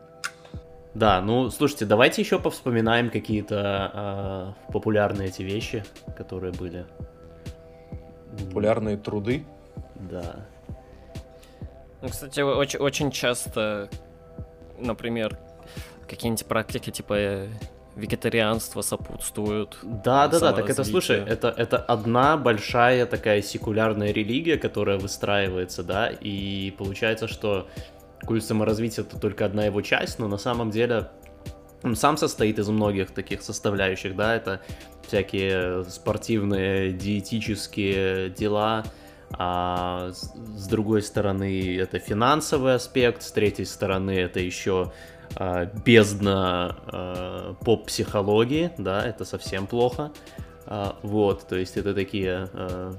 Да, 0.94 1.20
ну 1.20 1.50
слушайте, 1.50 1.86
давайте 1.86 2.22
еще 2.22 2.38
повспоминаем 2.38 3.10
какие-то 3.10 4.54
э, 4.68 4.72
популярные 4.72 5.28
эти 5.28 5.42
вещи, 5.42 5.84
которые 6.16 6.52
были. 6.52 6.86
Популярные 8.38 8.96
труды. 8.96 9.44
Да. 9.96 10.46
Ну, 12.00 12.08
кстати, 12.08 12.40
очень, 12.40 12.78
очень 12.78 13.10
часто, 13.10 13.88
например, 14.78 15.38
какие-нибудь 16.08 16.46
практики 16.46 16.90
типа 16.90 17.14
э, 17.14 17.48
вегетарианство 17.96 18.82
сопутствуют. 18.82 19.78
Да, 19.82 20.28
да, 20.28 20.38
да, 20.40 20.52
так 20.52 20.68
это, 20.68 20.84
слушай, 20.84 21.18
это, 21.18 21.48
это 21.48 21.78
одна 21.78 22.36
большая 22.36 23.06
такая 23.06 23.42
секулярная 23.42 24.12
религия, 24.12 24.58
которая 24.58 24.98
выстраивается, 24.98 25.82
да, 25.82 26.08
и 26.08 26.72
получается, 26.72 27.28
что 27.28 27.68
культ 28.26 28.44
саморазвития 28.44 29.04
это 29.04 29.18
только 29.18 29.44
одна 29.44 29.64
его 29.66 29.80
часть, 29.82 30.18
но 30.18 30.28
на 30.28 30.38
самом 30.38 30.70
деле 30.70 31.08
он 31.82 31.96
сам 31.96 32.16
состоит 32.16 32.58
из 32.58 32.68
многих 32.68 33.10
таких 33.10 33.42
составляющих, 33.42 34.16
да, 34.16 34.34
это 34.34 34.60
всякие 35.06 35.84
спортивные, 35.84 36.92
диетические 36.92 38.30
дела, 38.30 38.84
а 39.32 40.12
с 40.12 40.66
другой 40.66 41.02
стороны 41.02 41.76
это 41.76 41.98
финансовый 41.98 42.74
аспект, 42.74 43.22
с 43.22 43.32
третьей 43.32 43.64
стороны 43.64 44.12
это 44.12 44.40
еще 44.40 44.92
э, 45.36 45.66
бездна 45.84 46.76
э, 46.86 47.54
поп-психологии, 47.64 48.70
да, 48.78 49.04
это 49.04 49.24
совсем 49.24 49.66
плохо. 49.66 50.12
Э, 50.66 50.92
вот, 51.02 51.46
то 51.48 51.56
есть 51.56 51.76
это 51.76 51.94
такие 51.94 52.48
э, 52.52 52.92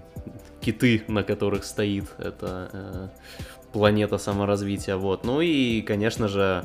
киты, 0.61 1.03
на 1.07 1.23
которых 1.23 1.63
стоит 1.63 2.05
эта 2.17 2.69
э, 2.73 3.07
планета 3.75 4.17
саморазвития, 4.17 4.95
вот. 4.95 5.25
Ну 5.25 5.41
и, 5.41 5.81
конечно 5.81 6.29
же, 6.29 6.63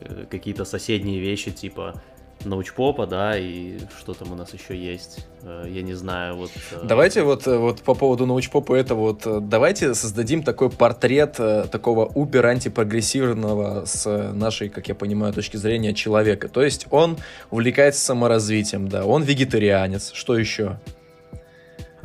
э, 0.00 0.26
какие-то 0.30 0.64
соседние 0.64 1.18
вещи, 1.18 1.50
типа 1.50 2.00
научпопа, 2.44 3.08
да, 3.08 3.36
и 3.36 3.80
что 3.98 4.14
там 4.14 4.30
у 4.30 4.36
нас 4.36 4.54
еще 4.54 4.76
есть, 4.76 5.26
э, 5.42 5.66
я 5.68 5.82
не 5.82 5.94
знаю, 5.94 6.36
вот... 6.36 6.52
Э, 6.70 6.84
давайте 6.84 7.24
вот, 7.24 7.46
вот 7.46 7.80
по 7.82 7.94
поводу 7.96 8.26
научпопа 8.26 8.76
это 8.76 8.94
вот, 8.94 9.48
давайте 9.48 9.92
создадим 9.94 10.44
такой 10.44 10.70
портрет 10.70 11.32
такого 11.32 12.06
убер-антипрогрессивного 12.06 13.84
с 13.84 14.32
нашей, 14.32 14.68
как 14.68 14.86
я 14.86 14.94
понимаю, 14.94 15.32
точки 15.32 15.56
зрения 15.56 15.94
человека. 15.94 16.48
То 16.48 16.62
есть 16.62 16.86
он 16.92 17.18
увлекается 17.50 18.04
саморазвитием, 18.04 18.88
да, 18.88 19.04
он 19.04 19.24
вегетарианец, 19.24 20.12
что 20.12 20.38
еще? 20.38 20.78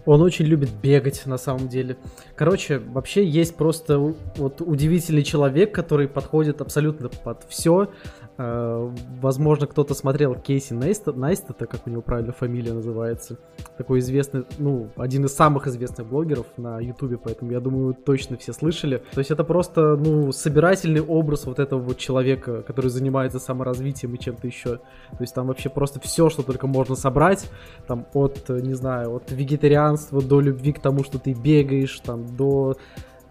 Он 0.05 0.21
очень 0.21 0.45
любит 0.45 0.69
бегать, 0.81 1.25
на 1.25 1.37
самом 1.37 1.67
деле. 1.67 1.97
Короче, 2.35 2.79
вообще 2.79 3.25
есть 3.25 3.55
просто 3.55 3.97
вот 3.99 4.61
удивительный 4.61 5.23
человек, 5.23 5.73
который 5.73 6.07
подходит 6.07 6.61
абсолютно 6.61 7.09
под 7.09 7.43
все. 7.49 7.89
Э, 8.37 8.91
возможно, 9.21 9.65
кто-то 9.65 9.93
смотрел 9.93 10.35
Кейси 10.35 10.73
Найста, 10.73 11.13
Найста, 11.13 11.53
это 11.53 11.67
как 11.67 11.87
у 11.87 11.89
него 11.89 12.01
правильно 12.01 12.33
фамилия 12.33 12.73
называется. 12.73 13.37
Такой 13.77 13.99
известный, 13.99 14.43
ну, 14.57 14.89
один 14.97 15.25
из 15.25 15.33
самых 15.33 15.67
известных 15.67 16.07
блогеров 16.07 16.45
на 16.57 16.79
Ютубе, 16.79 17.17
поэтому 17.17 17.51
я 17.51 17.61
думаю, 17.61 17.93
точно 17.93 18.37
все 18.37 18.51
слышали. 18.51 19.01
То 19.13 19.19
есть 19.19 19.31
это 19.31 19.45
просто, 19.45 19.95
ну, 19.95 20.33
собирательный 20.33 21.01
образ 21.01 21.45
вот 21.45 21.59
этого 21.59 21.79
вот 21.79 21.97
человека, 21.97 22.61
который 22.63 22.89
занимается 22.89 23.39
саморазвитием 23.39 24.13
и 24.15 24.19
чем-то 24.19 24.47
еще. 24.47 24.77
То 24.77 25.21
есть 25.21 25.33
там 25.33 25.47
вообще 25.47 25.69
просто 25.69 26.01
все, 26.01 26.29
что 26.29 26.43
только 26.43 26.67
можно 26.67 26.95
собрать, 26.95 27.49
там 27.87 28.05
от, 28.13 28.49
не 28.49 28.73
знаю, 28.73 29.15
от 29.15 29.31
вегетарианства 29.31 30.21
до 30.21 30.41
любви 30.41 30.73
к 30.73 30.79
тому, 30.81 31.05
что 31.05 31.19
ты 31.19 31.33
бегаешь, 31.33 31.97
там, 32.01 32.35
до 32.35 32.75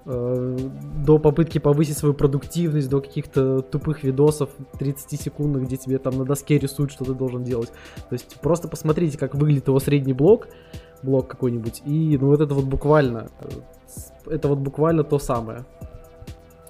до 0.05 1.19
попытки 1.19 1.59
повысить 1.59 1.97
свою 1.97 2.15
продуктивность, 2.15 2.91
до 2.91 3.01
каких-то 3.01 3.63
тупых 3.63 4.05
видосов 4.05 4.51
30 4.79 5.21
секунд, 5.21 5.57
где 5.57 5.77
тебе 5.77 5.99
там 5.99 6.19
на 6.19 6.25
доске 6.25 6.59
рисуют, 6.59 6.93
что 6.93 7.05
ты 7.05 7.15
должен 7.15 7.43
делать. 7.43 7.71
То 8.09 8.13
есть 8.13 8.37
просто 8.41 8.69
посмотрите, 8.69 9.17
как 9.17 9.35
выглядит 9.35 9.69
его 9.69 9.81
средний 9.81 10.13
блок, 10.13 10.49
блок 11.03 11.29
какой-нибудь, 11.29 11.83
и 11.87 12.19
ну 12.21 12.29
вот 12.29 12.41
это 12.41 12.55
вот 12.55 12.65
буквально, 12.65 13.29
э, 13.41 14.33
это 14.33 14.49
вот 14.49 14.59
буквально 14.59 15.05
то 15.05 15.19
самое. 15.19 15.65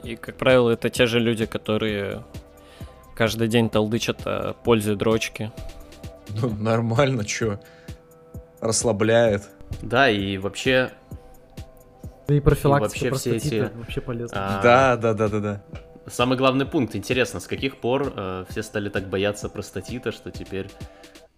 И, 0.05 0.16
как 0.16 0.37
правило, 0.37 0.70
это 0.70 0.91
те 0.91 1.07
же 1.07 1.18
люди, 1.18 1.47
которые 1.47 2.22
каждый 3.16 3.49
день 3.49 3.70
толдычат 3.70 4.26
о 4.26 4.53
пользе 4.53 4.95
дрочки. 4.95 5.51
Ну, 6.41 6.51
нормально, 6.51 7.24
чё? 7.24 7.59
Расслабляет. 8.61 9.49
Да, 9.82 10.09
и 10.09 10.37
вообще 10.39 10.91
да 12.27 12.35
и 12.35 12.41
профилактика 12.41 13.07
и 13.07 13.11
вообще 13.11 13.39
все 13.39 13.49
эти... 13.49 13.70
вообще 13.75 14.01
полезно. 14.01 14.37
А... 14.39 14.62
Да, 14.62 14.97
да, 14.97 15.14
да, 15.14 15.29
да, 15.29 15.41
да. 15.41 15.64
Самый 16.07 16.37
главный 16.37 16.66
пункт. 16.66 16.95
Интересно, 16.97 17.41
с 17.41 17.47
каких 17.47 17.79
пор 17.79 18.12
э, 18.14 18.45
все 18.51 18.62
стали 18.62 18.89
так 18.89 19.09
бояться 19.09 19.49
простатита, 19.49 20.12
что 20.12 20.31
теперь 20.31 20.68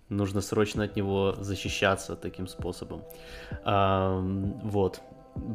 нужно 0.08 0.40
срочно 0.40 0.84
от 0.84 0.96
него 0.96 1.36
защищаться 1.38 2.16
таким 2.16 2.46
способом. 2.46 3.02
А, 3.64 4.18
вот. 4.62 5.00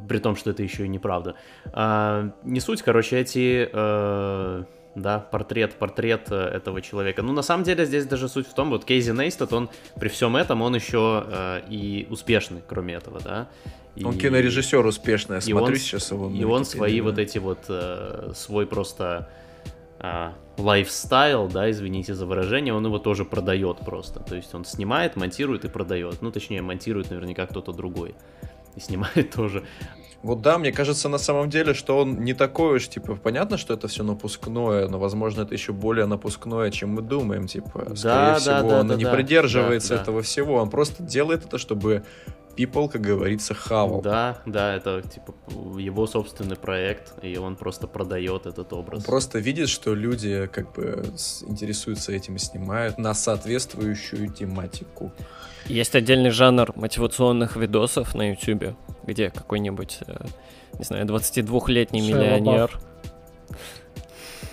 При 0.07 0.19
том, 0.19 0.35
что 0.35 0.51
это 0.51 0.63
еще 0.63 0.85
и 0.85 0.87
неправда. 0.87 1.35
А, 1.73 2.31
не 2.43 2.59
суть, 2.59 2.81
короче, 2.81 3.19
эти... 3.19 3.69
Э, 3.71 4.63
да, 4.93 5.19
портрет, 5.19 5.75
портрет 5.75 6.27
э, 6.31 6.35
этого 6.35 6.81
человека. 6.81 7.21
Ну, 7.21 7.33
на 7.33 7.41
самом 7.41 7.63
деле, 7.63 7.85
здесь 7.85 8.05
даже 8.05 8.27
суть 8.27 8.47
в 8.47 8.53
том, 8.53 8.69
вот 8.69 8.85
Кейзи 8.85 9.11
Нейстат, 9.11 9.53
он 9.53 9.69
при 9.95 10.09
всем 10.09 10.35
этом, 10.35 10.61
он 10.61 10.75
еще 10.75 11.25
э, 11.27 11.61
и 11.69 12.07
успешный, 12.09 12.61
кроме 12.67 12.95
этого, 12.95 13.21
да. 13.21 13.47
И, 13.95 14.05
он 14.05 14.17
кинорежиссер 14.17 14.85
успешный, 14.85 15.35
я 15.35 15.41
смотрю 15.41 15.73
он, 15.73 15.75
сейчас 15.75 16.11
его. 16.11 16.29
И 16.29 16.43
он 16.43 16.65
свои 16.65 16.99
да. 16.99 17.03
вот 17.03 17.17
эти 17.19 17.37
вот, 17.39 17.59
э, 17.67 18.31
свой 18.35 18.65
просто 18.65 19.29
э, 19.99 20.31
лайфстайл, 20.57 21.47
да, 21.47 21.69
извините 21.69 22.13
за 22.13 22.25
выражение, 22.25 22.73
он 22.73 22.85
его 22.85 22.99
тоже 22.99 23.25
продает 23.25 23.79
просто. 23.79 24.21
То 24.21 24.35
есть 24.35 24.53
он 24.53 24.63
снимает, 24.63 25.17
монтирует 25.17 25.65
и 25.65 25.67
продает. 25.67 26.21
Ну, 26.21 26.31
точнее, 26.31 26.61
монтирует 26.61 27.09
наверняка 27.09 27.45
кто-то 27.47 27.73
другой. 27.73 28.15
И 28.75 28.79
снимает 28.79 29.31
тоже. 29.35 29.63
Вот 30.23 30.41
да, 30.41 30.59
мне 30.59 30.71
кажется 30.71 31.09
на 31.09 31.17
самом 31.17 31.49
деле, 31.49 31.73
что 31.73 31.97
он 31.97 32.23
не 32.23 32.33
такой 32.33 32.77
уж, 32.77 32.87
типа, 32.87 33.15
понятно, 33.15 33.57
что 33.57 33.73
это 33.73 33.87
все 33.87 34.03
напускное, 34.03 34.87
но, 34.87 34.99
возможно, 34.99 35.41
это 35.41 35.55
еще 35.55 35.73
более 35.73 36.05
напускное, 36.05 36.69
чем 36.69 36.91
мы 36.91 37.01
думаем, 37.01 37.47
типа, 37.47 37.87
да, 37.89 37.95
скорее 37.95 38.33
да, 38.33 38.35
всего, 38.35 38.69
да, 38.69 38.79
он 38.81 38.87
да, 38.87 38.95
не 38.95 39.03
да, 39.03 39.13
придерживается 39.13 39.95
да, 39.95 40.01
этого 40.01 40.19
да. 40.19 40.23
всего, 40.23 40.55
он 40.55 40.69
просто 40.69 41.01
делает 41.01 41.45
это, 41.45 41.57
чтобы 41.57 42.03
people, 42.55 42.89
как 42.89 43.01
говорится, 43.01 43.53
хавал. 43.53 44.01
Да, 44.01 44.41
да, 44.45 44.75
это 44.75 45.01
типа 45.01 45.33
его 45.77 46.07
собственный 46.07 46.55
проект, 46.55 47.13
и 47.23 47.37
он 47.37 47.55
просто 47.55 47.87
продает 47.87 48.45
этот 48.45 48.73
образ. 48.73 48.99
Он 48.99 49.05
просто 49.05 49.39
видит, 49.39 49.69
что 49.69 49.93
люди 49.93 50.47
как 50.51 50.73
бы 50.73 51.03
интересуются 51.47 52.11
этим 52.11 52.35
и 52.35 52.39
снимают 52.39 52.97
на 52.97 53.13
соответствующую 53.13 54.31
тематику. 54.31 55.11
Есть 55.65 55.95
отдельный 55.95 56.31
жанр 56.31 56.73
мотивационных 56.75 57.55
видосов 57.55 58.15
на 58.15 58.31
YouTube, 58.31 58.75
где 59.03 59.29
какой-нибудь, 59.29 59.99
э, 60.07 60.25
не 60.77 60.83
знаю, 60.83 61.05
22-летний 61.05 62.01
миллионер... 62.01 62.79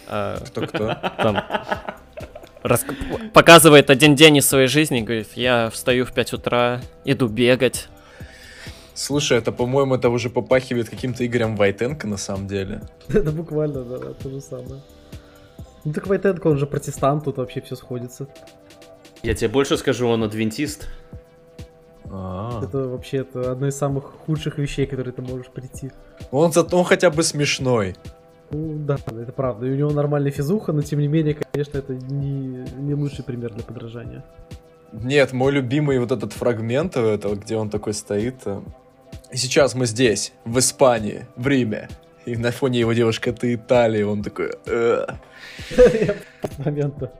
Кто-кто? 0.06 0.96
Там 1.18 1.44
рас... 2.62 2.84
показывает 3.32 3.90
один 3.90 4.14
день 4.14 4.36
из 4.36 4.48
своей 4.48 4.68
жизни, 4.68 5.00
говорит, 5.00 5.28
я 5.34 5.70
встаю 5.70 6.04
в 6.04 6.12
5 6.12 6.34
утра, 6.34 6.80
иду 7.04 7.28
бегать. 7.28 7.88
Слушай, 8.94 9.38
это, 9.38 9.52
по-моему, 9.52 9.94
это 9.94 10.08
уже 10.08 10.28
попахивает 10.28 10.90
каким-то 10.90 11.24
Игорем 11.24 11.54
Вайтенко 11.54 12.08
на 12.08 12.16
самом 12.16 12.48
деле. 12.48 12.82
Это 13.08 13.30
буквально, 13.30 13.84
да, 13.84 13.98
то 14.12 14.28
же 14.28 14.40
самое. 14.40 14.82
Ну 15.84 15.92
так 15.92 16.08
Вайтенко, 16.08 16.48
он 16.48 16.58
же 16.58 16.66
протестант, 16.66 17.24
тут 17.24 17.36
вообще 17.36 17.60
все 17.60 17.76
сходится. 17.76 18.26
Я 19.22 19.34
тебе 19.34 19.48
больше 19.48 19.76
скажу, 19.76 20.08
он 20.08 20.24
адвентист. 20.24 20.88
А. 22.10 22.60
Это 22.64 22.88
вообще 22.88 23.18
это 23.18 23.52
одно 23.52 23.68
из 23.68 23.76
самых 23.76 24.04
худших 24.26 24.58
вещей, 24.58 24.86
которые 24.86 25.12
ты 25.12 25.22
можешь 25.22 25.46
прийти. 25.46 25.92
Он, 26.32 26.52
зато 26.52 26.76
он 26.76 26.84
хотя 26.84 27.10
бы 27.10 27.22
смешной. 27.22 27.94
Ну 28.50 28.78
да, 28.86 28.96
это 29.06 29.32
правда. 29.32 29.66
И 29.66 29.70
у 29.70 29.74
него 29.74 29.90
нормальная 29.90 30.30
физуха, 30.30 30.72
но 30.72 30.82
тем 30.82 31.00
не 31.00 31.08
менее, 31.08 31.34
конечно, 31.34 31.78
это 31.78 31.94
не, 31.94 32.64
не 32.78 32.94
лучший 32.94 33.24
пример 33.24 33.52
для 33.52 33.62
подражания. 33.62 34.24
Нет, 34.92 35.32
мой 35.32 35.52
любимый 35.52 35.98
вот 35.98 36.12
этот 36.12 36.32
фрагмент 36.32 36.96
этого, 36.96 37.34
где 37.34 37.56
он 37.56 37.68
такой 37.68 37.92
стоит. 37.92 38.36
э, 38.46 38.60
И 39.32 39.36
сейчас 39.36 39.74
мы 39.74 39.84
здесь, 39.86 40.32
в 40.46 40.58
Испании, 40.58 41.26
в 41.36 41.46
Риме. 41.46 41.88
И 42.24 42.36
на 42.36 42.50
фоне 42.50 42.80
его 42.80 42.92
девушка 42.94 43.30
это 43.30 43.54
Италия, 43.54 44.06
он 44.06 44.22
такой... 44.22 44.50
«Э». 44.66 45.06
момента. 46.58 47.12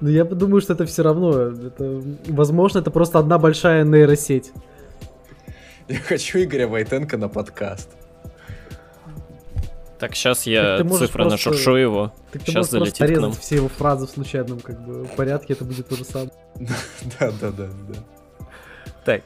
Но 0.00 0.08
я 0.08 0.24
думаю, 0.24 0.62
что 0.62 0.72
это 0.72 0.86
все 0.86 1.02
равно. 1.02 1.32
Это, 1.38 2.02
возможно, 2.28 2.78
это 2.78 2.90
просто 2.90 3.18
одна 3.18 3.38
большая 3.38 3.84
нейросеть. 3.84 4.52
Я 5.88 5.98
хочу 5.98 6.38
Игоря 6.38 6.66
Войтенко 6.68 7.18
на 7.18 7.28
подкаст. 7.28 7.90
Так, 10.00 10.14
сейчас 10.16 10.38
Так 10.38 10.46
я 10.46 10.82
можешь 10.82 11.08
цифры 11.08 11.24
просто- 11.24 11.50
нашуршу 11.50 11.74
его. 11.76 12.12
Так 12.32 12.42
ты 12.42 12.50
Сейчас 12.52 12.54
можешь 12.56 12.70
просто 12.70 12.96
залетит 12.96 13.18
к 13.18 13.20
нам. 13.20 13.32
все 13.32 13.56
его 13.56 13.68
фразы 13.68 14.06
в 14.06 14.10
случайном 14.10 14.60
как 14.60 14.80
бы, 14.84 15.04
порядке, 15.16 15.52
это 15.52 15.64
будет 15.64 15.88
то 15.88 15.96
же 15.96 16.04
самое. 16.04 16.30
Да, 17.20 17.30
да, 17.40 17.50
да, 17.50 17.66
да. 17.88 17.98
Так, 19.04 19.22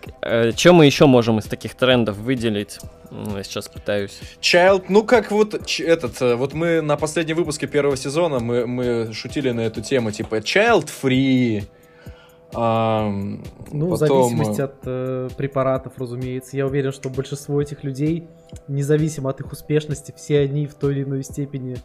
что 0.56 0.72
мы 0.72 0.86
еще 0.86 1.06
можем 1.06 1.38
из 1.40 1.44
таких 1.46 1.74
трендов 1.74 2.16
выделить? 2.16 2.78
Я 3.10 3.42
сейчас 3.42 3.68
пытаюсь. 3.68 4.20
Child, 4.40 4.84
ну 4.88 5.02
как 5.04 5.30
вот 5.32 5.66
ч- 5.66 5.84
этот, 5.84 6.20
э, 6.22 6.36
вот 6.36 6.52
мы 6.54 6.80
на 6.80 6.96
последнем 6.96 7.36
выпуске 7.36 7.66
первого 7.66 7.96
сезона 7.96 8.38
мы, 8.40 8.66
мы 8.66 9.12
шутили 9.12 9.50
на 9.50 9.60
эту 9.62 9.80
тему, 9.82 10.10
типа 10.12 10.36
child 10.36 10.88
free. 11.02 11.64
Ам, 12.54 13.42
Ну, 13.70 13.94
в 13.94 14.00
потом, 14.00 14.28
зависимости 14.28 14.60
э, 14.60 14.64
от 14.64 14.74
э, 14.84 15.28
препаратов, 15.36 15.92
разумеется. 15.98 16.56
Я 16.56 16.66
уверен, 16.66 16.92
что 16.92 17.10
большинство 17.10 17.60
этих 17.60 17.84
людей, 17.84 18.26
независимо 18.68 19.30
от 19.30 19.40
их 19.40 19.52
успешности, 19.52 20.12
все 20.16 20.40
они 20.40 20.66
в 20.66 20.74
той 20.74 20.94
или 20.94 21.02
иной 21.04 21.24
степени 21.24 21.76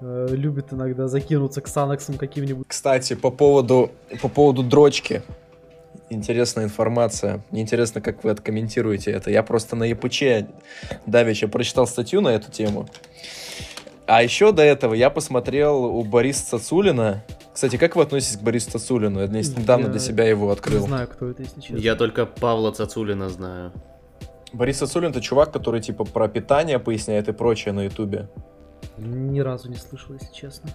э, 0.00 0.26
любят 0.30 0.72
иногда 0.72 1.08
закинуться 1.08 1.60
к 1.60 1.68
санаксам 1.68 2.16
каким-нибудь. 2.16 2.66
Кстати, 2.68 3.14
по 3.14 3.30
поводу, 3.30 3.90
по 4.22 4.28
поводу 4.28 4.62
дрочки. 4.62 5.22
Интересная 6.10 6.64
информация. 6.64 7.42
Мне 7.50 7.62
интересно, 7.62 8.00
как 8.00 8.24
вы 8.24 8.30
откомментируете 8.30 9.10
это. 9.10 9.30
Я 9.30 9.42
просто 9.42 9.74
на 9.74 9.84
ЕПЧ 9.84 10.46
давеча 11.06 11.48
прочитал 11.48 11.86
статью 11.86 12.20
на 12.20 12.28
эту 12.28 12.50
тему. 12.50 12.86
А 14.06 14.22
еще 14.22 14.52
до 14.52 14.62
этого 14.62 14.94
я 14.94 15.08
посмотрел 15.08 15.84
у 15.84 16.04
Бориса 16.04 16.44
Цацулина. 16.58 17.24
Кстати, 17.54 17.76
как 17.76 17.96
вы 17.96 18.02
относитесь 18.02 18.36
к 18.36 18.42
Борису 18.42 18.70
Цацулину? 18.70 19.20
Я 19.20 19.28
недавно 19.28 19.86
Я 19.86 19.90
для 19.90 20.00
себя 20.00 20.24
его 20.24 20.46
Не 20.46 20.52
открыл. 20.52 20.86
знаю, 20.86 21.08
кто 21.08 21.30
это, 21.30 21.42
если 21.42 21.60
честно. 21.60 21.76
Я 21.76 21.94
только 21.94 22.26
Павла 22.26 22.72
Цацулина 22.72 23.30
знаю. 23.30 23.72
Борис 24.52 24.78
Цацулин 24.78 25.10
это 25.10 25.20
чувак, 25.20 25.52
который 25.52 25.80
типа 25.80 26.04
про 26.04 26.28
питание 26.28 26.78
поясняет 26.78 27.28
и 27.28 27.32
прочее 27.32 27.72
на 27.72 27.84
ютубе. 27.84 28.28
Ни 28.98 29.40
разу 29.40 29.70
не 29.70 29.76
слышал, 29.76 30.14
если 30.14 30.32
честно. 30.32 30.70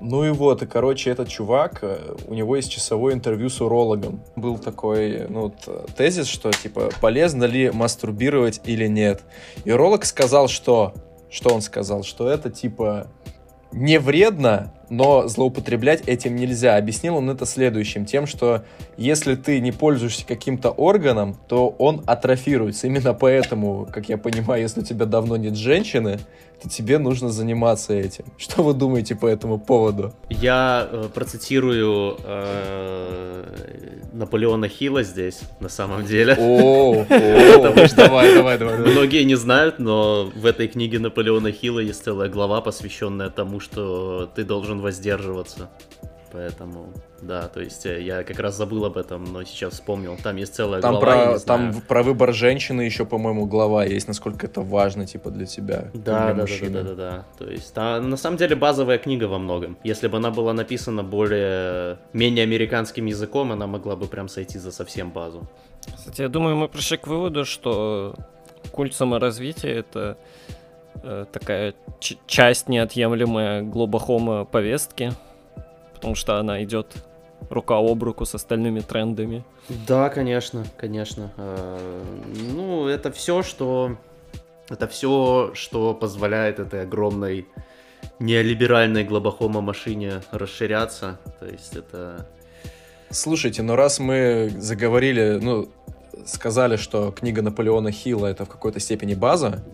Ну 0.00 0.24
и 0.24 0.30
вот, 0.30 0.62
и 0.62 0.66
короче, 0.66 1.10
этот 1.10 1.28
чувак, 1.28 1.78
э, 1.82 1.98
у 2.28 2.34
него 2.34 2.54
есть 2.56 2.70
часовое 2.70 3.14
интервью 3.14 3.48
с 3.48 3.60
урологом. 3.60 4.22
Был 4.36 4.58
такой, 4.58 5.26
ну, 5.28 5.44
вот, 5.44 5.54
э, 5.66 5.86
тезис, 5.96 6.26
что, 6.26 6.52
типа, 6.52 6.90
полезно 7.00 7.44
ли 7.44 7.70
мастурбировать 7.70 8.60
или 8.64 8.86
нет. 8.86 9.22
И 9.64 9.72
уролог 9.72 10.04
сказал, 10.04 10.46
что... 10.48 10.92
Что 11.30 11.54
он 11.54 11.62
сказал? 11.62 12.02
Что 12.02 12.28
это, 12.28 12.50
типа, 12.50 13.08
не 13.72 13.98
вредно, 13.98 14.72
но 14.90 15.28
злоупотреблять 15.28 16.06
этим 16.06 16.36
нельзя. 16.36 16.76
Объяснил 16.76 17.16
он 17.16 17.30
это 17.30 17.46
следующим, 17.46 18.04
тем, 18.04 18.26
что 18.26 18.64
если 18.96 19.34
ты 19.34 19.60
не 19.60 19.72
пользуешься 19.72 20.26
каким-то 20.26 20.70
органом, 20.70 21.36
то 21.48 21.68
он 21.78 22.02
атрофируется. 22.06 22.86
Именно 22.86 23.14
поэтому, 23.14 23.86
как 23.90 24.08
я 24.08 24.18
понимаю, 24.18 24.62
если 24.62 24.80
у 24.80 24.84
тебя 24.84 25.06
давно 25.06 25.36
нет 25.36 25.56
женщины, 25.56 26.18
то 26.62 26.68
тебе 26.68 26.98
нужно 26.98 27.30
заниматься 27.30 27.92
этим. 27.94 28.24
Что 28.36 28.62
вы 28.62 28.74
думаете 28.74 29.14
по 29.14 29.26
этому 29.26 29.58
поводу? 29.58 30.12
Я 30.28 30.88
э, 30.90 31.08
процитирую 31.14 32.16
э, 32.24 33.44
Наполеона 34.12 34.68
Хилла 34.68 35.04
здесь, 35.04 35.40
на 35.60 35.68
самом 35.68 36.04
деле. 36.04 36.36
О, 36.38 37.04
давай, 37.08 38.34
давай, 38.34 38.58
давай. 38.58 38.78
Многие 38.78 39.22
не 39.24 39.36
знают, 39.36 39.78
но 39.78 40.30
в 40.34 40.46
этой 40.46 40.66
книге 40.66 40.98
Наполеона 40.98 41.52
Хилла 41.52 41.80
есть 41.80 42.02
целая 42.02 42.28
глава, 42.28 42.60
посвященная 42.60 43.30
тому, 43.30 43.60
что 43.60 44.28
ты 44.34 44.44
должен 44.44 44.77
воздерживаться. 44.80 45.68
Поэтому, 46.30 46.92
да, 47.22 47.48
то 47.48 47.60
есть 47.60 47.86
э, 47.86 48.02
я 48.02 48.22
как 48.22 48.38
раз 48.38 48.54
забыл 48.54 48.84
об 48.84 48.98
этом, 48.98 49.24
но 49.24 49.44
сейчас 49.44 49.72
вспомнил. 49.74 50.18
Там 50.22 50.36
есть 50.36 50.54
целая 50.54 50.82
Там 50.82 50.96
глава, 50.98 51.06
про, 51.06 51.16
не 51.32 51.38
знаю. 51.38 51.72
там 51.72 51.80
про 51.82 52.02
выбор 52.02 52.34
женщины 52.34 52.82
еще, 52.82 53.06
по-моему, 53.06 53.46
глава 53.46 53.86
есть, 53.86 54.08
насколько 54.08 54.46
это 54.46 54.60
важно, 54.60 55.06
типа, 55.06 55.30
для 55.30 55.46
тебя. 55.46 55.90
Да, 55.94 56.00
для 56.02 56.12
да, 56.12 56.32
да, 56.34 56.40
мужчины. 56.42 56.70
да, 56.70 56.82
да, 56.82 56.94
да, 56.94 56.94
да. 56.94 57.24
То 57.38 57.50
есть, 57.50 57.72
та- 57.72 58.00
на 58.02 58.16
самом 58.18 58.36
деле 58.36 58.56
базовая 58.56 58.98
книга 58.98 59.24
во 59.24 59.38
многом. 59.38 59.78
Если 59.84 60.06
бы 60.06 60.18
она 60.18 60.30
была 60.30 60.52
написана 60.52 61.02
более 61.02 61.98
менее 62.12 62.42
американским 62.42 63.06
языком, 63.06 63.50
она 63.52 63.66
могла 63.66 63.96
бы 63.96 64.06
прям 64.06 64.28
сойти 64.28 64.58
за 64.58 64.70
совсем 64.70 65.10
базу. 65.10 65.48
Кстати, 65.96 66.20
я 66.20 66.28
думаю, 66.28 66.56
мы 66.56 66.68
пришли 66.68 66.98
к 66.98 67.06
выводу, 67.06 67.46
что 67.46 68.14
культ 68.70 68.94
саморазвития 68.94 69.70
это 69.78 70.18
такая 71.32 71.74
ч- 72.00 72.18
часть 72.26 72.68
неотъемлемая 72.68 73.62
глобахома 73.62 74.44
повестки, 74.44 75.12
потому 75.94 76.14
что 76.14 76.38
она 76.38 76.62
идет 76.64 76.94
рука 77.50 77.76
об 77.78 78.02
руку 78.02 78.24
с 78.24 78.34
остальными 78.34 78.80
трендами. 78.80 79.44
Да, 79.86 80.08
конечно, 80.08 80.64
конечно. 80.76 81.30
Э, 81.36 82.02
Ну, 82.52 82.88
это 82.88 83.10
все, 83.12 83.42
что 83.42 83.96
это 84.68 84.86
все, 84.88 85.50
что 85.54 85.94
позволяет 85.94 86.58
этой 86.58 86.82
огромной 86.82 87.46
неолиберальной 88.18 89.04
глобахома 89.04 89.60
машине 89.60 90.20
расширяться. 90.32 91.18
То 91.40 91.46
есть 91.46 91.76
это 91.76 92.26
Слушайте, 93.10 93.62
ну 93.62 93.74
раз 93.74 93.98
мы 94.00 94.50
заговорили, 94.58 95.38
ну, 95.40 95.70
сказали, 96.26 96.76
что 96.76 97.10
книга 97.10 97.40
Наполеона 97.40 97.90
Хилла 97.90 98.26
это 98.26 98.44
в 98.44 98.48
какой-то 98.50 98.80
степени 98.80 99.14
база, 99.14 99.64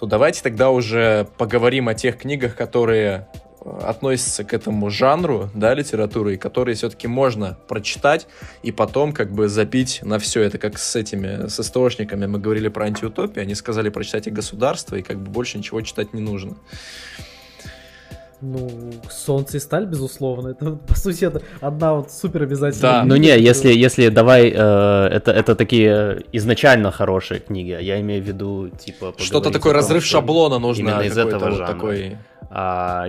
то 0.00 0.06
давайте 0.06 0.42
тогда 0.42 0.70
уже 0.70 1.28
поговорим 1.36 1.86
о 1.88 1.94
тех 1.94 2.16
книгах, 2.16 2.56
которые 2.56 3.28
э, 3.60 3.80
относятся 3.82 4.44
к 4.44 4.54
этому 4.54 4.88
жанру, 4.88 5.50
да, 5.52 5.74
литературы, 5.74 6.34
и 6.34 6.36
которые 6.38 6.74
все-таки 6.74 7.06
можно 7.06 7.58
прочитать 7.68 8.26
и 8.62 8.72
потом 8.72 9.12
как 9.12 9.30
бы 9.30 9.46
запить 9.48 10.00
на 10.02 10.18
все. 10.18 10.40
Это 10.40 10.56
как 10.56 10.78
с 10.78 10.96
этими, 10.96 11.48
с 11.48 11.60
источниками 11.60 12.24
мы 12.24 12.38
говорили 12.38 12.68
про 12.68 12.86
антиутопию, 12.86 13.42
они 13.42 13.54
сказали 13.54 13.90
прочитать 13.90 14.26
и 14.26 14.30
государство, 14.30 14.96
и 14.96 15.02
как 15.02 15.18
бы 15.18 15.30
больше 15.30 15.58
ничего 15.58 15.82
читать 15.82 16.14
не 16.14 16.22
нужно. 16.22 16.56
Ну, 18.42 18.92
солнце 19.10 19.58
и 19.58 19.60
сталь, 19.60 19.84
безусловно. 19.84 20.48
Это, 20.48 20.72
по 20.72 20.96
сути, 20.96 21.24
это 21.24 21.42
одна 21.60 21.94
вот 21.94 22.10
супер 22.10 22.42
обязательная. 22.42 22.92
Да. 22.92 23.04
Ну 23.04 23.16
не, 23.16 23.38
если, 23.38 23.70
если 23.72 24.08
давай, 24.08 24.48
э, 24.48 24.54
это, 24.54 25.30
это 25.30 25.54
такие 25.54 26.24
изначально 26.32 26.90
хорошие 26.90 27.40
книги, 27.40 27.72
а 27.72 27.80
я 27.80 28.00
имею 28.00 28.22
в 28.22 28.26
виду, 28.26 28.70
типа... 28.70 29.14
Что-то 29.18 29.50
такой 29.50 29.72
том, 29.72 29.80
разрыв 29.80 30.04
что 30.04 30.18
шаблона 30.18 30.58
нужно. 30.58 30.88
Именно 30.88 31.02
из 31.02 31.18
этого 31.18 31.50
вот 31.50 31.58
жанра. 31.58 31.72
такой. 31.72 32.18
А, 32.50 33.06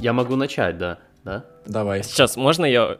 я 0.00 0.12
могу 0.12 0.36
начать, 0.36 0.78
да, 0.78 0.98
да? 1.24 1.44
Давай. 1.66 2.02
Сейчас, 2.02 2.36
можно 2.36 2.64
я 2.64 2.96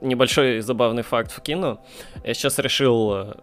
небольшой 0.00 0.60
забавный 0.60 1.02
факт 1.02 1.30
вкину? 1.30 1.80
Я 2.24 2.34
сейчас 2.34 2.58
решил 2.58 3.12
э, 3.14 3.34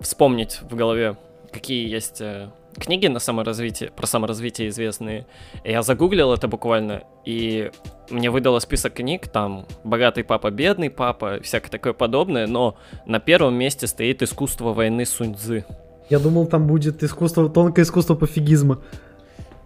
вспомнить 0.00 0.60
в 0.62 0.74
голове, 0.74 1.16
какие 1.52 1.88
есть 1.88 2.20
э, 2.20 2.50
книги 2.78 3.06
на 3.06 3.18
саморазвитие, 3.18 3.90
про 3.90 4.06
саморазвитие 4.06 4.68
известные. 4.68 5.26
Я 5.64 5.82
загуглил 5.82 6.32
это 6.32 6.48
буквально, 6.48 7.02
и 7.24 7.70
мне 8.10 8.30
выдало 8.30 8.58
список 8.58 8.94
книг, 8.94 9.28
там 9.28 9.66
«Богатый 9.84 10.24
папа, 10.24 10.50
бедный 10.50 10.90
папа», 10.90 11.40
всякое 11.42 11.70
такое 11.70 11.92
подобное, 11.92 12.46
но 12.46 12.76
на 13.06 13.20
первом 13.20 13.54
месте 13.54 13.86
стоит 13.86 14.22
«Искусство 14.22 14.72
войны 14.72 15.06
Сунь 15.06 15.34
Цзы». 15.34 15.64
Я 16.10 16.18
думал, 16.18 16.46
там 16.46 16.66
будет 16.66 17.02
искусство, 17.02 17.48
тонкое 17.48 17.84
искусство 17.84 18.14
пофигизма. 18.14 18.82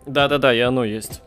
Да-да-да, 0.07 0.55
и 0.55 0.61
оно 0.61 0.85
есть. 0.85 1.23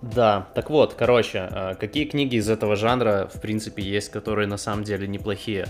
Да, 0.00 0.48
так 0.54 0.68
вот, 0.70 0.94
короче, 0.94 1.48
а, 1.50 1.74
какие 1.74 2.04
книги 2.04 2.36
из 2.36 2.50
этого 2.50 2.76
жанра, 2.76 3.30
в 3.34 3.40
принципе, 3.40 3.82
есть, 3.82 4.10
которые 4.10 4.46
на 4.46 4.58
самом 4.58 4.84
деле 4.84 5.08
неплохие? 5.08 5.66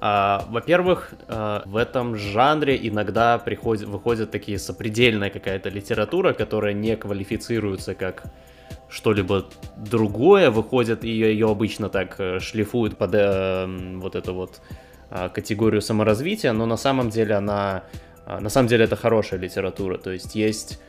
А, 0.00 0.44
Во-первых, 0.48 1.14
а, 1.28 1.62
в 1.66 1.76
этом 1.76 2.16
жанре 2.16 2.78
иногда 2.88 3.38
приходит, 3.38 3.88
выходит 3.88 4.30
такие 4.30 4.58
сопредельная 4.58 5.30
какая-то 5.30 5.68
литература, 5.68 6.32
которая 6.32 6.74
не 6.74 6.96
квалифицируется 6.96 7.94
как 7.94 8.24
что-либо 8.88 9.46
другое, 9.76 10.50
выходит, 10.50 11.02
ее, 11.02 11.32
ее 11.32 11.50
обычно 11.50 11.88
так 11.88 12.16
э, 12.18 12.38
шлифуют 12.40 12.96
под 12.96 13.14
э, 13.14 13.66
вот 13.96 14.14
эту 14.14 14.34
вот 14.34 14.60
а, 15.08 15.28
категорию 15.28 15.82
саморазвития, 15.82 16.52
но 16.52 16.66
на 16.66 16.76
самом 16.76 17.10
деле 17.10 17.36
она, 17.36 17.84
а, 18.24 18.40
на 18.40 18.48
самом 18.48 18.68
деле 18.68 18.84
это 18.84 18.96
хорошая 18.96 19.38
литература, 19.38 19.98
то 19.98 20.10
есть 20.10 20.34
есть 20.34 20.80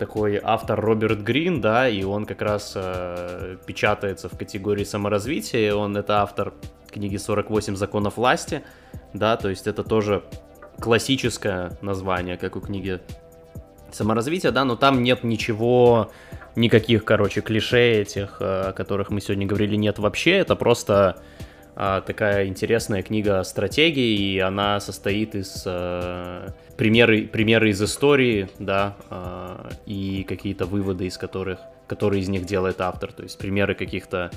такой 0.00 0.40
автор 0.42 0.80
Роберт 0.80 1.20
Грин, 1.20 1.60
да, 1.60 1.88
и 1.88 2.02
он 2.02 2.24
как 2.24 2.40
раз 2.40 2.72
э, 2.74 3.56
печатается 3.66 4.30
в 4.30 4.36
категории 4.36 4.84
саморазвития. 4.84 5.74
Он 5.74 5.94
это 5.94 6.22
автор 6.22 6.54
книги 6.90 7.18
48 7.18 7.76
законов 7.76 8.16
власти, 8.16 8.62
да, 9.12 9.36
то 9.36 9.50
есть 9.50 9.66
это 9.66 9.84
тоже 9.84 10.24
классическое 10.80 11.78
название, 11.82 12.38
как 12.38 12.56
у 12.56 12.60
книги 12.60 12.98
саморазвития, 13.92 14.52
да, 14.52 14.64
но 14.64 14.74
там 14.74 15.02
нет 15.02 15.22
ничего, 15.22 16.10
никаких, 16.56 17.04
короче, 17.04 17.42
клише 17.42 18.00
этих, 18.00 18.38
э, 18.40 18.68
о 18.68 18.72
которых 18.72 19.10
мы 19.10 19.20
сегодня 19.20 19.46
говорили, 19.46 19.76
нет 19.76 19.98
вообще. 19.98 20.38
Это 20.38 20.56
просто 20.56 21.20
такая 21.74 22.46
интересная 22.46 23.02
книга 23.02 23.42
стратегии, 23.42 24.34
и 24.34 24.38
она 24.38 24.80
состоит 24.80 25.34
из 25.34 25.62
э, 25.66 26.48
примеры, 26.76 27.26
примеры 27.26 27.70
из 27.70 27.82
истории, 27.82 28.48
да, 28.58 28.96
э, 29.10 29.70
и 29.86 30.24
какие-то 30.28 30.66
выводы 30.66 31.06
из 31.06 31.16
которых, 31.16 31.60
которые 31.86 32.22
из 32.22 32.28
них 32.28 32.44
делает 32.46 32.80
автор, 32.80 33.12
то 33.12 33.22
есть 33.22 33.38
примеры 33.38 33.74
каких-то 33.74 34.30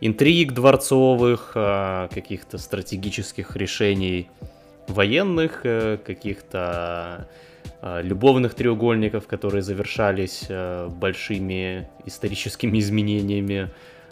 интриг 0.00 0.52
дворцовых, 0.52 1.52
э, 1.54 2.08
каких-то 2.12 2.58
стратегических 2.58 3.56
решений 3.56 4.28
военных, 4.88 5.60
э, 5.64 5.98
каких-то 6.04 7.28
любовных 8.02 8.54
треугольников, 8.54 9.26
которые 9.26 9.62
завершались 9.62 10.46
э, 10.48 10.88
большими 10.88 11.88
историческими 12.06 12.78
изменениями, 12.78 13.70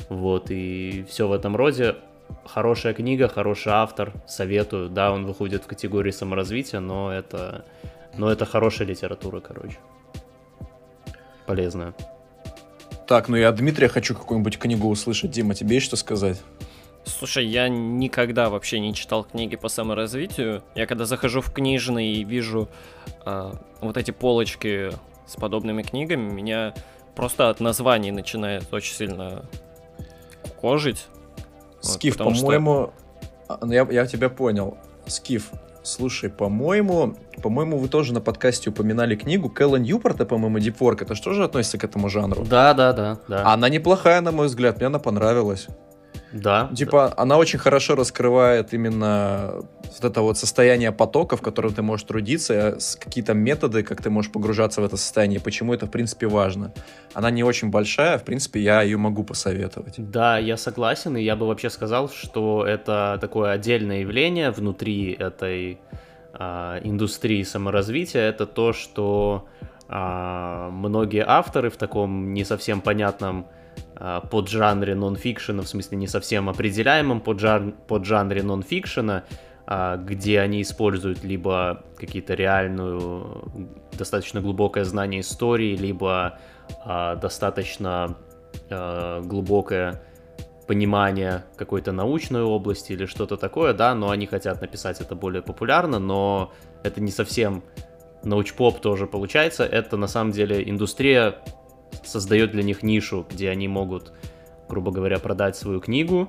вот, 0.08 0.50
и 0.50 1.04
все 1.08 1.28
в 1.28 1.32
этом 1.32 1.56
роде 1.56 1.96
хорошая 2.44 2.94
книга, 2.94 3.28
хороший 3.28 3.72
автор, 3.72 4.12
советую. 4.26 4.88
Да, 4.88 5.12
он 5.12 5.26
выходит 5.26 5.64
в 5.64 5.66
категории 5.66 6.10
саморазвития, 6.10 6.80
но 6.80 7.12
это, 7.12 7.64
но 8.16 8.30
это 8.30 8.44
хорошая 8.46 8.88
литература, 8.88 9.40
короче. 9.40 9.78
Полезная. 11.46 11.94
Так, 13.06 13.28
ну 13.28 13.36
я 13.36 13.48
от 13.48 13.56
Дмитрия 13.56 13.88
хочу 13.88 14.14
какую-нибудь 14.14 14.58
книгу 14.58 14.88
услышать. 14.88 15.30
Дима, 15.32 15.54
тебе 15.54 15.74
есть 15.76 15.86
что 15.86 15.96
сказать? 15.96 16.40
Слушай, 17.04 17.46
я 17.46 17.68
никогда 17.68 18.50
вообще 18.50 18.78
не 18.78 18.94
читал 18.94 19.24
книги 19.24 19.56
по 19.56 19.68
саморазвитию. 19.68 20.62
Я 20.74 20.86
когда 20.86 21.06
захожу 21.06 21.40
в 21.40 21.52
книжный 21.52 22.12
и 22.12 22.24
вижу 22.24 22.68
э, 23.24 23.52
вот 23.80 23.96
эти 23.96 24.10
полочки 24.10 24.90
с 25.26 25.36
подобными 25.36 25.82
книгами, 25.82 26.30
меня 26.30 26.74
просто 27.16 27.50
от 27.50 27.60
названий 27.60 28.10
начинает 28.10 28.72
очень 28.72 28.94
сильно 28.94 29.44
кожить. 30.60 31.08
Скиф, 31.80 32.18
вот, 32.18 32.34
по-моему, 32.34 32.92
что... 33.48 33.56
А, 33.60 33.66
ну, 33.66 33.72
я, 33.72 33.86
я 33.90 34.06
тебя 34.06 34.28
понял. 34.28 34.76
Скиф, 35.06 35.50
слушай, 35.82 36.30
по-моему, 36.30 37.16
по-моему, 37.42 37.78
вы 37.78 37.88
тоже 37.88 38.12
на 38.12 38.20
подкасте 38.20 38.70
упоминали 38.70 39.16
книгу 39.16 39.48
Кэлла 39.48 39.76
Ньюпорта, 39.76 40.24
по-моему, 40.24 40.58
Дипворк. 40.58 41.02
Это 41.02 41.14
что 41.14 41.32
же 41.32 41.44
относится 41.44 41.78
к 41.78 41.84
этому 41.84 42.08
жанру? 42.08 42.44
Да, 42.44 42.74
да, 42.74 42.92
да, 42.92 43.18
да. 43.28 43.52
Она 43.52 43.68
неплохая, 43.68 44.20
на 44.20 44.32
мой 44.32 44.46
взгляд, 44.46 44.76
мне 44.76 44.86
она 44.86 44.98
понравилась. 44.98 45.66
Да. 46.32 46.70
Типа, 46.76 47.08
да. 47.08 47.22
она 47.22 47.36
очень 47.38 47.58
хорошо 47.58 47.94
раскрывает 47.94 48.72
именно 48.72 49.62
вот 49.82 50.04
это 50.04 50.20
вот 50.20 50.38
состояние 50.38 50.92
потока, 50.92 51.36
в 51.36 51.42
котором 51.42 51.74
ты 51.74 51.82
можешь 51.82 52.06
трудиться, 52.06 52.78
какие-то 52.98 53.34
методы, 53.34 53.82
как 53.82 54.02
ты 54.02 54.10
можешь 54.10 54.30
погружаться 54.30 54.80
в 54.80 54.84
это 54.84 54.96
состояние, 54.96 55.40
почему 55.40 55.74
это, 55.74 55.86
в 55.86 55.90
принципе, 55.90 56.26
важно. 56.26 56.72
Она 57.14 57.30
не 57.30 57.42
очень 57.42 57.70
большая, 57.70 58.18
в 58.18 58.24
принципе, 58.24 58.60
я 58.60 58.82
ее 58.82 58.96
могу 58.96 59.24
посоветовать. 59.24 59.94
Да, 59.96 60.38
я 60.38 60.56
согласен, 60.56 61.16
и 61.16 61.22
я 61.22 61.36
бы 61.36 61.46
вообще 61.46 61.70
сказал, 61.70 62.08
что 62.08 62.64
это 62.64 63.18
такое 63.20 63.52
отдельное 63.52 64.00
явление 64.00 64.50
внутри 64.50 65.12
этой 65.12 65.80
а, 66.32 66.78
индустрии 66.84 67.42
саморазвития, 67.42 68.22
это 68.22 68.46
то, 68.46 68.72
что 68.72 69.48
а, 69.88 70.70
многие 70.70 71.24
авторы 71.26 71.70
в 71.70 71.76
таком 71.76 72.32
не 72.32 72.44
совсем 72.44 72.80
понятном 72.80 73.46
поджанре 74.30 74.94
нонфикшена, 74.94 75.62
в 75.62 75.68
смысле 75.68 75.98
не 75.98 76.06
совсем 76.06 76.48
определяемом 76.48 77.20
поджан 77.20 77.74
нонфикшена, 77.86 79.24
а, 79.66 79.96
где 79.98 80.40
они 80.40 80.62
используют 80.62 81.22
либо 81.22 81.84
какие-то 81.96 82.34
реальную, 82.34 83.52
достаточно 83.92 84.40
глубокое 84.40 84.84
знание 84.84 85.20
истории, 85.20 85.76
либо 85.76 86.38
а, 86.84 87.16
достаточно 87.16 88.16
глубокое 88.68 90.02
понимание 90.66 91.44
какой-то 91.56 91.92
научной 91.92 92.42
области 92.42 92.92
или 92.92 93.06
что-то 93.06 93.36
такое, 93.36 93.74
да, 93.74 93.94
но 93.94 94.10
они 94.10 94.26
хотят 94.26 94.60
написать 94.60 95.00
это 95.00 95.14
более 95.14 95.42
популярно, 95.42 95.98
но 95.98 96.52
это 96.82 97.00
не 97.00 97.10
совсем 97.10 97.62
научпоп 98.22 98.80
тоже 98.80 99.06
получается, 99.06 99.64
это 99.64 99.96
на 99.96 100.06
самом 100.06 100.32
деле 100.32 100.68
индустрия 100.68 101.36
создает 102.04 102.52
для 102.52 102.62
них 102.62 102.82
нишу, 102.82 103.26
где 103.30 103.50
они 103.50 103.68
могут, 103.68 104.12
грубо 104.68 104.90
говоря, 104.90 105.18
продать 105.18 105.56
свою 105.56 105.80
книгу, 105.80 106.28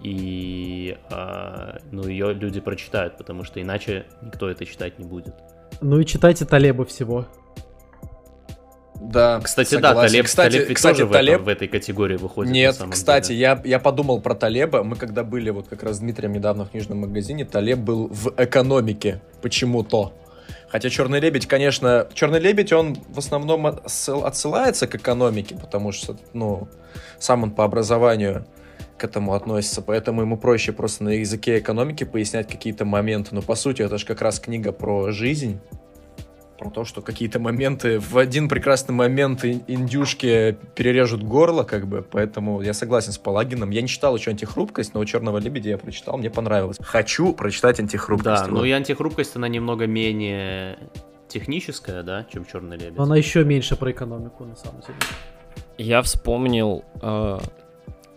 и 0.00 0.96
э, 1.10 1.78
ну, 1.90 2.06
ее 2.06 2.32
люди 2.32 2.60
прочитают, 2.60 3.18
потому 3.18 3.44
что 3.44 3.60
иначе 3.60 4.06
никто 4.22 4.48
это 4.48 4.64
читать 4.64 4.98
не 4.98 5.04
будет. 5.04 5.34
Ну 5.80 5.98
и 5.98 6.06
читайте 6.06 6.44
Талеба 6.44 6.84
всего. 6.84 7.26
Да, 9.00 9.40
кстати, 9.40 9.74
согласен. 9.74 9.96
да, 9.96 10.02
Талеб, 10.06 10.26
кстати, 10.26 10.52
Талеб 10.52 10.68
ведь 10.68 10.76
кстати, 10.76 10.98
тоже 10.98 11.12
Талеб... 11.12 11.30
в, 11.30 11.34
этом, 11.34 11.44
в 11.44 11.48
этой 11.48 11.68
категории 11.68 12.16
выходит. 12.16 12.52
Нет, 12.52 12.76
кстати, 12.90 13.32
я, 13.32 13.60
я 13.64 13.78
подумал 13.78 14.20
про 14.20 14.34
Талеба. 14.34 14.82
Мы 14.82 14.96
когда 14.96 15.22
были 15.22 15.50
вот 15.50 15.68
как 15.68 15.82
раз 15.82 15.96
с 15.96 15.98
Дмитрием 16.00 16.32
недавно 16.32 16.64
в 16.64 16.70
книжном 16.70 16.98
магазине, 16.98 17.44
Талеб 17.44 17.78
был 17.78 18.08
в 18.08 18.34
экономике 18.36 19.20
почему-то. 19.40 20.12
Хотя 20.70 20.90
Черный 20.90 21.20
лебедь, 21.20 21.46
конечно, 21.46 22.06
Черный 22.12 22.40
лебедь, 22.40 22.72
он 22.72 22.94
в 23.08 23.18
основном 23.18 23.66
отсылается 23.66 24.86
к 24.86 24.94
экономике, 24.94 25.56
потому 25.56 25.92
что, 25.92 26.16
ну, 26.32 26.68
сам 27.18 27.42
он 27.42 27.50
по 27.52 27.64
образованию 27.64 28.46
к 28.98 29.04
этому 29.04 29.34
относится, 29.34 29.80
поэтому 29.80 30.22
ему 30.22 30.36
проще 30.36 30.72
просто 30.72 31.04
на 31.04 31.10
языке 31.10 31.58
экономики 31.58 32.04
пояснять 32.04 32.48
какие-то 32.48 32.84
моменты. 32.84 33.34
Но 33.34 33.42
по 33.42 33.54
сути 33.54 33.82
это 33.82 33.96
же 33.96 34.04
как 34.04 34.20
раз 34.20 34.40
книга 34.40 34.72
про 34.72 35.10
жизнь, 35.12 35.60
про 36.58 36.70
то, 36.70 36.84
что 36.84 37.00
какие-то 37.00 37.38
моменты, 37.38 38.00
в 38.00 38.18
один 38.18 38.48
прекрасный 38.48 38.94
момент 38.94 39.44
индюшки 39.44 40.58
перережут 40.74 41.22
горло, 41.22 41.62
как 41.62 41.86
бы, 41.86 42.02
поэтому 42.02 42.60
я 42.60 42.74
согласен 42.74 43.12
с 43.12 43.18
Палагином. 43.18 43.70
Я 43.70 43.80
не 43.80 43.88
читал 43.88 44.16
еще 44.16 44.32
«Антихрупкость», 44.32 44.92
но 44.94 45.00
у 45.00 45.04
«Черного 45.04 45.38
лебедя» 45.38 45.70
я 45.70 45.78
прочитал, 45.78 46.18
мне 46.18 46.30
понравилось. 46.30 46.76
Хочу 46.82 47.32
прочитать 47.32 47.78
«Антихрупкость». 47.80 48.44
Да, 48.44 48.48
ну 48.48 48.64
и 48.64 48.70
«Антихрупкость», 48.72 49.36
она 49.36 49.48
немного 49.48 49.86
менее 49.86 50.78
техническая, 51.28 52.02
да, 52.02 52.26
чем 52.32 52.44
«Черный 52.44 52.76
лебедь». 52.76 52.98
Она 52.98 53.16
еще 53.16 53.44
меньше 53.44 53.76
про 53.76 53.92
экономику, 53.92 54.44
на 54.44 54.56
самом 54.56 54.80
деле. 54.80 54.98
Я 55.78 56.02
вспомнил... 56.02 56.84
Э... 57.00 57.38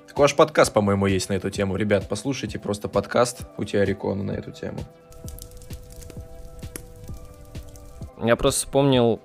Так 0.08 0.20
ваш 0.20 0.36
подкаст, 0.36 0.74
по-моему, 0.74 1.06
есть 1.06 1.30
на 1.30 1.34
эту 1.34 1.50
тему. 1.50 1.78
Ребят, 1.78 2.08
послушайте 2.10 2.60
просто 2.60 2.90
подкаст 2.90 3.44
у 3.58 3.64
тебя 3.64 3.86
Рикона 3.86 4.24
на 4.24 4.32
эту 4.32 4.52
тему. 4.52 4.80
Я 8.24 8.36
просто 8.36 8.66
вспомнил 8.66 9.20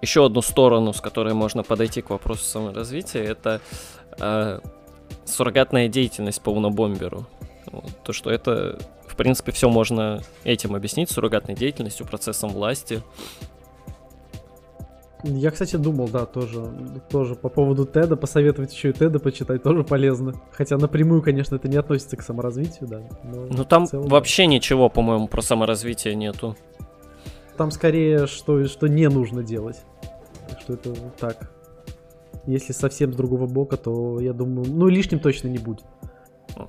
еще 0.00 0.26
одну 0.26 0.42
сторону, 0.42 0.92
с 0.92 1.00
которой 1.00 1.34
можно 1.34 1.62
подойти 1.62 2.02
к 2.02 2.10
вопросу 2.10 2.44
саморазвития. 2.44 3.22
Это 3.24 3.60
э, 4.20 4.60
суррогатная 5.24 5.88
деятельность 5.88 6.40
по 6.40 6.50
унобомберу. 6.50 7.26
То, 8.04 8.12
что 8.12 8.30
это, 8.30 8.78
в 9.06 9.16
принципе, 9.16 9.52
все 9.52 9.68
можно 9.68 10.22
этим 10.44 10.74
объяснить, 10.74 11.10
суррогатной 11.10 11.54
деятельностью, 11.54 12.06
процессом 12.06 12.50
власти. 12.50 13.02
Я, 15.24 15.50
кстати, 15.50 15.74
думал, 15.74 16.08
да, 16.08 16.26
тоже, 16.26 16.70
тоже 17.10 17.34
по 17.34 17.48
поводу 17.48 17.84
Теда, 17.84 18.16
посоветовать 18.16 18.72
еще 18.72 18.90
и 18.90 18.92
Теда 18.92 19.18
почитать 19.18 19.64
тоже 19.64 19.82
полезно. 19.82 20.34
Хотя 20.52 20.78
напрямую, 20.78 21.22
конечно, 21.22 21.56
это 21.56 21.66
не 21.68 21.76
относится 21.76 22.16
к 22.16 22.22
саморазвитию, 22.22 22.88
да. 22.88 23.02
Ну 23.24 23.64
там 23.64 23.86
целом, 23.86 24.06
вообще 24.08 24.46
ничего, 24.46 24.88
по-моему, 24.88 25.26
про 25.26 25.42
саморазвитие 25.42 26.14
нету. 26.14 26.56
Там 27.58 27.72
скорее, 27.72 28.28
что, 28.28 28.66
что 28.68 28.86
не 28.86 29.08
нужно 29.08 29.42
делать. 29.42 29.82
Что 30.60 30.74
это 30.74 30.94
так. 31.18 31.50
Если 32.46 32.72
совсем 32.72 33.12
с 33.12 33.16
другого 33.16 33.46
бока, 33.46 33.76
то 33.76 34.20
я 34.20 34.32
думаю, 34.32 34.68
ну 34.70 34.86
лишним 34.86 35.18
точно 35.18 35.48
не 35.48 35.58
будет. 35.58 35.84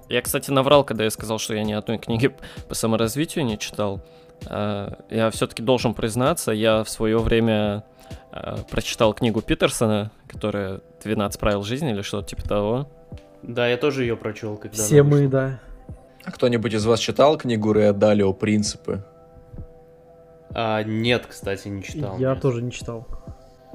Я, 0.09 0.21
кстати, 0.23 0.49
наврал, 0.49 0.83
когда 0.83 1.03
я 1.03 1.11
сказал, 1.11 1.37
что 1.37 1.53
я 1.53 1.63
ни 1.63 1.73
одной 1.73 1.99
книги 1.99 2.35
по 2.67 2.73
саморазвитию 2.73 3.45
не 3.45 3.59
читал. 3.59 4.01
А, 4.47 4.97
я 5.11 5.29
все-таки 5.29 5.61
должен 5.61 5.93
признаться, 5.93 6.51
я 6.51 6.83
в 6.83 6.89
свое 6.89 7.19
время 7.19 7.83
а, 8.31 8.57
прочитал 8.69 9.13
книгу 9.13 9.41
Питерсона, 9.41 10.11
которая 10.27 10.81
«12 11.03 11.39
правил 11.39 11.61
жизни» 11.61 11.91
или 11.91 12.01
что-то 12.01 12.29
типа 12.29 12.49
того. 12.49 12.89
Да, 13.43 13.67
я 13.67 13.77
тоже 13.77 14.03
ее 14.03 14.17
прочел. 14.17 14.57
Когда 14.57 14.75
Все 14.75 15.03
мы, 15.03 15.27
да. 15.27 15.59
А 16.23 16.31
кто-нибудь 16.31 16.73
из 16.73 16.85
вас 16.85 16.99
читал 16.99 17.37
книгу 17.37 17.73
Рэя 17.73 17.93
Далио 17.93 18.33
«Принципы»? 18.33 19.03
А, 20.53 20.83
нет, 20.83 21.25
кстати, 21.27 21.67
не 21.67 21.83
читал. 21.83 22.17
Я 22.17 22.33
нет. 22.33 22.41
тоже 22.41 22.61
не 22.61 22.71
читал. 22.71 23.07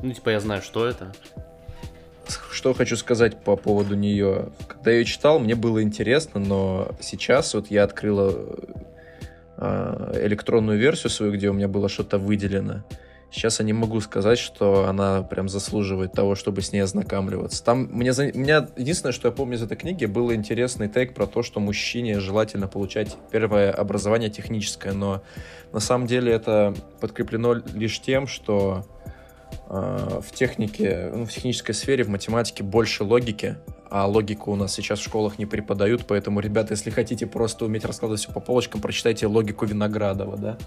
Ну, 0.03 0.13
типа, 0.13 0.31
я 0.31 0.41
знаю, 0.41 0.63
что 0.63 0.87
это. 0.87 1.13
Что 2.51 2.73
хочу 2.75 2.97
сказать 2.97 3.43
по 3.43 3.57
поводу 3.57 3.95
нее. 3.95 4.49
Когда 4.67 4.91
я 4.91 4.99
ее 4.99 5.05
читал, 5.05 5.39
мне 5.39 5.55
было 5.55 5.83
интересно, 5.83 6.41
но 6.41 6.89
сейчас 7.01 7.55
вот 7.55 7.71
я 7.71 7.85
открыла 7.85 8.35
э, 9.57 10.21
электронную 10.25 10.79
версию 10.79 11.11
свою, 11.11 11.33
где 11.33 11.51
у 11.51 11.53
меня 11.53 11.69
было 11.69 11.89
что-то 11.89 12.19
выделено. 12.19 12.85
Сейчас 13.31 13.59
я 13.59 13.65
не 13.65 13.73
могу 13.73 14.01
сказать, 14.01 14.39
что 14.39 14.87
она 14.87 15.23
прям 15.23 15.49
заслуживает 15.49 16.13
того, 16.13 16.37
чтобы 16.37 16.63
с 16.63 16.73
ней 16.73 16.81
ознакомливаться. 16.81 17.65
Там 17.65 17.89
мне, 17.91 18.13
меня 18.35 18.69
единственное, 18.77 19.13
что 19.13 19.29
я 19.29 19.33
помню 19.33 19.57
из 19.57 19.63
этой 19.63 19.77
книги, 19.77 20.07
был 20.07 20.33
интересный 20.33 20.89
тейк 20.89 21.15
про 21.15 21.27
то, 21.27 21.43
что 21.43 21.59
мужчине 21.59 22.21
желательно 22.21 22.69
получать 22.69 23.17
первое 23.33 23.73
образование 23.73 24.31
техническое, 24.31 24.93
но 24.93 25.23
на 25.73 25.81
самом 25.81 26.07
деле 26.07 26.33
это 26.33 26.75
подкреплено 27.01 27.55
лишь 27.75 28.01
тем, 28.01 28.29
что 28.29 28.87
э, 29.69 30.21
в 30.23 30.33
технике, 30.33 31.11
ну, 31.13 31.27
в 31.27 31.31
технической 31.33 31.75
сфере, 31.75 32.05
в 32.05 32.09
математике 32.09 32.63
больше 32.63 33.03
логики, 33.03 33.57
а 33.91 34.07
логику 34.07 34.53
у 34.53 34.57
нас 34.57 34.73
сейчас 34.75 35.01
в 35.01 35.05
школах 35.05 35.39
не 35.39 35.47
преподают, 35.47 36.07
поэтому, 36.07 36.41
ребята, 36.41 36.75
если 36.75 36.91
хотите 36.91 37.27
просто 37.27 37.65
уметь 37.65 37.85
раскладывать 37.85 38.21
все 38.21 38.33
по 38.33 38.41
полочкам, 38.41 38.81
прочитайте 38.81 39.27
логику 39.27 39.67
Виноградова, 39.67 40.37
да. 40.37 40.59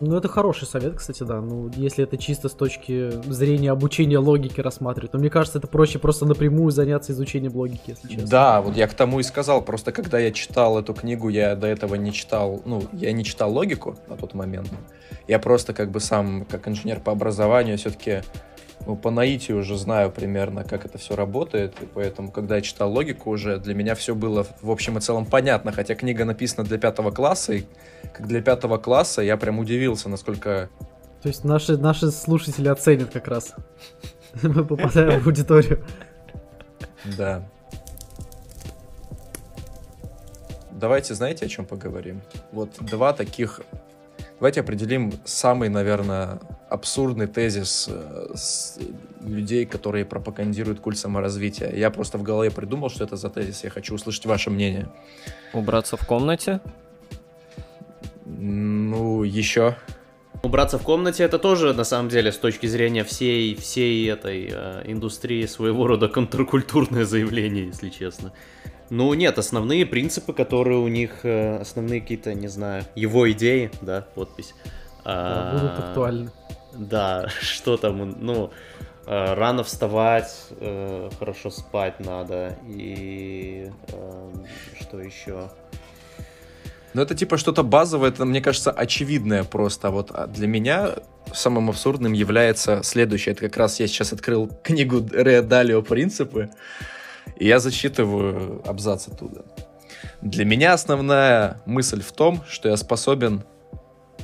Ну, 0.00 0.16
это 0.16 0.28
хороший 0.28 0.66
совет, 0.66 0.94
кстати, 0.94 1.22
да. 1.22 1.40
Ну, 1.40 1.70
если 1.76 2.04
это 2.04 2.16
чисто 2.16 2.48
с 2.48 2.52
точки 2.52 3.10
зрения 3.30 3.70
обучения 3.70 4.18
логики 4.18 4.60
рассматривать, 4.60 5.12
то 5.12 5.18
мне 5.18 5.28
кажется, 5.28 5.58
это 5.58 5.66
проще 5.66 5.98
просто 5.98 6.24
напрямую 6.24 6.70
заняться 6.70 7.12
изучением 7.12 7.54
логики, 7.54 7.90
если 7.90 8.08
честно. 8.08 8.26
Да, 8.26 8.62
вот 8.62 8.76
я 8.76 8.88
к 8.88 8.94
тому 8.94 9.20
и 9.20 9.22
сказал. 9.22 9.62
Просто 9.62 9.92
когда 9.92 10.18
я 10.18 10.32
читал 10.32 10.78
эту 10.78 10.94
книгу, 10.94 11.28
я 11.28 11.54
до 11.54 11.66
этого 11.66 11.96
не 11.96 12.12
читал, 12.12 12.62
ну, 12.64 12.82
я 12.92 13.12
не 13.12 13.24
читал 13.24 13.52
логику 13.52 13.96
на 14.08 14.16
тот 14.16 14.32
момент. 14.32 14.70
Я 15.28 15.38
просто 15.38 15.74
как 15.74 15.90
бы 15.90 16.00
сам, 16.00 16.46
как 16.46 16.66
инженер 16.66 17.00
по 17.00 17.12
образованию, 17.12 17.76
все-таки 17.76 18.22
ну, 18.86 18.96
по 18.96 19.10
наитию 19.10 19.58
уже 19.58 19.76
знаю 19.76 20.10
примерно, 20.10 20.64
как 20.64 20.84
это 20.84 20.98
все 20.98 21.14
работает, 21.14 21.74
и 21.82 21.86
поэтому, 21.86 22.30
когда 22.30 22.56
я 22.56 22.62
читал 22.62 22.92
логику 22.92 23.30
уже, 23.30 23.58
для 23.58 23.74
меня 23.74 23.94
все 23.94 24.14
было 24.14 24.46
в 24.62 24.70
общем 24.70 24.98
и 24.98 25.00
целом 25.00 25.26
понятно, 25.26 25.72
хотя 25.72 25.94
книга 25.94 26.24
написана 26.24 26.66
для 26.66 26.78
пятого 26.78 27.10
класса, 27.10 27.54
и 27.54 27.64
как 28.12 28.26
для 28.26 28.40
пятого 28.40 28.78
класса 28.78 29.22
я 29.22 29.36
прям 29.36 29.58
удивился, 29.58 30.08
насколько... 30.08 30.70
То 31.22 31.28
есть 31.28 31.44
наши, 31.44 31.76
наши 31.76 32.10
слушатели 32.10 32.68
оценят 32.68 33.10
как 33.10 33.28
раз. 33.28 33.54
Мы 34.42 34.64
попадаем 34.64 35.20
в 35.20 35.26
аудиторию. 35.26 35.84
Да. 37.16 37.46
Давайте, 40.72 41.14
знаете, 41.14 41.44
о 41.44 41.48
чем 41.48 41.66
поговорим? 41.66 42.22
Вот 42.52 42.76
два 42.80 43.12
таких 43.12 43.60
Давайте 44.40 44.60
определим 44.60 45.12
самый, 45.26 45.68
наверное, 45.68 46.40
абсурдный 46.70 47.26
тезис 47.26 47.90
э, 47.90 48.32
с 48.34 48.78
людей, 49.20 49.66
которые 49.66 50.06
пропагандируют 50.06 50.80
культ 50.80 50.96
саморазвития. 50.96 51.70
Я 51.76 51.90
просто 51.90 52.16
в 52.16 52.22
голове 52.22 52.50
придумал, 52.50 52.88
что 52.88 53.04
это 53.04 53.16
за 53.16 53.28
тезис. 53.28 53.64
Я 53.64 53.68
хочу 53.68 53.94
услышать 53.94 54.24
ваше 54.24 54.48
мнение. 54.48 54.88
Убраться 55.52 55.98
в 55.98 56.06
комнате? 56.06 56.60
Ну, 58.24 59.24
еще. 59.24 59.76
Убраться 60.42 60.78
в 60.78 60.82
комнате 60.82 61.22
это 61.24 61.38
тоже, 61.38 61.74
на 61.74 61.84
самом 61.84 62.08
деле, 62.08 62.32
с 62.32 62.38
точки 62.38 62.66
зрения 62.66 63.04
всей, 63.04 63.54
всей 63.54 64.10
этой 64.10 64.48
э, 64.50 64.82
индустрии 64.86 65.44
своего 65.44 65.86
рода 65.86 66.08
контркультурное 66.08 67.04
заявление, 67.04 67.66
если 67.66 67.90
честно. 67.90 68.32
Ну, 68.88 69.12
нет, 69.12 69.38
основные 69.38 69.84
принципы, 69.84 70.32
которые 70.32 70.78
у 70.78 70.88
них, 70.88 71.24
э, 71.24 71.58
основные 71.58 72.00
какие-то, 72.00 72.32
не 72.32 72.48
знаю, 72.48 72.84
его 72.94 73.30
идеи, 73.32 73.70
да, 73.82 74.06
подпись. 74.14 74.54
Да, 75.04 75.52
будут 75.52 75.78
актуальны. 75.78 76.30
Да, 76.72 77.28
что 77.40 77.76
там, 77.76 78.16
ну, 78.18 78.50
э, 79.06 79.34
рано 79.34 79.62
вставать, 79.62 80.34
э, 80.52 81.10
хорошо 81.18 81.50
спать 81.50 82.00
надо, 82.00 82.56
и 82.66 83.70
что 84.80 85.00
еще? 85.00 85.50
Ну, 86.94 87.02
это 87.02 87.14
типа 87.14 87.36
что-то 87.36 87.62
базовое, 87.62 88.10
это, 88.10 88.24
мне 88.24 88.40
кажется, 88.40 88.70
очевидное 88.70 89.44
просто. 89.44 89.90
Вот 89.90 90.10
а 90.10 90.26
для 90.26 90.46
меня 90.46 90.96
самым 91.32 91.70
абсурдным 91.70 92.12
является 92.12 92.82
следующее. 92.82 93.32
Это 93.32 93.42
как 93.42 93.56
раз 93.56 93.80
я 93.80 93.86
сейчас 93.86 94.12
открыл 94.12 94.50
книгу 94.62 95.06
Ре 95.12 95.42
«Принципы», 95.82 96.50
и 97.36 97.46
я 97.46 97.58
зачитываю 97.58 98.62
абзац 98.66 99.08
оттуда. 99.08 99.44
Для 100.20 100.44
меня 100.44 100.72
основная 100.74 101.60
мысль 101.64 102.02
в 102.02 102.12
том, 102.12 102.42
что 102.48 102.68
я 102.68 102.76
способен 102.76 103.44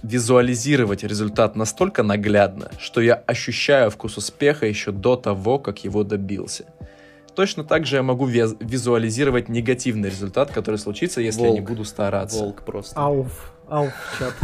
визуализировать 0.03 1.03
результат 1.05 1.57
настолько 1.57 2.03
наглядно, 2.03 2.71
что 2.79 3.01
я 3.01 3.15
ощущаю 3.15 3.91
вкус 3.91 4.17
успеха 4.17 4.67
еще 4.67 4.93
до 4.93 5.17
того, 5.17 5.59
как 5.59 5.85
его 5.85 6.05
добился. 6.05 6.65
Точно 7.37 7.65
так 7.65 7.85
же 7.85 7.97
я 7.97 8.03
могу 8.03 8.25
визуализировать 8.25 9.51
негативный 9.51 10.09
результат, 10.09 10.51
который 10.53 10.77
случится, 10.77 11.21
если 11.21 11.41
Волк. 11.41 11.55
я 11.55 11.61
не 11.61 11.67
буду 11.67 11.85
стараться. 11.85 12.39
Волк 12.39 12.63
просто. 12.63 12.99
Ауф, 12.99 13.53
ауф, 13.69 13.93
чат. 14.19 14.35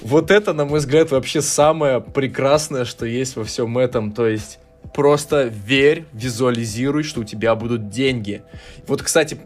Вот 0.00 0.30
это, 0.30 0.52
на 0.52 0.64
мой 0.64 0.78
взгляд, 0.78 1.10
вообще 1.10 1.42
самое 1.42 2.00
прекрасное, 2.00 2.84
что 2.84 3.04
есть 3.04 3.34
во 3.34 3.42
всем 3.42 3.76
этом. 3.76 4.12
То 4.12 4.28
есть 4.28 4.60
просто 4.94 5.44
верь, 5.44 6.06
визуализируй, 6.12 7.02
что 7.02 7.20
у 7.22 7.24
тебя 7.24 7.56
будут 7.56 7.90
деньги. 7.90 8.42
Вот, 8.86 9.02
кстати, 9.02 9.36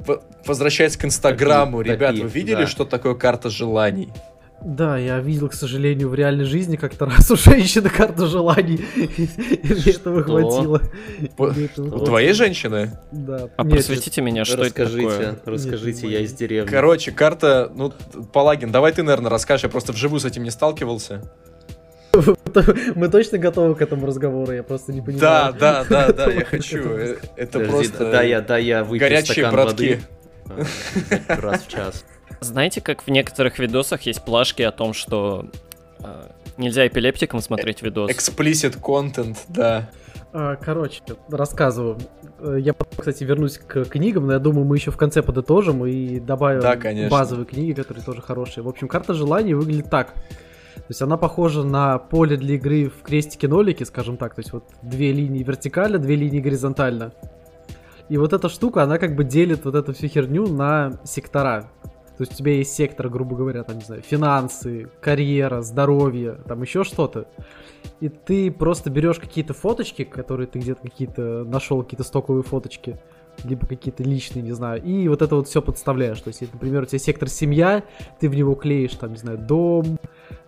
возвращаясь 0.45 0.99
к 0.99 1.07
Инстаграму, 1.07 1.81
ребят, 1.81 2.17
вы 2.17 2.29
видели, 2.29 2.63
да. 2.63 2.67
что 2.67 2.85
такое 2.85 3.15
карта 3.15 3.49
желаний? 3.49 4.13
Да, 4.65 4.97
я 4.97 5.19
видел, 5.19 5.49
к 5.49 5.55
сожалению, 5.55 6.09
в 6.09 6.15
реальной 6.15 6.45
жизни 6.45 6.77
как-то 6.77 7.07
раз 7.07 7.31
у 7.31 7.37
женщины 7.37 7.89
карту 7.89 8.27
желаний. 8.27 8.85
Мне 8.97 9.93
этого 9.93 10.23
хватило. 10.23 10.81
У 11.39 12.05
твоей 12.05 12.33
женщины? 12.33 12.99
Да. 13.11 13.49
А 13.57 13.65
просветите 13.65 14.21
меня, 14.21 14.45
что 14.45 14.65
это 14.65 14.87
такое? 14.87 15.39
Расскажите, 15.45 16.09
я 16.09 16.21
из 16.21 16.33
деревни. 16.33 16.71
Короче, 16.71 17.13
карта, 17.13 17.71
ну, 17.75 17.93
Палагин, 18.33 18.71
давай 18.71 18.93
ты, 18.93 19.03
наверное, 19.03 19.31
расскажешь, 19.31 19.65
я 19.65 19.71
просто 19.71 19.93
вживую 19.93 20.21
с 20.21 20.25
этим 20.25 20.45
не 20.45 20.51
сталкивался. 20.51 21.23
Мы 22.95 23.09
точно 23.09 23.39
готовы 23.39 23.75
к 23.75 23.83
этому 23.83 24.07
разговору, 24.07 24.53
я 24.53 24.63
просто 24.63 24.93
не 24.93 25.01
понимаю. 25.01 25.55
Да, 25.59 25.85
да, 25.85 25.85
да, 25.89 26.13
да, 26.13 26.31
я 26.31 26.45
хочу. 26.45 26.79
Э, 26.79 27.17
это 27.37 27.61
просто... 27.61 28.11
Да, 28.11 28.23
я, 28.23 28.41
да, 28.43 28.59
я 28.59 28.85
выпью 28.85 29.01
Горячие 29.01 29.51
братки. 29.51 30.01
Раз 31.29 31.63
в 31.63 31.69
час. 31.69 32.05
Знаете, 32.43 32.81
как 32.81 33.03
в 33.03 33.09
некоторых 33.09 33.59
видосах 33.59 34.03
есть 34.03 34.25
плашки 34.25 34.63
о 34.63 34.73
том, 34.73 34.93
что 34.95 35.47
э, 36.01 36.29
нельзя 36.57 36.87
эпилептикам 36.87 37.41
смотреть 37.41 37.83
видос? 37.83 38.11
Explicit 38.11 38.81
content, 38.81 39.37
да. 39.49 39.91
А, 40.33 40.57
короче, 40.57 41.03
рассказываю. 41.29 41.99
Э, 42.41 42.57
я, 42.59 42.75
кстати, 42.97 43.23
вернусь 43.25 43.59
к 43.59 43.85
книгам, 43.85 44.27
но 44.27 44.33
я 44.33 44.39
думаю, 44.39 44.65
мы 44.65 44.77
еще 44.77 44.91
в 44.91 44.97
конце 44.97 45.23
подытожим 45.23 45.87
и 45.87 46.19
добавим 46.19 46.61
да, 46.61 47.09
базовые 47.09 47.47
книги, 47.47 47.73
которые 47.73 48.05
тоже 48.05 48.23
хорошие. 48.23 48.65
В 48.65 48.69
общем, 48.69 48.89
карта 48.89 49.15
желаний 49.15 49.55
выглядит 49.55 49.89
так. 49.91 50.15
То 50.75 50.87
есть 50.89 51.03
она 51.03 51.17
похожа 51.17 51.63
на 51.63 51.99
поле 51.99 52.37
для 52.37 52.57
игры 52.57 52.89
в 52.89 53.03
крестике-нолике, 53.03 53.85
скажем 53.85 54.17
так. 54.17 54.35
То 54.35 54.41
есть 54.41 54.53
вот 54.53 54.65
две 54.83 55.13
линии 55.13 55.43
вертикально, 55.43 55.99
две 55.99 56.17
линии 56.17 56.41
горизонтально. 56.41 57.13
И 58.09 58.17
вот 58.17 58.33
эта 58.33 58.49
штука, 58.49 58.83
она 58.83 58.99
как 58.99 59.15
бы 59.15 59.25
делит 59.25 59.65
вот 59.65 59.75
эту 59.75 59.95
всю 59.95 60.09
херню 60.09 60.47
на 60.47 60.99
сектора. 61.05 61.71
То 62.23 62.25
есть 62.25 62.35
у 62.35 62.39
тебя 62.39 62.53
есть 62.53 62.73
сектор, 62.73 63.09
грубо 63.09 63.35
говоря, 63.35 63.65
там, 63.65 63.79
не 63.79 63.85
знаю, 63.85 64.01
финансы, 64.01 64.89
карьера, 65.01 65.61
здоровье, 65.61 66.39
там 66.47 66.63
еще 66.63 66.85
что-то. 66.85 67.27
И 67.99 68.09
ты 68.09 68.53
просто 68.53 68.91
берешь 68.91 69.19
какие-то 69.19 69.55
фоточки, 69.55 70.05
которые 70.05 70.47
ты 70.47 70.61
где-то 70.61 70.83
какие-то 70.83 71.43
нашел, 71.43 71.83
какие-то 71.83 72.05
стоковые 72.05 72.45
фоточки, 72.45 72.97
либо 73.43 73.67
какие-то 73.67 74.05
личные, 74.05 74.45
не 74.45 74.53
знаю, 74.53 74.81
и 74.85 75.09
вот 75.09 75.21
это 75.21 75.35
вот 75.35 75.49
все 75.49 75.61
подставляешь. 75.61 76.21
То 76.21 76.29
есть, 76.29 76.43
например, 76.53 76.85
у 76.85 76.87
тебя 76.87 77.01
сектор 77.01 77.29
семья, 77.29 77.83
ты 78.21 78.29
в 78.29 78.37
него 78.37 78.55
клеишь, 78.55 78.95
там, 78.95 79.11
не 79.11 79.19
знаю, 79.19 79.39
дом, 79.39 79.99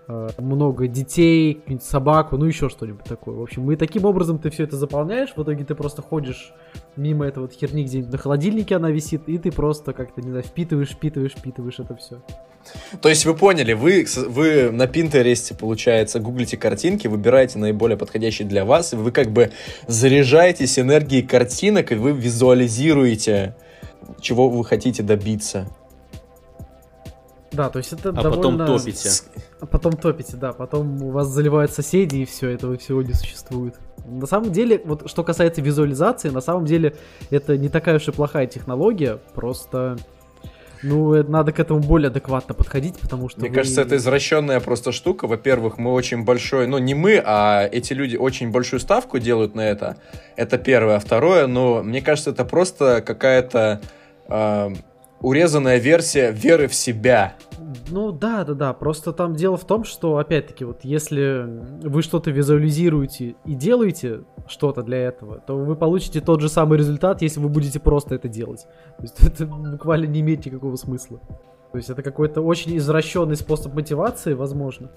много 0.07 0.87
детей, 0.87 1.63
собаку, 1.81 2.37
ну 2.37 2.45
еще 2.45 2.69
что-нибудь 2.69 3.05
такое. 3.05 3.35
В 3.35 3.43
общем, 3.43 3.63
мы 3.63 3.77
таким 3.77 4.05
образом 4.05 4.39
ты 4.39 4.51
все 4.51 4.65
это 4.65 4.77
заполняешь, 4.77 5.31
в 5.35 5.43
итоге 5.43 5.65
ты 5.65 5.75
просто 5.75 6.03
ходишь 6.03 6.53
мимо 6.97 7.27
этого 7.27 7.49
херни 7.49 7.85
где-нибудь 7.85 8.13
на 8.13 8.19
холодильнике 8.19 8.77
она 8.77 8.91
висит, 8.91 9.23
и 9.29 9.39
ты 9.39 9.51
просто 9.51 9.93
как-то, 9.93 10.21
не 10.21 10.31
знаю, 10.31 10.45
впитываешь, 10.45 10.91
впитываешь, 10.91 11.33
впитываешь 11.33 11.79
это 11.79 11.97
все. 11.97 12.23
То 13.01 13.09
есть 13.09 13.27
вы 13.27 13.35
поняли, 13.35 13.73
вы, 13.73 14.07
вы 14.29 14.71
на 14.71 14.87
Пинтересте, 14.87 15.55
получается, 15.55 16.19
гуглите 16.19 16.57
картинки, 16.57 17.07
выбираете 17.07 17.59
наиболее 17.59 17.99
подходящие 17.99 18.49
для 18.49 18.65
вас, 18.65 18.93
и 18.93 18.97
вы 18.97 19.11
как 19.11 19.31
бы 19.31 19.53
заряжаетесь 19.87 20.79
энергией 20.79 21.23
картинок, 21.23 21.93
и 21.93 21.95
вы 21.95 22.13
визуализируете, 22.13 23.55
чего 24.21 24.49
вы 24.49 24.65
хотите 24.65 25.03
добиться. 25.03 25.67
Да, 27.55 27.71
то 27.71 27.79
есть 27.79 27.93
это 27.93 28.09
а 28.09 28.13
довольно... 28.13 28.37
потом 28.37 28.67
топите. 28.67 29.11
А 29.61 29.67
потом 29.67 29.93
топите, 29.93 30.37
да. 30.37 30.53
Потом 30.53 31.03
у 31.03 31.11
вас 31.11 31.29
заливают 31.29 31.73
соседи, 31.73 32.17
и 32.17 32.25
все, 32.25 32.51
этого 32.51 32.77
всего 32.77 33.03
не 33.03 33.13
существует. 33.13 33.75
На 34.07 34.27
самом 34.27 34.53
деле, 34.53 34.81
вот 34.85 35.09
что 35.09 35.23
касается 35.23 35.63
визуализации, 35.63 36.29
на 36.31 36.41
самом 36.41 36.67
деле 36.67 36.97
это 37.31 37.57
не 37.57 37.69
такая 37.69 37.97
уж 37.97 38.09
и 38.09 38.13
плохая 38.13 38.47
технология, 38.47 39.19
просто... 39.35 39.97
Ну, 40.83 41.23
надо 41.23 41.51
к 41.53 41.61
этому 41.61 41.81
более 41.81 42.09
адекватно 42.09 42.55
подходить, 42.55 42.99
потому 42.99 43.31
что... 43.31 43.41
Мне 43.41 43.49
вы... 43.49 43.55
кажется, 43.55 43.81
это 43.81 43.97
извращенная 43.97 44.61
просто 44.61 44.93
штука. 44.93 45.27
Во-первых, 45.27 45.79
мы 45.79 45.93
очень 45.93 46.25
большой... 46.25 46.67
Ну, 46.67 46.77
не 46.77 46.95
мы, 46.95 47.23
а 47.25 47.67
эти 47.73 47.95
люди 47.95 48.17
очень 48.17 48.51
большую 48.51 48.81
ставку 48.81 49.19
делают 49.19 49.55
на 49.55 49.63
это. 49.63 49.97
Это 50.37 50.59
первое. 50.59 50.97
А 50.97 51.01
второе, 51.01 51.47
но 51.47 51.83
мне 51.83 52.03
кажется, 52.03 52.31
это 52.31 52.45
просто 52.45 53.01
какая-то... 53.01 53.81
Э 54.29 54.75
урезанная 55.25 55.79
версия 55.79 56.31
веры 56.31 56.69
в 56.69 56.75
себя. 56.75 57.35
Ну 57.95 58.11
да, 58.11 58.43
да, 58.43 58.55
да. 58.55 58.73
Просто 58.73 59.13
там 59.13 59.37
дело 59.37 59.57
в 59.57 59.65
том, 59.65 59.85
что 59.85 60.19
опять-таки 60.19 60.65
вот 60.65 60.81
если 60.83 61.47
вы 61.81 62.03
что-то 62.03 62.33
визуализируете 62.33 63.37
и 63.45 63.55
делаете 63.55 64.25
что-то 64.49 64.83
для 64.83 64.99
этого, 64.99 65.39
то 65.39 65.57
вы 65.57 65.77
получите 65.77 66.21
тот 66.21 66.41
же 66.41 66.49
самый 66.49 66.77
результат, 66.77 67.23
если 67.23 67.39
вы 67.39 67.49
будете 67.49 67.79
просто 67.79 68.17
это 68.17 68.27
делать. 68.27 68.67
То 68.97 69.03
есть 69.03 69.21
это 69.25 69.47
буквально 69.47 70.07
не 70.07 70.23
имеет 70.23 70.45
никакого 70.45 70.75
смысла. 70.75 71.21
То 71.71 71.79
есть 71.79 71.89
это 71.89 72.03
какой-то 72.03 72.41
очень 72.41 72.77
извращенный 72.79 73.37
способ 73.37 73.75
мотивации, 73.75 74.35
возможно. 74.35 74.91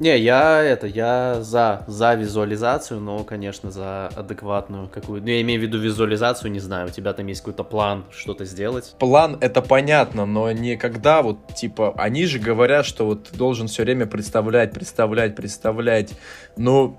Не, 0.00 0.18
я 0.18 0.62
это, 0.62 0.86
я 0.86 1.38
за, 1.40 1.84
за 1.86 2.14
визуализацию, 2.14 3.00
но, 3.00 3.22
конечно, 3.22 3.70
за 3.70 4.08
адекватную 4.08 4.88
какую 4.88 5.22
Ну, 5.22 5.28
я 5.28 5.40
имею 5.42 5.60
в 5.60 5.62
виду 5.62 5.78
визуализацию, 5.78 6.50
не 6.50 6.58
знаю, 6.58 6.88
у 6.88 6.90
тебя 6.90 7.12
там 7.12 7.26
есть 7.28 7.40
какой-то 7.42 7.62
план 7.62 8.04
что-то 8.10 8.44
сделать. 8.44 8.94
План 8.98 9.38
это 9.40 9.62
понятно, 9.62 10.26
но 10.26 10.50
не 10.50 10.76
когда 10.76 11.22
вот, 11.22 11.54
типа, 11.54 11.94
они 11.96 12.26
же 12.26 12.38
говорят, 12.40 12.86
что 12.86 13.06
вот 13.06 13.28
ты 13.28 13.36
должен 13.36 13.68
все 13.68 13.84
время 13.84 14.06
представлять, 14.06 14.72
представлять, 14.72 15.36
представлять. 15.36 16.14
Но 16.56 16.98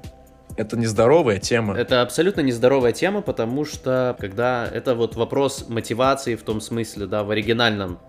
это 0.56 0.78
нездоровая 0.78 1.40
тема. 1.40 1.76
Это 1.78 2.02
абсолютно 2.02 2.42
нездоровая 2.42 2.94
тема, 2.94 3.22
потому 3.22 3.66
что 3.66 4.16
когда 4.20 4.66
это 4.66 4.96
вот 4.96 5.16
вопрос 5.16 5.66
мотивации 5.68 6.36
в 6.36 6.44
том 6.44 6.62
смысле, 6.62 7.08
да, 7.08 7.24
в 7.24 7.32
оригинальном 7.32 8.00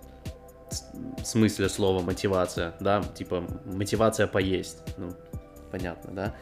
смысле 1.24 1.68
слова 1.68 2.02
мотивация, 2.02 2.74
да, 2.80 3.02
типа 3.02 3.44
мотивация 3.64 4.26
поесть, 4.26 4.78
ну, 4.96 5.12
понятно, 5.70 6.12
да, 6.12 6.34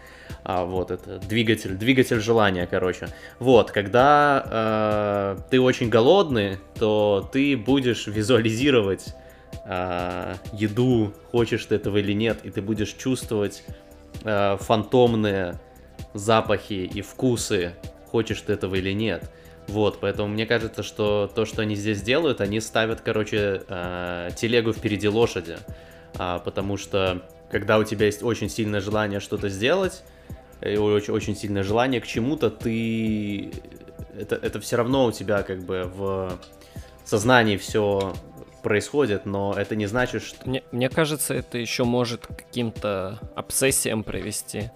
а 0.45 0.65
вот 0.65 0.91
это 0.91 1.19
двигатель, 1.19 1.75
двигатель 1.75 2.21
желания, 2.21 2.67
короче. 2.67 3.09
Вот, 3.39 3.71
когда 3.71 5.37
э, 5.39 5.43
ты 5.51 5.61
очень 5.61 5.89
голодный, 5.89 6.59
то 6.79 7.29
ты 7.33 7.57
будешь 7.57 8.07
визуализировать 8.07 9.15
э, 9.65 10.35
еду, 10.53 11.13
хочешь 11.31 11.65
ты 11.65 11.77
этого 11.77 11.99
или 11.99 12.13
нет, 12.13 12.41
и 12.45 12.51
ты 12.51 12.63
будешь 12.63 12.93
чувствовать 12.93 13.65
э, 14.23 14.57
фантомные 14.61 15.61
запахи 16.13 16.89
и 16.95 17.03
вкусы, 17.03 17.73
хочешь 18.11 18.41
ты 18.43 18.53
этого 18.53 18.75
или 18.77 18.93
нет. 18.93 19.31
Вот, 19.69 19.99
поэтому 20.01 20.29
мне 20.29 20.47
кажется, 20.47 20.83
что 20.83 21.31
то, 21.35 21.45
что 21.45 21.63
они 21.63 21.75
здесь 21.75 22.03
делают, 22.03 22.41
они 22.41 22.61
ставят, 22.61 23.01
короче, 23.01 23.63
э, 23.67 24.31
телегу 24.37 24.73
впереди 24.73 25.09
лошади. 25.09 25.57
А, 26.17 26.39
потому 26.39 26.77
что, 26.77 27.23
когда 27.51 27.79
у 27.79 27.85
тебя 27.85 28.07
есть 28.07 28.23
очень 28.23 28.49
сильное 28.49 28.81
желание 28.81 29.21
что-то 29.21 29.49
сделать, 29.49 30.05
и 30.61 30.77
очень, 30.77 31.13
очень 31.13 31.37
сильное 31.37 31.63
желание 31.63 32.01
к 32.01 32.07
чему-то, 32.07 32.51
ты... 32.51 33.53
Это, 34.19 34.37
это 34.37 34.61
все 34.61 34.77
равно 34.77 35.07
у 35.07 35.13
тебя 35.13 35.43
как 35.43 35.65
бы 35.65 35.91
в 35.93 36.39
сознании 37.05 37.57
все 37.57 38.15
происходит, 38.63 39.27
но 39.27 39.55
это 39.57 39.77
не 39.77 39.87
значит, 39.87 40.23
что... 40.23 40.49
Мне, 40.49 40.63
мне 40.73 40.89
кажется, 40.89 41.35
это 41.35 41.59
еще 41.59 41.85
может 41.85 42.27
каким-то 42.27 43.19
обсессиям 43.35 44.05
привести. 44.05 44.71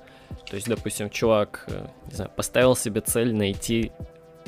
То 0.51 0.57
есть, 0.57 0.69
допустим, 0.69 1.09
чувак, 1.09 1.65
э, 1.69 1.87
не 2.07 2.15
знаю, 2.17 2.31
поставил 2.35 2.75
себе 2.77 3.01
цель 3.01 3.35
найти 3.35 3.93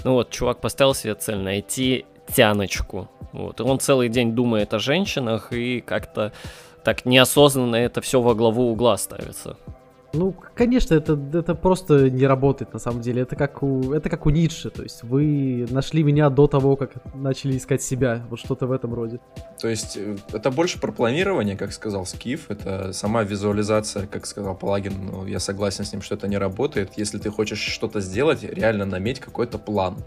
ну 0.04 0.14
вот, 0.14 0.30
чувак 0.30 0.60
поставил 0.60 0.94
себе 0.94 1.14
цель 1.14 1.38
найти 1.38 2.06
тяночку. 2.34 3.08
Вот. 3.32 3.60
И 3.60 3.62
он 3.62 3.78
целый 3.78 4.08
день 4.08 4.32
думает 4.32 4.74
о 4.74 4.78
женщинах 4.78 5.52
и 5.52 5.80
как-то 5.80 6.32
так 6.82 7.04
неосознанно 7.04 7.76
это 7.76 8.00
все 8.00 8.20
во 8.20 8.34
главу 8.34 8.70
угла 8.70 8.96
ставится. 8.96 9.56
Ну, 10.12 10.34
конечно, 10.54 10.94
это, 10.94 11.18
это 11.32 11.54
просто 11.54 12.10
не 12.10 12.26
работает 12.26 12.72
на 12.72 12.80
самом 12.80 13.00
деле. 13.00 13.22
Это 13.22 13.36
как, 13.36 13.62
у, 13.62 13.92
это 13.92 14.10
как 14.10 14.26
у 14.26 14.30
Ницше. 14.30 14.70
То 14.70 14.82
есть 14.82 15.04
вы 15.04 15.66
нашли 15.70 16.02
меня 16.02 16.30
до 16.30 16.48
того, 16.48 16.76
как 16.76 16.92
начали 17.14 17.56
искать 17.56 17.82
себя. 17.82 18.26
Вот 18.28 18.40
что-то 18.40 18.66
в 18.66 18.72
этом 18.72 18.92
роде. 18.92 19.20
То 19.60 19.68
есть 19.68 19.96
э, 19.96 20.16
это 20.32 20.50
больше 20.50 20.80
про 20.80 20.90
планирование, 20.90 21.56
как 21.56 21.72
сказал 21.72 22.06
Скиф. 22.06 22.50
Это 22.50 22.92
сама 22.92 23.22
визуализация, 23.22 24.06
как 24.06 24.26
сказал 24.26 24.56
Палагин. 24.56 24.94
Ну, 25.12 25.26
я 25.26 25.38
согласен 25.38 25.84
с 25.84 25.92
ним, 25.92 26.02
что 26.02 26.16
это 26.16 26.26
не 26.26 26.38
работает. 26.38 26.92
Если 26.96 27.18
ты 27.18 27.30
хочешь 27.30 27.60
что-то 27.60 28.00
сделать, 28.00 28.42
реально 28.42 28.86
наметь 28.86 29.20
какой-то 29.20 29.58
план. 29.58 29.98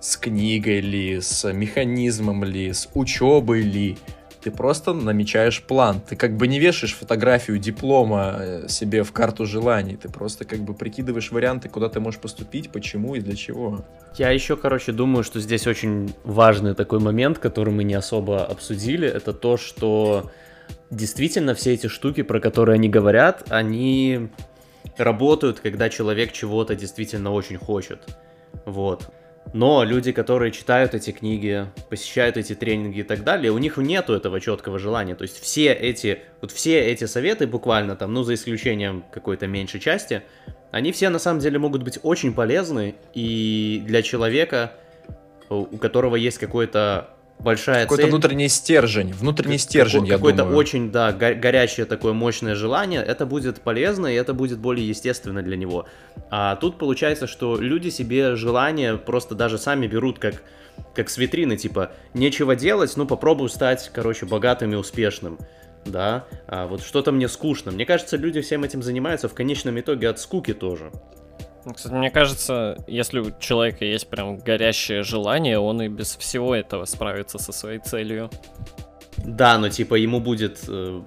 С 0.00 0.16
книгой 0.16 0.80
ли, 0.80 1.20
с 1.20 1.52
механизмом 1.52 2.44
ли, 2.44 2.72
с 2.72 2.88
учебой 2.94 3.60
ли 3.60 3.98
ты 4.42 4.50
просто 4.50 4.92
намечаешь 4.92 5.62
план. 5.62 6.00
Ты 6.00 6.16
как 6.16 6.36
бы 6.36 6.48
не 6.48 6.58
вешаешь 6.58 6.94
фотографию 6.94 7.58
диплома 7.58 8.36
э, 8.38 8.68
себе 8.68 9.04
в 9.04 9.12
карту 9.12 9.46
желаний. 9.46 9.96
Ты 9.96 10.08
просто 10.08 10.44
как 10.44 10.60
бы 10.60 10.74
прикидываешь 10.74 11.30
варианты, 11.30 11.68
куда 11.68 11.88
ты 11.88 12.00
можешь 12.00 12.20
поступить, 12.20 12.70
почему 12.70 13.14
и 13.14 13.20
для 13.20 13.36
чего. 13.36 13.84
Я 14.16 14.30
еще, 14.30 14.56
короче, 14.56 14.92
думаю, 14.92 15.22
что 15.22 15.40
здесь 15.40 15.66
очень 15.66 16.12
важный 16.24 16.74
такой 16.74 16.98
момент, 16.98 17.38
который 17.38 17.72
мы 17.72 17.84
не 17.84 17.94
особо 17.94 18.44
обсудили. 18.44 19.08
Это 19.08 19.32
то, 19.32 19.56
что 19.56 20.30
действительно 20.90 21.54
все 21.54 21.74
эти 21.74 21.86
штуки, 21.86 22.22
про 22.22 22.40
которые 22.40 22.74
они 22.74 22.88
говорят, 22.88 23.44
они 23.48 24.28
работают, 24.96 25.60
когда 25.60 25.88
человек 25.88 26.32
чего-то 26.32 26.74
действительно 26.74 27.32
очень 27.32 27.56
хочет. 27.56 28.16
Вот. 28.66 29.08
Но 29.52 29.84
люди, 29.84 30.12
которые 30.12 30.50
читают 30.50 30.94
эти 30.94 31.10
книги, 31.10 31.66
посещают 31.90 32.36
эти 32.36 32.54
тренинги 32.54 33.00
и 33.00 33.02
так 33.02 33.22
далее, 33.22 33.52
у 33.52 33.58
них 33.58 33.76
нету 33.76 34.14
этого 34.14 34.40
четкого 34.40 34.78
желания. 34.78 35.14
То 35.14 35.22
есть 35.22 35.40
все 35.40 35.72
эти, 35.72 36.20
вот 36.40 36.52
все 36.52 36.80
эти 36.80 37.04
советы 37.04 37.46
буквально 37.46 37.94
там, 37.96 38.14
ну 38.14 38.22
за 38.22 38.34
исключением 38.34 39.04
какой-то 39.12 39.46
меньшей 39.46 39.80
части, 39.80 40.22
они 40.70 40.90
все 40.92 41.10
на 41.10 41.18
самом 41.18 41.40
деле 41.40 41.58
могут 41.58 41.82
быть 41.82 41.98
очень 42.02 42.32
полезны 42.32 42.94
и 43.12 43.82
для 43.84 44.00
человека, 44.00 44.72
у 45.50 45.76
которого 45.76 46.16
есть 46.16 46.38
какой-то 46.38 47.10
большая 47.42 47.84
Какой-то 47.84 48.06
внутренний 48.06 48.48
стержень, 48.48 49.12
внутренний 49.12 49.58
стержень, 49.58 50.06
я 50.06 50.14
Какое-то 50.14 50.44
очень, 50.44 50.90
да, 50.90 51.12
горячее 51.12 51.86
такое 51.86 52.12
мощное 52.12 52.54
желание, 52.54 53.02
это 53.02 53.26
будет 53.26 53.60
полезно, 53.60 54.06
и 54.06 54.14
это 54.14 54.34
будет 54.34 54.58
более 54.58 54.86
естественно 54.86 55.42
для 55.42 55.56
него. 55.56 55.86
А 56.30 56.56
тут 56.56 56.78
получается, 56.78 57.26
что 57.26 57.56
люди 57.56 57.88
себе 57.88 58.36
желания 58.36 58.96
просто 58.96 59.34
даже 59.34 59.58
сами 59.58 59.86
берут 59.86 60.18
как, 60.18 60.42
как 60.94 61.10
с 61.10 61.18
витрины, 61.18 61.56
типа, 61.56 61.92
нечего 62.14 62.56
делать, 62.56 62.96
ну 62.96 63.06
попробую 63.06 63.48
стать, 63.48 63.90
короче, 63.92 64.26
богатым 64.26 64.72
и 64.72 64.76
успешным. 64.76 65.38
Да, 65.84 66.26
а 66.46 66.68
вот 66.68 66.82
что-то 66.82 67.10
мне 67.10 67.28
скучно. 67.28 67.72
Мне 67.72 67.84
кажется, 67.84 68.16
люди 68.16 68.40
всем 68.40 68.62
этим 68.62 68.84
занимаются 68.84 69.28
в 69.28 69.34
конечном 69.34 69.80
итоге 69.80 70.08
от 70.08 70.20
скуки 70.20 70.54
тоже. 70.54 70.92
Ну, 71.64 71.74
кстати, 71.74 71.92
мне 71.92 72.10
кажется, 72.10 72.82
если 72.86 73.20
у 73.20 73.30
человека 73.38 73.84
есть 73.84 74.08
прям 74.08 74.38
горящее 74.38 75.02
желание, 75.02 75.58
он 75.58 75.82
и 75.82 75.88
без 75.88 76.16
всего 76.16 76.54
этого 76.54 76.84
справится 76.86 77.38
со 77.38 77.52
своей 77.52 77.78
целью. 77.78 78.30
Да, 79.18 79.58
но 79.58 79.68
типа 79.68 79.94
ему 79.94 80.20
будет 80.20 80.64
э, 80.66 81.02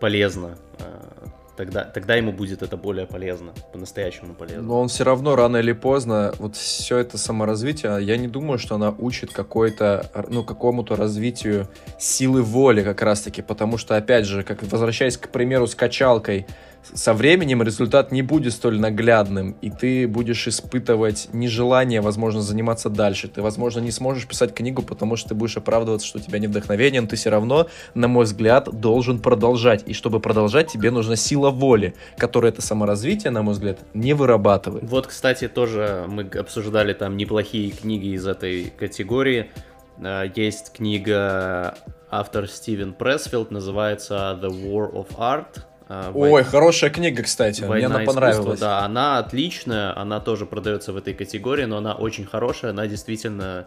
полезно. 0.00 0.58
Э, 0.80 1.28
тогда, 1.56 1.84
тогда 1.84 2.16
ему 2.16 2.32
будет 2.32 2.62
это 2.62 2.76
более 2.76 3.06
полезно, 3.06 3.52
по-настоящему 3.72 4.34
полезно. 4.34 4.62
Но 4.62 4.80
он 4.80 4.88
все 4.88 5.04
равно 5.04 5.36
рано 5.36 5.58
или 5.58 5.72
поздно, 5.72 6.34
вот 6.38 6.56
все 6.56 6.98
это 6.98 7.18
саморазвитие, 7.18 7.98
я 8.02 8.16
не 8.16 8.28
думаю, 8.28 8.58
что 8.58 8.74
она 8.74 8.90
учит 8.90 9.32
какой-то, 9.32 10.10
ну, 10.28 10.44
какому-то 10.44 10.96
развитию 10.96 11.68
силы 11.98 12.42
воли 12.42 12.82
как 12.82 13.02
раз-таки, 13.02 13.42
потому 13.42 13.78
что, 13.78 13.96
опять 13.96 14.26
же, 14.26 14.42
как 14.42 14.62
возвращаясь 14.64 15.16
к 15.16 15.28
примеру 15.28 15.66
с 15.66 15.74
качалкой, 15.74 16.46
со 16.92 17.14
временем 17.14 17.62
результат 17.62 18.12
не 18.12 18.22
будет 18.22 18.52
столь 18.52 18.78
наглядным, 18.78 19.56
и 19.62 19.70
ты 19.70 20.06
будешь 20.06 20.46
испытывать 20.46 21.28
нежелание, 21.32 22.00
возможно, 22.00 22.42
заниматься 22.42 22.90
дальше. 22.90 23.28
Ты, 23.28 23.42
возможно, 23.42 23.80
не 23.80 23.90
сможешь 23.90 24.26
писать 24.26 24.54
книгу, 24.54 24.82
потому 24.82 25.16
что 25.16 25.30
ты 25.30 25.34
будешь 25.34 25.56
оправдываться, 25.56 26.06
что 26.06 26.18
у 26.18 26.20
тебя 26.20 26.38
не 26.38 26.46
вдохновение, 26.46 27.00
но 27.00 27.06
ты 27.06 27.16
все 27.16 27.30
равно, 27.30 27.68
на 27.94 28.08
мой 28.08 28.24
взгляд, 28.24 28.68
должен 28.80 29.20
продолжать. 29.20 29.82
И 29.86 29.94
чтобы 29.94 30.20
продолжать, 30.20 30.70
тебе 30.70 30.90
нужна 30.90 31.16
сила 31.16 31.50
воли, 31.50 31.94
которая 32.18 32.52
это 32.52 32.62
саморазвитие, 32.62 33.30
на 33.30 33.42
мой 33.42 33.54
взгляд, 33.54 33.78
не 33.94 34.12
вырабатывает. 34.12 34.84
Вот, 34.84 35.06
кстати, 35.06 35.48
тоже 35.48 36.04
мы 36.08 36.22
обсуждали 36.24 36.92
там 36.92 37.16
неплохие 37.16 37.70
книги 37.70 38.14
из 38.14 38.26
этой 38.26 38.72
категории. 38.76 39.50
Э, 39.98 40.24
есть 40.34 40.72
книга 40.72 41.74
автор 42.10 42.48
Стивен 42.48 42.92
Пресфилд, 42.92 43.50
называется 43.50 44.38
The 44.40 44.50
War 44.50 44.92
of 44.92 45.16
Art 45.18 45.64
а, 45.94 46.10
Ой, 46.12 46.42
хорошая 46.42 46.90
книга, 46.90 47.22
кстати. 47.22 47.62
Война 47.62 47.88
Мне 47.88 47.96
она 47.98 48.04
понравилась. 48.04 48.58
Да, 48.58 48.80
она 48.80 49.18
отличная, 49.18 49.96
она 49.96 50.18
тоже 50.18 50.44
продается 50.44 50.92
в 50.92 50.96
этой 50.96 51.14
категории, 51.14 51.64
но 51.64 51.76
она 51.76 51.94
очень 51.94 52.26
хорошая, 52.26 52.72
она 52.72 52.86
действительно 52.86 53.66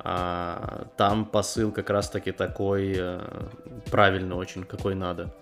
а, 0.00 0.86
там 0.96 1.24
посыл 1.24 1.70
как 1.70 1.90
раз-таки 1.90 2.32
такой 2.32 2.96
а, 2.98 3.48
правильный 3.90 4.34
очень, 4.34 4.64
какой 4.64 4.96
надо. 4.96 5.32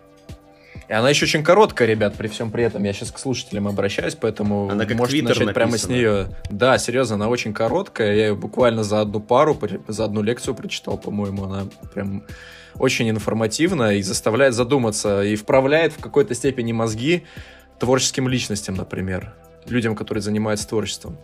И 0.89 0.93
она 0.93 1.09
еще 1.09 1.24
очень 1.24 1.43
короткая, 1.43 1.89
ребят, 1.89 2.14
при 2.16 2.28
всем 2.28 2.51
при 2.51 2.64
этом. 2.64 2.84
Я 2.84 2.93
сейчас 2.93 3.11
к 3.11 3.18
слушателям 3.18 3.66
обращаюсь, 3.66 4.14
поэтому 4.14 4.68
она 4.70 4.84
как 4.84 4.97
можете 4.97 5.22
начать 5.22 5.47
написана. 5.47 5.55
прямо 5.55 5.78
с 5.78 5.89
нее. 5.89 6.26
Да, 6.51 6.76
серьезно, 6.78 7.16
она 7.16 7.28
очень 7.28 7.55
короткая. 7.55 8.14
Я 8.14 8.26
ее 8.28 8.34
буквально 8.34 8.84
за 8.84 9.01
одну 9.01 9.20
пару, 9.20 9.59
за 9.89 10.05
одну 10.05 10.22
лекцию 10.22 10.55
прочитал, 10.55 10.99
по-моему. 10.99 11.45
Она 11.45 11.66
прям 11.95 12.22
очень 12.79 13.09
информативно 13.11 13.95
и 13.95 14.03
заставляет 14.03 14.55
задуматься, 14.55 15.22
и 15.22 15.37
вправляет 15.37 15.93
в 15.93 16.01
какой-то 16.01 16.35
степени 16.35 16.72
мозги 16.72 17.24
творческим 17.79 18.29
личностям, 18.29 18.74
например, 18.74 19.35
людям, 19.66 19.95
которые 19.95 20.22
занимаются 20.22 20.68
творчеством. 20.68 21.18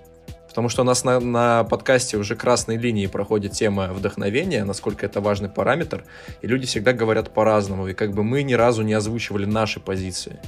Потому 0.48 0.68
что 0.68 0.82
у 0.82 0.84
нас 0.84 1.02
на, 1.02 1.18
на 1.18 1.64
подкасте 1.64 2.18
уже 2.18 2.36
красной 2.36 2.76
линии 2.76 3.06
проходит 3.06 3.52
тема 3.52 3.88
вдохновения, 3.94 4.64
насколько 4.64 5.06
это 5.06 5.22
важный 5.22 5.48
параметр, 5.48 6.04
и 6.42 6.46
люди 6.46 6.66
всегда 6.66 6.92
говорят 6.92 7.32
по-разному, 7.32 7.88
и 7.88 7.94
как 7.94 8.12
бы 8.12 8.22
мы 8.22 8.42
ни 8.42 8.52
разу 8.52 8.82
не 8.82 8.92
озвучивали 8.92 9.46
наши 9.46 9.80
позиции. 9.80 10.38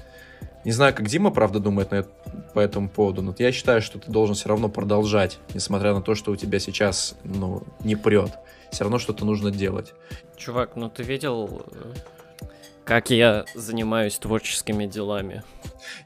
Не 0.67 0.73
знаю, 0.73 0.95
как 0.95 1.09
Дима, 1.09 1.31
правда, 1.31 1.59
думает 1.59 1.91
на 1.91 1.97
это, 1.97 2.11
по 2.53 2.61
этому 2.61 2.91
поводу, 2.91 3.23
но 3.23 3.35
я 3.39 3.51
считаю, 3.51 3.81
что 3.81 3.99
ты 3.99 4.11
должен 4.11 4.35
все 4.35 4.49
равно 4.49 4.69
продолжать, 4.69 5.39
несмотря 5.55 5.95
на 5.95 6.03
то, 6.03 6.15
что 6.15 6.33
у 6.33 6.37
тебя 6.37 6.59
сейчас, 6.59 7.17
ну, 7.25 7.63
не 7.83 7.97
прет. 7.97 8.33
Все 8.75 8.83
равно 8.83 8.99
что-то 8.99 9.25
нужно 9.25 9.53
делать. 9.53 9.95
Чувак, 10.37 10.75
ну 10.75 10.91
ты 10.91 11.05
видел, 11.05 11.65
э, 11.71 11.95
как 12.85 13.11
я 13.11 13.45
занимаюсь 13.55 14.19
творческими 14.19 14.87
делами? 14.87 15.45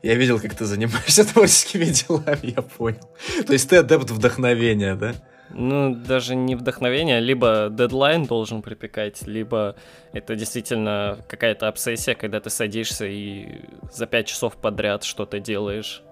Я 0.03 0.17
видел, 0.17 0.39
как 0.39 0.55
ты 0.55 0.67
занимаешься 0.67 1.25
творческими 1.33 1.87
делами, 1.87 2.55
я 2.55 2.61
понял. 2.61 3.01
То 3.47 3.55
есть 3.55 3.71
ты 3.71 3.77
адепт 3.77 4.11
вдохновения, 4.11 4.97
да? 4.97 5.15
Ну, 5.49 5.95
даже 5.95 6.35
не 6.35 6.57
вдохновение, 6.57 7.21
либо 7.21 7.69
дедлайн 7.71 8.27
должен 8.27 8.61
припекать, 8.61 9.23
либо 9.23 9.75
это 10.13 10.37
действительно 10.37 11.25
какая-то 11.27 11.69
обсессия, 11.69 12.15
когда 12.15 12.39
ты 12.39 12.51
садишься 12.51 13.07
и 13.07 13.63
за 13.91 14.07
пять 14.07 14.27
часов 14.27 14.59
подряд 14.59 15.05
что-то 15.05 15.41
делаешь. 15.41 16.03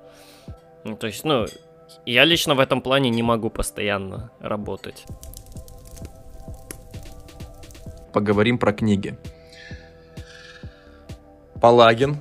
Ну, 0.84 0.96
то 0.96 1.06
есть, 1.06 1.22
ну, 1.22 1.44
я 2.06 2.24
лично 2.24 2.54
в 2.54 2.60
этом 2.60 2.80
плане 2.80 3.10
не 3.10 3.22
могу 3.22 3.50
постоянно 3.50 4.30
работать. 4.40 5.04
Поговорим 8.16 8.56
про 8.56 8.72
книги. 8.72 9.14
Палагин, 11.60 12.16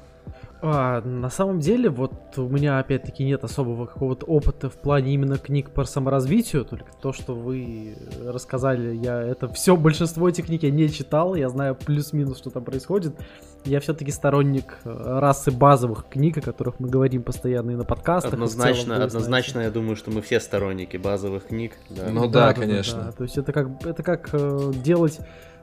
а, 0.62 1.00
на 1.02 1.30
самом 1.30 1.60
деле, 1.60 1.90
вот 1.90 2.12
у 2.38 2.50
меня 2.50 2.80
опять-таки 2.80 3.24
нет 3.24 3.44
особого 3.44 3.86
какого-то 3.86 4.26
опыта 4.26 4.70
в 4.70 4.74
плане 4.74 5.14
именно 5.14 5.38
книг 5.38 5.70
по 5.70 5.86
саморазвитию, 5.86 6.66
только 6.66 6.92
то, 7.02 7.14
что 7.14 7.34
вы 7.34 7.96
рассказали, 8.26 8.96
я 8.96 9.22
это 9.22 9.48
все, 9.48 9.78
большинство 9.78 10.28
этих 10.28 10.48
книг 10.48 10.64
я 10.64 10.72
не 10.72 10.90
читал, 10.90 11.36
я 11.36 11.48
знаю 11.48 11.76
плюс-минус, 11.76 12.40
что 12.40 12.50
там 12.50 12.66
происходит. 12.66 13.16
Я 13.64 13.80
все-таки 13.80 14.12
сторонник 14.12 14.80
э, 14.84 15.20
расы 15.20 15.52
базовых 15.52 16.08
книг, 16.10 16.40
о 16.40 16.42
которых 16.42 16.80
мы 16.80 16.90
говорим 16.90 17.24
постоянно 17.24 17.72
и 17.72 17.76
на 17.76 17.86
подкастах. 17.86 18.34
Однозначно, 18.34 18.96
целом, 18.96 19.02
однозначно, 19.02 19.60
я 19.62 19.72
думаю, 19.72 19.96
что 19.96 20.12
мы 20.12 20.22
все 20.22 20.40
сторонники 20.40 20.98
базовых 20.98 21.48
книг. 21.48 21.74
Да. 21.90 22.10
Ну 22.12 22.28
да, 22.28 22.48
да 22.48 22.54
конечно. 22.54 23.00
Да, 23.00 23.06
да. 23.06 23.12
То 23.12 23.24
есть 23.24 23.38
это 23.38 23.54
как, 23.54 23.86
это 23.86 24.04
как 24.04 24.30
э, 24.34 24.72
делать 24.84 25.20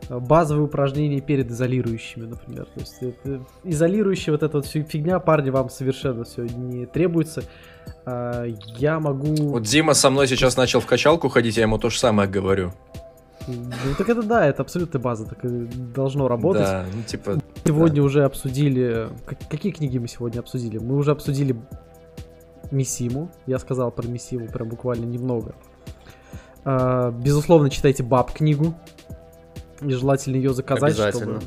базовые 0.08 0.64
упражнения 0.64 1.20
перед 1.20 1.50
изолирующими, 1.50 2.26
например. 2.26 2.66
То 2.66 2.80
есть 2.80 3.02
это, 3.02 3.44
изолирующие 3.64 4.32
вот 4.32 4.42
эта 4.42 4.58
вот 4.58 4.66
фигня, 4.66 5.18
парни, 5.18 5.50
вам 5.50 5.70
совершенно 5.70 6.24
все 6.24 6.42
не 6.42 6.86
требуется. 6.86 7.44
А, 8.04 8.44
я 8.78 9.00
могу... 9.00 9.34
Вот 9.34 9.62
Дима 9.62 9.94
со 9.94 10.10
мной 10.10 10.26
сейчас 10.28 10.56
начал 10.56 10.80
в 10.80 10.86
качалку 10.86 11.28
ходить, 11.28 11.56
я 11.56 11.62
ему 11.62 11.78
то 11.78 11.90
же 11.90 11.98
самое 11.98 12.28
говорю. 12.28 12.72
Ну 13.48 13.94
так 13.98 14.08
это 14.08 14.22
да, 14.22 14.46
это 14.46 14.62
абсолютная 14.62 15.02
база, 15.02 15.26
так 15.26 15.44
и 15.44 15.48
должно 15.94 16.28
работать. 16.28 16.62
Да, 16.62 16.84
ну 16.94 17.02
типа... 17.02 17.40
Сегодня 17.64 17.96
да. 17.96 18.02
уже 18.02 18.24
обсудили... 18.24 19.08
Какие 19.50 19.72
книги 19.72 19.98
мы 19.98 20.08
сегодня 20.08 20.40
обсудили? 20.40 20.78
Мы 20.78 20.96
уже 20.96 21.10
обсудили 21.10 21.56
Мисиму. 22.70 23.30
Я 23.46 23.58
сказал 23.58 23.90
про 23.90 24.06
Мисиму 24.06 24.46
прям 24.46 24.68
буквально 24.68 25.06
немного. 25.06 25.54
А, 26.64 27.10
безусловно, 27.10 27.68
читайте 27.70 28.02
Баб 28.02 28.32
книгу. 28.32 28.74
И 29.84 29.90
желательно 29.90 30.36
ее 30.36 30.52
заказать, 30.52 30.94
чтобы 30.94 31.40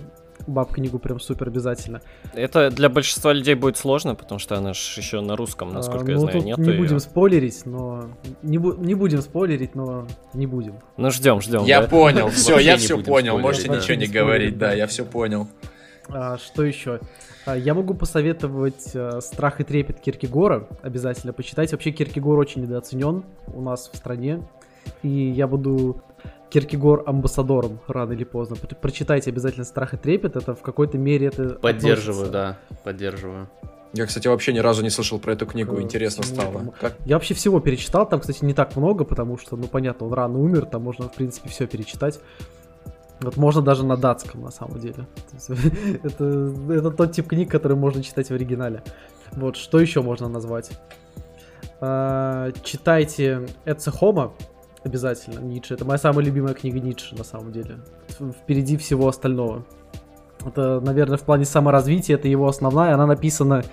баб 0.48 0.72
книгу 0.72 1.00
прям 1.00 1.20
супер 1.20 1.48
обязательно. 1.48 2.02
Это 2.34 2.70
для 2.70 2.90
большинства 2.90 3.34
людей 3.34 3.56
будет 3.56 3.78
сложно, 3.78 4.16
потому 4.16 4.40
что 4.40 4.56
она 4.58 4.74
же 4.74 4.80
еще 4.98 5.22
на 5.22 5.36
русском, 5.36 5.74
насколько 5.74 6.06
а, 6.06 6.10
я 6.10 6.16
ну, 6.16 6.22
знаю, 6.22 6.44
нет. 6.44 6.58
Не 6.58 6.72
ее. 6.72 6.78
будем 6.78 7.00
спойлерить, 7.00 7.66
но 7.66 8.10
не, 8.44 8.58
бу... 8.58 8.74
не 8.74 8.96
будем 8.96 9.22
спойлерить, 9.22 9.76
но 9.76 10.08
не 10.34 10.48
будем. 10.48 10.76
Ну 10.98 11.12
ждем, 11.12 11.42
ждем. 11.42 11.64
Я 11.64 11.82
да? 11.82 11.88
понял, 11.88 12.30
все, 12.30 12.60
я 12.60 12.78
все 12.78 13.02
понял. 13.02 13.38
Можете 13.38 13.70
ничего 13.70 13.96
не 13.96 14.08
говорить, 14.08 14.58
да, 14.58 14.74
я 14.74 14.88
все 14.88 15.06
понял. 15.06 15.48
А, 16.10 16.38
что 16.38 16.64
еще? 16.64 17.00
А, 17.46 17.58
я 17.58 17.74
могу 17.74 17.94
посоветовать 17.94 18.92
а, 18.94 19.22
«Страх 19.22 19.60
и 19.62 19.64
трепет» 19.64 20.00
Киркегора. 20.00 20.68
Обязательно 20.82 21.34
почитать. 21.34 21.72
Вообще 21.72 21.92
Киркегор 21.92 22.38
очень 22.38 22.62
недооценен 22.62 23.24
у 23.48 23.62
нас 23.62 23.90
в 23.92 23.98
стране. 23.98 24.48
И 25.02 25.10
я 25.10 25.48
буду 25.48 26.04
Киркегор 26.56 27.04
амбассадором 27.06 27.82
рано 27.86 28.14
или 28.14 28.24
поздно. 28.24 28.56
Прочитайте 28.56 29.30
обязательно 29.30 29.66
«Страх 29.66 29.94
и 29.94 29.98
трепет», 29.98 30.38
это 30.38 30.56
в 30.56 30.62
какой-то 30.62 30.98
мере 30.98 31.28
это 31.28 31.50
Поддерживаю, 31.56 32.28
относится. 32.28 32.32
да, 32.32 32.80
поддерживаю. 32.86 33.50
Я, 33.92 34.06
кстати, 34.06 34.30
вообще 34.30 34.54
ни 34.54 34.60
разу 34.60 34.82
не 34.82 34.90
слышал 34.90 35.20
про 35.20 35.34
эту 35.34 35.46
книгу, 35.48 35.82
интересно 35.82 36.24
стало. 36.24 36.74
Как? 36.80 36.96
Я 37.04 37.18
вообще 37.18 37.34
всего 37.34 37.60
перечитал, 37.60 38.08
там, 38.08 38.22
кстати, 38.22 38.46
не 38.46 38.54
так 38.54 38.78
много, 38.78 39.04
потому 39.04 39.38
что, 39.38 39.58
ну, 39.58 39.68
понятно, 39.68 40.08
он 40.08 40.14
рано 40.14 40.40
умер, 40.40 40.68
там 40.68 40.82
можно, 40.82 41.10
в 41.10 41.14
принципе, 41.14 41.50
все 41.50 41.68
перечитать. 41.68 42.22
Вот 43.20 43.36
можно 43.36 43.62
даже 43.62 43.86
на 43.86 43.98
датском, 43.98 44.42
на 44.42 44.52
самом 44.52 44.80
деле. 44.80 45.08
это, 46.04 46.54
это 46.70 46.92
тот 46.92 47.12
тип 47.12 47.28
книг, 47.28 47.52
который 47.52 47.76
можно 47.76 48.02
читать 48.02 48.30
в 48.30 48.34
оригинале. 48.34 48.82
Вот, 49.34 49.58
что 49.58 49.78
еще 49.78 50.02
можно 50.02 50.30
назвать? 50.30 50.72
А, 51.82 52.54
читайте 52.64 53.46
Эдса 53.66 53.92
Хома, 53.92 54.32
Обязательно, 54.86 55.40
Ницше. 55.40 55.74
Это 55.74 55.84
моя 55.84 55.98
самая 55.98 56.24
любимая 56.24 56.54
книга 56.54 56.80
Ницше, 56.80 57.16
на 57.16 57.24
самом 57.24 57.52
деле. 57.52 57.80
Впереди 58.44 58.78
всего 58.78 59.08
остального. 59.08 59.66
Это, 60.46 60.80
наверное, 60.80 61.18
в 61.18 61.24
плане 61.24 61.44
саморазвития, 61.46 62.16
это 62.16 62.28
его 62.28 62.48
основная. 62.48 62.94
Она 62.94 63.08
написана 63.08 63.64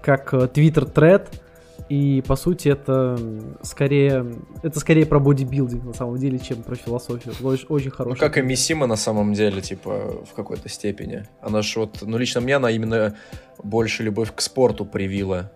как 0.00 0.32
Twitter 0.32 0.86
э, 0.86 0.90
тред 0.90 1.42
и 1.88 2.22
по 2.24 2.36
сути 2.36 2.68
это 2.68 3.18
скорее 3.62 4.36
это 4.62 4.78
скорее 4.78 5.06
про 5.06 5.18
бодибилдинг 5.18 5.82
на 5.82 5.92
самом 5.92 6.18
деле, 6.18 6.38
чем 6.38 6.62
про 6.62 6.76
философию. 6.76 7.34
Очень, 7.42 7.66
очень 7.68 7.90
хорошая. 7.90 8.14
Ну, 8.14 8.20
как 8.28 8.38
и 8.38 8.46
Мисима 8.46 8.86
на 8.86 8.94
самом 8.94 9.34
деле, 9.34 9.60
типа, 9.60 10.24
в 10.24 10.34
какой-то 10.34 10.68
степени. 10.68 11.24
Она 11.40 11.62
ж 11.62 11.76
вот, 11.76 11.98
ну 12.02 12.16
лично 12.16 12.40
мне 12.40 12.54
она 12.54 12.70
именно 12.70 13.16
больше 13.60 14.04
любовь 14.04 14.32
к 14.32 14.40
спорту 14.40 14.84
привила. 14.84 15.50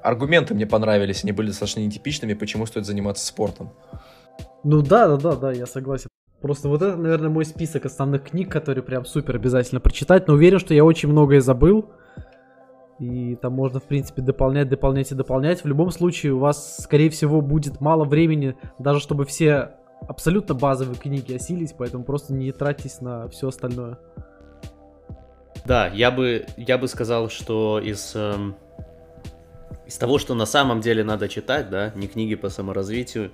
Аргументы 0.00 0.54
мне 0.54 0.64
понравились, 0.64 1.24
они 1.24 1.32
были 1.32 1.48
достаточно 1.48 1.80
нетипичными, 1.80 2.34
почему 2.34 2.64
стоит 2.66 2.86
заниматься 2.86 3.26
спортом. 3.26 3.72
Ну 4.64 4.82
да, 4.82 5.08
да, 5.08 5.16
да, 5.16 5.36
да, 5.36 5.52
я 5.52 5.66
согласен. 5.66 6.08
Просто 6.40 6.68
вот 6.68 6.82
это, 6.82 6.96
наверное, 6.96 7.30
мой 7.30 7.44
список 7.44 7.86
основных 7.86 8.24
книг, 8.24 8.50
которые 8.50 8.84
прям 8.84 9.04
супер 9.04 9.36
обязательно 9.36 9.80
прочитать. 9.80 10.28
Но 10.28 10.34
уверен, 10.34 10.58
что 10.58 10.74
я 10.74 10.84
очень 10.84 11.08
многое 11.08 11.40
забыл. 11.40 11.90
И 12.98 13.36
там 13.36 13.52
можно, 13.52 13.80
в 13.80 13.84
принципе, 13.84 14.22
дополнять, 14.22 14.68
дополнять 14.68 15.12
и 15.12 15.14
дополнять. 15.14 15.62
В 15.62 15.66
любом 15.66 15.90
случае, 15.90 16.32
у 16.32 16.38
вас, 16.38 16.78
скорее 16.82 17.10
всего, 17.10 17.40
будет 17.40 17.80
мало 17.80 18.04
времени, 18.04 18.56
даже 18.78 19.00
чтобы 19.00 19.24
все 19.24 19.74
абсолютно 20.06 20.54
базовые 20.54 20.98
книги 20.98 21.34
осилить, 21.34 21.74
поэтому 21.76 22.04
просто 22.04 22.32
не 22.32 22.52
тратьтесь 22.52 23.00
на 23.00 23.28
все 23.28 23.48
остальное. 23.48 23.98
Да, 25.64 25.88
я 25.88 26.10
бы, 26.10 26.46
я 26.56 26.78
бы 26.78 26.88
сказал, 26.88 27.28
что 27.28 27.78
из, 27.78 28.14
эм, 28.14 28.56
из 29.86 29.96
того, 29.98 30.18
что 30.18 30.34
на 30.34 30.46
самом 30.46 30.80
деле 30.80 31.04
надо 31.04 31.28
читать, 31.28 31.68
да, 31.70 31.92
не 31.94 32.06
книги 32.08 32.34
по 32.34 32.48
саморазвитию, 32.48 33.32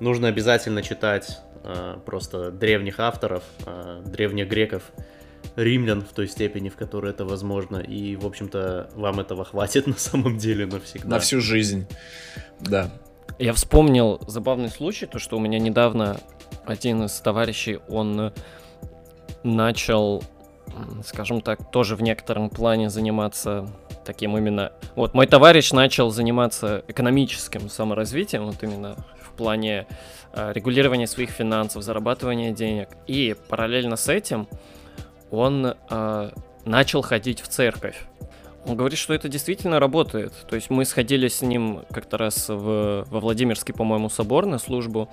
Нужно 0.00 0.28
обязательно 0.28 0.82
читать 0.82 1.38
э, 1.64 1.98
просто 2.04 2.50
древних 2.50 3.00
авторов, 3.00 3.44
э, 3.66 4.02
древних 4.04 4.48
греков, 4.48 4.82
римлян 5.56 6.02
в 6.02 6.12
той 6.12 6.28
степени, 6.28 6.68
в 6.68 6.76
которой 6.76 7.10
это 7.12 7.24
возможно. 7.24 7.76
И, 7.76 8.16
в 8.16 8.26
общем-то, 8.26 8.90
вам 8.94 9.20
этого 9.20 9.44
хватит 9.44 9.86
на 9.86 9.96
самом 9.96 10.38
деле 10.38 10.66
навсегда. 10.66 11.08
На 11.08 11.18
всю 11.18 11.40
жизнь, 11.40 11.86
да. 12.60 12.90
Я 13.38 13.52
вспомнил 13.52 14.20
забавный 14.26 14.68
случай, 14.68 15.06
то, 15.06 15.18
что 15.18 15.36
у 15.36 15.40
меня 15.40 15.58
недавно 15.58 16.20
один 16.64 17.04
из 17.04 17.12
товарищей, 17.20 17.80
он 17.88 18.32
начал, 19.42 20.22
скажем 21.04 21.40
так, 21.40 21.70
тоже 21.70 21.96
в 21.96 22.02
некотором 22.02 22.50
плане 22.50 22.90
заниматься 22.90 23.68
таким 24.04 24.36
именно... 24.36 24.72
Вот 24.94 25.14
мой 25.14 25.26
товарищ 25.26 25.72
начал 25.72 26.10
заниматься 26.10 26.84
экономическим 26.88 27.68
саморазвитием, 27.68 28.44
вот 28.46 28.62
именно 28.62 28.96
в 29.32 29.36
плане 29.36 29.86
э, 30.32 30.52
регулирования 30.52 31.06
своих 31.06 31.30
финансов, 31.30 31.82
зарабатывания 31.82 32.52
денег. 32.52 32.88
И 33.06 33.34
параллельно 33.48 33.96
с 33.96 34.08
этим 34.08 34.46
он 35.30 35.74
э, 35.90 36.30
начал 36.64 37.02
ходить 37.02 37.40
в 37.40 37.48
церковь. 37.48 37.96
Он 38.64 38.76
говорит, 38.76 38.98
что 38.98 39.12
это 39.14 39.28
действительно 39.28 39.80
работает. 39.80 40.32
То 40.48 40.54
есть 40.54 40.70
мы 40.70 40.84
сходили 40.84 41.28
с 41.28 41.42
ним 41.42 41.82
как-то 41.90 42.16
раз 42.16 42.48
в, 42.48 43.04
во 43.08 43.20
Владимирский, 43.20 43.74
по-моему, 43.74 44.08
собор 44.08 44.46
на 44.46 44.58
службу. 44.58 45.08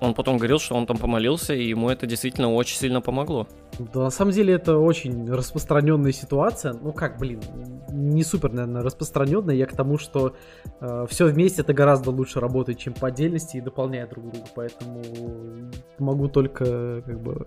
Он 0.00 0.14
потом 0.14 0.38
говорил, 0.38 0.58
что 0.58 0.74
он 0.74 0.86
там 0.86 0.96
помолился, 0.96 1.52
и 1.54 1.68
ему 1.68 1.90
это 1.90 2.06
действительно 2.06 2.52
очень 2.52 2.76
сильно 2.78 3.02
помогло. 3.02 3.46
Да, 3.78 4.00
на 4.04 4.10
самом 4.10 4.32
деле 4.32 4.54
это 4.54 4.78
очень 4.78 5.30
распространенная 5.30 6.12
ситуация. 6.12 6.72
Ну 6.72 6.92
как, 6.92 7.18
блин, 7.18 7.40
не 7.90 8.24
супер, 8.24 8.50
наверное, 8.52 8.82
распространенная. 8.82 9.54
Я 9.54 9.66
к 9.66 9.76
тому, 9.76 9.98
что 9.98 10.34
э, 10.80 11.06
все 11.08 11.26
вместе 11.26 11.60
это 11.60 11.74
гораздо 11.74 12.10
лучше 12.10 12.40
работает, 12.40 12.78
чем 12.78 12.94
по 12.94 13.08
отдельности 13.08 13.58
и 13.58 13.60
дополняет 13.60 14.10
друг 14.10 14.30
друга. 14.30 14.46
Поэтому 14.54 15.02
могу 15.98 16.28
только, 16.28 17.02
как 17.02 17.20
бы, 17.20 17.46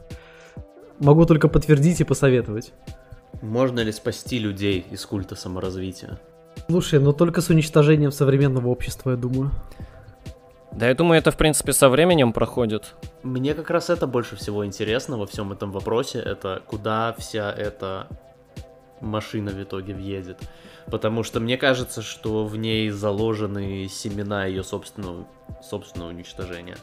могу 1.00 1.26
только 1.26 1.48
подтвердить 1.48 2.02
и 2.02 2.04
посоветовать. 2.04 2.74
Можно 3.42 3.80
ли 3.80 3.92
спасти 3.92 4.38
людей 4.38 4.86
из 4.92 5.06
культа 5.06 5.36
саморазвития? 5.36 6.20
Слушай, 6.70 7.00
но 7.00 7.14
только 7.14 7.42
с 7.42 7.50
уничтожением 7.50 8.12
современного 8.12 8.68
общества, 8.70 9.12
я 9.12 9.18
думаю. 9.18 9.52
Да, 10.76 10.88
я 10.88 10.96
думаю, 10.96 11.20
это, 11.20 11.32
в 11.32 11.38
принципе, 11.38 11.72
со 11.72 11.88
временем 11.88 12.34
проходит. 12.34 12.96
Мне 13.22 13.54
как 13.54 13.70
раз 13.70 13.90
это 13.90 14.08
больше 14.08 14.36
всего 14.36 14.66
интересно 14.66 15.18
во 15.18 15.28
всем 15.28 15.52
этом 15.52 15.72
вопросе, 15.72 16.20
это 16.20 16.64
куда 16.66 17.14
вся 17.18 17.52
эта 17.52 18.08
машина 19.00 19.52
в 19.52 19.62
итоге 19.62 19.94
въедет. 19.94 20.40
Потому 20.88 21.24
что 21.24 21.40
мне 21.40 21.58
кажется, 21.58 22.02
что 22.02 22.46
в 22.46 22.58
ней 22.58 22.90
заложены 22.90 23.88
семена 23.88 24.46
ее 24.46 24.64
собственного, 24.64 25.28
собственного 25.62 26.10
уничтожения. 26.10 26.78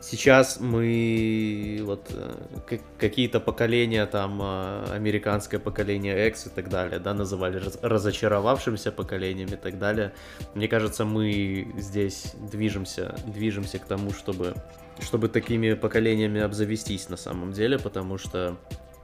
Сейчас 0.00 0.60
мы 0.60 1.80
вот 1.82 2.06
э, 2.10 2.78
какие-то 2.98 3.40
поколения, 3.40 4.06
там 4.06 4.40
э, 4.40 4.92
американское 4.92 5.58
поколение 5.58 6.28
X 6.28 6.46
и 6.46 6.50
так 6.50 6.68
далее, 6.68 7.00
да, 7.00 7.14
называли 7.14 7.60
разочаровавшимся 7.82 8.92
поколением 8.92 9.48
и 9.48 9.56
так 9.56 9.78
далее. 9.78 10.12
Мне 10.54 10.68
кажется, 10.68 11.04
мы 11.04 11.66
здесь 11.78 12.34
движемся, 12.38 13.16
движемся 13.26 13.80
к 13.80 13.86
тому, 13.86 14.12
чтобы, 14.12 14.54
чтобы 15.00 15.28
такими 15.28 15.74
поколениями 15.74 16.40
обзавестись 16.42 17.08
на 17.08 17.16
самом 17.16 17.52
деле, 17.52 17.76
потому 17.76 18.18
что 18.18 18.56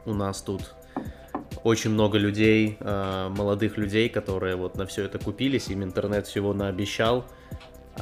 у 0.04 0.14
нас 0.14 0.42
тут 0.42 0.74
очень 1.64 1.90
много 1.90 2.18
людей, 2.18 2.76
э, 2.78 3.28
молодых 3.30 3.78
людей, 3.78 4.08
которые 4.08 4.54
вот 4.54 4.76
на 4.76 4.86
все 4.86 5.04
это 5.04 5.18
купились, 5.18 5.68
им 5.68 5.82
интернет 5.82 6.26
всего 6.26 6.52
наобещал. 6.52 7.24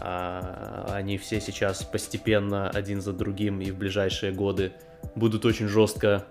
А 0.01 0.87
они 0.91 1.19
все 1.19 1.41
сейчас 1.41 1.83
постепенно 1.83 2.71
один 2.71 3.01
за 3.01 3.13
другим 3.13 3.61
и 3.61 3.71
в 3.71 3.77
ближайшие 3.77 4.33
годы 4.33 4.73
будут 5.15 5.45
очень 5.45 5.69
жестко 5.69 6.25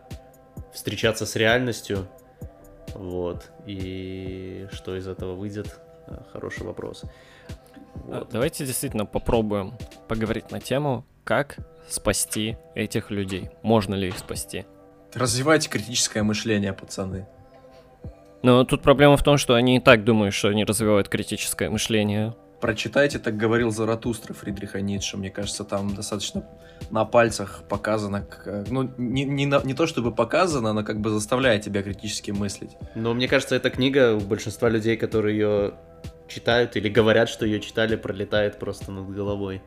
встречаться 0.73 1.25
с 1.25 1.35
реальностью. 1.35 2.07
Вот. 2.93 3.51
И 3.65 4.67
что 4.71 4.95
из 4.95 5.07
этого 5.07 5.35
выйдет? 5.35 5.79
Э, 6.07 6.23
хороший 6.31 6.65
вопрос. 6.65 7.03
Вот. 7.95 8.29
Давайте 8.31 8.65
действительно 8.65 9.05
попробуем 9.05 9.73
поговорить 10.07 10.51
на 10.51 10.59
тему, 10.59 11.05
как 11.23 11.57
спасти 11.87 12.57
этих 12.75 13.11
людей. 13.11 13.49
Можно 13.61 13.95
ли 13.95 14.07
их 14.07 14.17
спасти? 14.17 14.65
Развивайте 15.13 15.69
критическое 15.69 16.23
мышление, 16.23 16.73
пацаны. 16.73 17.27
Но 18.43 18.63
тут 18.63 18.81
проблема 18.81 19.17
в 19.17 19.23
том, 19.23 19.37
что 19.37 19.53
они 19.53 19.77
и 19.77 19.79
так 19.79 20.03
думают, 20.03 20.33
что 20.33 20.47
они 20.47 20.63
развивают 20.63 21.09
критическое 21.09 21.69
мышление. 21.69 22.35
Прочитайте, 22.61 23.17
так 23.17 23.35
говорил 23.37 23.71
Заратустра 23.71 24.33
Фридриха 24.33 24.81
Ницше. 24.81 25.17
Мне 25.17 25.31
кажется, 25.31 25.63
там 25.63 25.95
достаточно 25.95 26.43
на 26.91 27.05
пальцах 27.05 27.63
показано, 27.67 28.25
ну, 28.69 28.91
не, 28.97 29.23
не, 29.23 29.45
не 29.45 29.73
то 29.73 29.87
чтобы 29.87 30.11
показано, 30.11 30.73
но 30.73 30.83
как 30.83 30.99
бы 30.99 31.09
заставляет 31.09 31.63
тебя 31.63 31.81
критически 31.81 32.31
мыслить. 32.31 32.77
Но 32.95 33.13
мне 33.13 33.27
кажется, 33.27 33.55
эта 33.55 33.69
книга 33.71 34.13
у 34.13 34.19
большинства 34.19 34.69
людей, 34.69 34.95
которые 34.95 35.37
ее 35.37 35.73
читают 36.27 36.75
или 36.75 36.87
говорят, 36.87 37.29
что 37.29 37.45
ее 37.45 37.59
читали, 37.59 37.95
пролетает 37.95 38.59
просто 38.59 38.91
над 38.91 39.09
головой. 39.09 39.61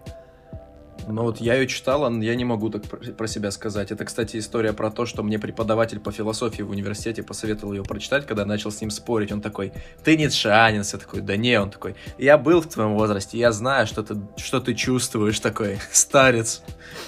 Ну 1.07 1.23
вот 1.23 1.41
я 1.41 1.55
ее 1.55 1.67
читал, 1.67 2.11
я 2.21 2.35
не 2.35 2.45
могу 2.45 2.71
так 2.71 2.83
про 2.85 3.27
себя 3.27 3.51
сказать. 3.51 3.91
Это, 3.91 4.05
кстати, 4.05 4.39
история 4.39 4.73
про 4.73 4.91
то, 4.91 5.07
что 5.07 5.23
мне 5.23 5.39
преподаватель 5.39 6.01
по 6.01 6.13
философии 6.13 6.63
в 6.63 6.71
университете 6.71 7.23
посоветовал 7.23 7.75
ее 7.75 7.83
прочитать, 7.83 8.27
когда 8.27 8.43
я 8.43 8.47
начал 8.47 8.71
с 8.71 8.81
ним 8.81 8.91
спорить. 8.91 9.33
Он 9.33 9.41
такой, 9.41 9.73
ты 10.03 10.17
ницшанин, 10.17 10.83
я 10.83 10.99
такой, 10.99 11.21
да 11.21 11.37
не, 11.37 11.61
он 11.61 11.71
такой, 11.71 11.95
я 12.19 12.39
был 12.39 12.61
в 12.61 12.67
твоем 12.67 12.95
возрасте, 12.95 13.39
я 13.39 13.53
знаю, 13.53 13.87
что 13.87 14.03
ты, 14.03 14.17
что 14.37 14.61
ты 14.61 14.75
чувствуешь, 14.75 15.41
такой 15.41 15.79
старец. 15.93 16.63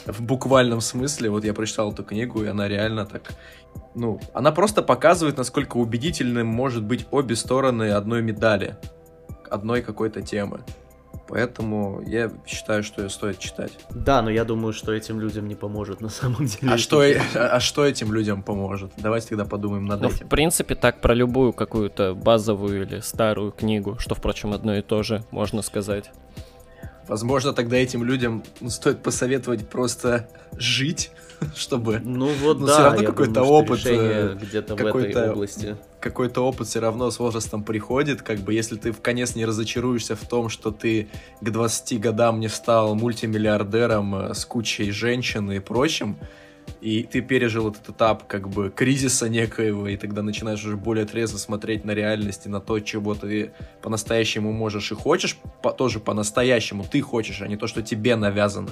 В 0.05 0.23
буквальном 0.23 0.81
смысле, 0.81 1.31
вот 1.31 1.45
я 1.45 1.55
прочитал 1.55 1.93
эту 1.93 2.05
книгу, 2.05 2.43
и 2.45 2.47
она 2.47 2.69
реально 2.69 3.07
так 3.07 3.33
ну, 3.95 4.21
она 4.35 4.53
просто 4.53 4.83
показывает, 4.83 5.39
насколько 5.39 5.79
убедительным 5.79 6.47
может 6.47 6.85
быть 6.85 7.07
обе 7.11 7.35
стороны 7.35 7.91
одной 7.91 8.21
медали, 8.23 8.77
одной 9.49 9.81
какой-то 9.81 10.21
темы. 10.21 10.61
Поэтому 11.29 12.03
я 12.07 12.31
считаю, 12.47 12.83
что 12.83 13.03
ее 13.03 13.11
стоит 13.11 13.39
читать. 13.39 13.73
Да, 13.91 14.23
но 14.23 14.31
я 14.31 14.45
думаю, 14.45 14.73
что 14.73 14.93
этим 14.93 15.21
людям 15.21 15.49
не 15.49 15.55
поможет 15.55 16.01
на 16.01 16.09
самом 16.09 16.47
деле. 16.47 16.73
А 16.73 16.79
что, 16.79 17.01
а, 17.01 17.49
а 17.49 17.61
что 17.61 17.85
этим 17.85 18.13
людям 18.13 18.43
поможет? 18.43 18.93
Давайте 18.97 19.29
тогда 19.29 19.45
подумаем 19.45 19.87
над 19.87 20.01
ну, 20.01 20.09
этим. 20.09 20.27
В 20.27 20.29
принципе, 20.29 20.75
так 20.75 21.01
про 21.01 21.15
любую 21.15 21.53
какую-то 21.53 22.15
базовую 22.15 22.83
или 22.83 23.01
старую 23.01 23.53
книгу, 23.53 23.97
что, 23.99 24.15
впрочем, 24.15 24.53
одно 24.53 24.77
и 24.77 24.83
то 24.83 25.03
же, 25.03 25.25
можно 25.31 25.63
сказать. 25.63 26.11
Возможно, 27.09 27.53
тогда 27.53 27.77
этим 27.77 28.03
людям 28.03 28.43
стоит 28.69 29.03
посоветовать 29.03 29.69
просто 29.69 30.29
жить, 30.59 31.11
чтобы... 31.57 32.01
Ну 32.03 32.29
вот 32.43 32.61
Но 32.61 32.67
да, 32.67 32.73
все 32.73 32.83
равно 32.83 33.05
какой-то 33.05 33.43
опыт 33.43 33.81
э, 33.87 34.37
где-то 34.41 34.75
в 34.75 34.97
этой 34.97 35.31
области. 35.31 35.77
Какой-то 36.01 36.43
опыт 36.43 36.69
все 36.69 36.81
равно 36.81 37.11
с 37.11 37.19
возрастом 37.19 37.65
приходит, 37.65 38.23
как 38.23 38.39
бы 38.41 38.55
если 38.55 38.77
ты 38.77 38.93
в 38.93 39.01
конец 39.01 39.35
не 39.35 39.45
разочаруешься 39.45 40.17
в 40.17 40.27
том, 40.27 40.49
что 40.49 40.71
ты 40.71 41.09
к 41.41 41.51
20 41.51 42.01
годам 42.01 42.41
не 42.41 42.49
стал 42.49 42.95
мультимиллиардером 42.95 44.15
э, 44.15 44.35
с 44.35 44.45
кучей 44.45 44.91
женщин 44.91 45.51
и 45.53 45.59
прочим, 45.61 46.17
и 46.81 47.03
ты 47.03 47.21
пережил 47.21 47.71
этот 47.71 47.89
этап 47.89 48.27
как 48.27 48.49
бы 48.49 48.71
кризиса 48.71 49.29
некоего, 49.29 49.89
и 49.89 49.97
тогда 49.97 50.23
начинаешь 50.23 50.65
уже 50.65 50.77
более 50.77 51.07
трезво 51.07 51.39
смотреть 51.39 51.85
на 51.85 51.93
реальность 51.93 52.47
и 52.47 52.49
на 52.49 52.61
то, 52.61 52.81
чего 52.81 53.15
ты 53.15 53.53
по-настоящему 53.83 54.53
можешь 54.53 54.93
и 54.93 54.95
хочешь, 54.95 55.39
по, 55.63 55.73
тоже 55.73 56.01
по-настоящему 56.01 56.85
ты 56.85 57.01
хочешь, 57.01 57.43
а 57.43 57.49
не 57.49 57.57
то, 57.57 57.67
что 57.67 57.83
тебе 57.83 58.17
навязано. 58.17 58.71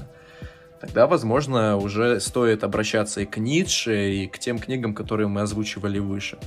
Тогда, 0.80 1.06
возможно, 1.06 1.76
уже 1.76 2.20
стоит 2.20 2.62
обращаться 2.62 3.22
и 3.22 3.24
к 3.24 3.38
Ницше, 3.38 4.12
и 4.12 4.26
к 4.26 4.38
тем 4.38 4.58
книгам, 4.58 4.94
которые 4.94 5.28
мы 5.28 5.40
озвучивали 5.40 5.98
выше. 5.98 6.38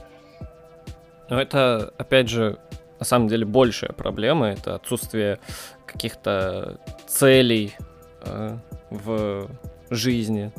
Но 1.29 1.41
это, 1.41 1.93
опять 1.97 2.29
же, 2.29 2.59
на 2.99 3.05
самом 3.05 3.27
деле 3.27 3.45
большая 3.45 3.93
проблема. 3.93 4.47
Это 4.47 4.75
отсутствие 4.75 5.39
каких-то 5.85 6.79
целей 7.07 7.73
э, 8.21 8.57
в 8.89 9.49
жизни. 9.89 10.51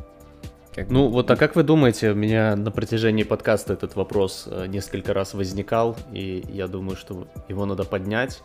Как... 0.79 0.91
Ну 0.91 1.09
вот, 1.09 1.29
а 1.29 1.35
как 1.35 1.57
вы 1.57 1.65
думаете, 1.65 2.13
у 2.13 2.15
меня 2.15 2.55
на 2.55 2.71
протяжении 2.71 3.25
подкаста 3.25 3.73
этот 3.73 3.97
вопрос 3.97 4.47
э, 4.49 4.67
несколько 4.69 5.13
раз 5.13 5.35
возникал, 5.35 5.97
и 6.13 6.45
я 6.49 6.69
думаю, 6.69 6.97
что 6.97 7.27
его 7.49 7.67
надо 7.67 7.83
поднять. 7.83 8.41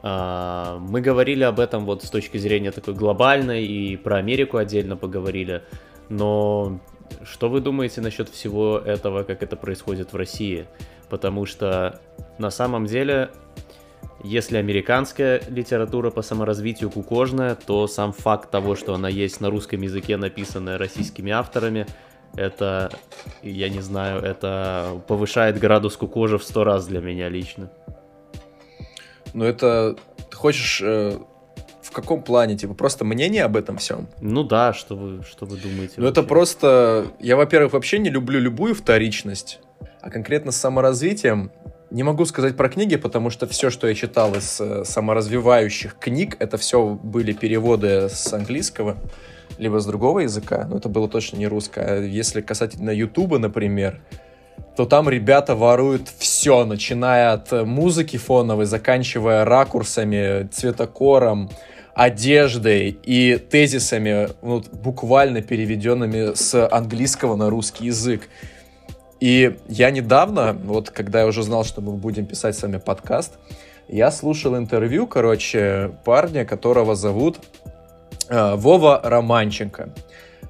А, 0.00 0.78
мы 0.78 1.02
говорили 1.02 1.44
об 1.44 1.60
этом 1.60 1.84
вот 1.84 2.02
с 2.02 2.08
точки 2.08 2.38
зрения 2.38 2.70
такой 2.70 2.94
глобальной, 2.94 3.66
и 3.66 3.98
про 3.98 4.16
Америку 4.16 4.56
отдельно 4.56 4.96
поговорили, 4.96 5.64
но 6.08 6.80
что 7.24 7.50
вы 7.50 7.60
думаете 7.60 8.00
насчет 8.00 8.30
всего 8.30 8.78
этого, 8.78 9.22
как 9.24 9.42
это 9.42 9.56
происходит 9.56 10.14
в 10.14 10.16
России? 10.16 10.64
Потому 11.10 11.44
что 11.44 12.00
на 12.38 12.48
самом 12.48 12.86
деле 12.86 13.28
если 14.26 14.56
американская 14.56 15.40
литература 15.48 16.10
по 16.10 16.22
саморазвитию 16.22 16.90
кукожная, 16.90 17.54
то 17.54 17.86
сам 17.86 18.12
факт 18.12 18.50
того, 18.50 18.74
что 18.74 18.94
она 18.94 19.08
есть 19.08 19.40
на 19.40 19.50
русском 19.50 19.80
языке, 19.80 20.16
написанная 20.16 20.78
российскими 20.78 21.30
авторами, 21.32 21.86
это, 22.34 22.90
я 23.42 23.68
не 23.68 23.80
знаю, 23.80 24.22
это 24.22 25.00
повышает 25.06 25.58
градус 25.58 25.96
кукожа 25.96 26.38
в 26.38 26.44
сто 26.44 26.64
раз 26.64 26.86
для 26.86 27.00
меня 27.00 27.28
лично. 27.28 27.70
Ну 29.32 29.44
это, 29.44 29.96
ты 30.30 30.36
хочешь, 30.36 30.82
э, 30.82 31.18
в 31.80 31.90
каком 31.92 32.22
плане, 32.22 32.56
типа, 32.56 32.74
просто 32.74 33.04
мнение 33.04 33.44
об 33.44 33.56
этом 33.56 33.78
всем? 33.78 34.08
Ну 34.20 34.42
да, 34.42 34.72
что 34.72 34.96
вы, 34.96 35.22
что 35.22 35.46
вы 35.46 35.56
думаете? 35.56 35.94
Ну 35.98 36.06
это 36.06 36.22
просто, 36.22 37.06
я, 37.20 37.36
во-первых, 37.36 37.74
вообще 37.74 37.98
не 37.98 38.10
люблю 38.10 38.40
любую 38.40 38.74
вторичность, 38.74 39.60
а 40.00 40.10
конкретно 40.10 40.52
с 40.52 40.56
саморазвитием 40.56 41.52
не 41.90 42.02
могу 42.02 42.24
сказать 42.24 42.56
про 42.56 42.68
книги, 42.68 42.96
потому 42.96 43.30
что 43.30 43.46
все, 43.46 43.70
что 43.70 43.86
я 43.86 43.94
читал 43.94 44.34
из 44.34 44.60
э, 44.60 44.84
саморазвивающих 44.84 45.96
книг, 45.98 46.36
это 46.38 46.58
все 46.58 46.98
были 47.02 47.32
переводы 47.32 48.08
с 48.08 48.32
английского, 48.32 48.96
либо 49.58 49.78
с 49.78 49.86
другого 49.86 50.20
языка, 50.20 50.66
но 50.68 50.78
это 50.78 50.88
было 50.88 51.08
точно 51.08 51.36
не 51.36 51.46
русское. 51.46 51.84
А 51.84 52.00
если 52.00 52.40
касательно 52.40 52.90
Ютуба, 52.90 53.38
например, 53.38 54.00
то 54.76 54.84
там 54.84 55.08
ребята 55.08 55.54
воруют 55.54 56.08
все, 56.18 56.64
начиная 56.64 57.32
от 57.32 57.52
музыки 57.52 58.16
фоновой, 58.16 58.66
заканчивая 58.66 59.44
ракурсами, 59.44 60.48
цветокором, 60.48 61.50
одеждой 61.94 62.98
и 63.02 63.38
тезисами, 63.38 64.28
ну, 64.42 64.62
буквально 64.72 65.40
переведенными 65.40 66.34
с 66.34 66.68
английского 66.68 67.36
на 67.36 67.48
русский 67.48 67.86
язык. 67.86 68.28
И 69.20 69.56
я 69.68 69.90
недавно, 69.90 70.52
вот 70.64 70.90
когда 70.90 71.20
я 71.20 71.26
уже 71.26 71.42
знал, 71.42 71.64
что 71.64 71.80
мы 71.80 71.92
будем 71.92 72.26
писать 72.26 72.56
с 72.56 72.62
вами 72.62 72.78
подкаст, 72.78 73.38
я 73.88 74.10
слушал 74.10 74.56
интервью, 74.56 75.06
короче, 75.06 75.92
парня, 76.04 76.44
которого 76.44 76.94
зовут 76.94 77.38
э, 78.28 78.54
Вова 78.56 79.00
Романченко. 79.02 79.90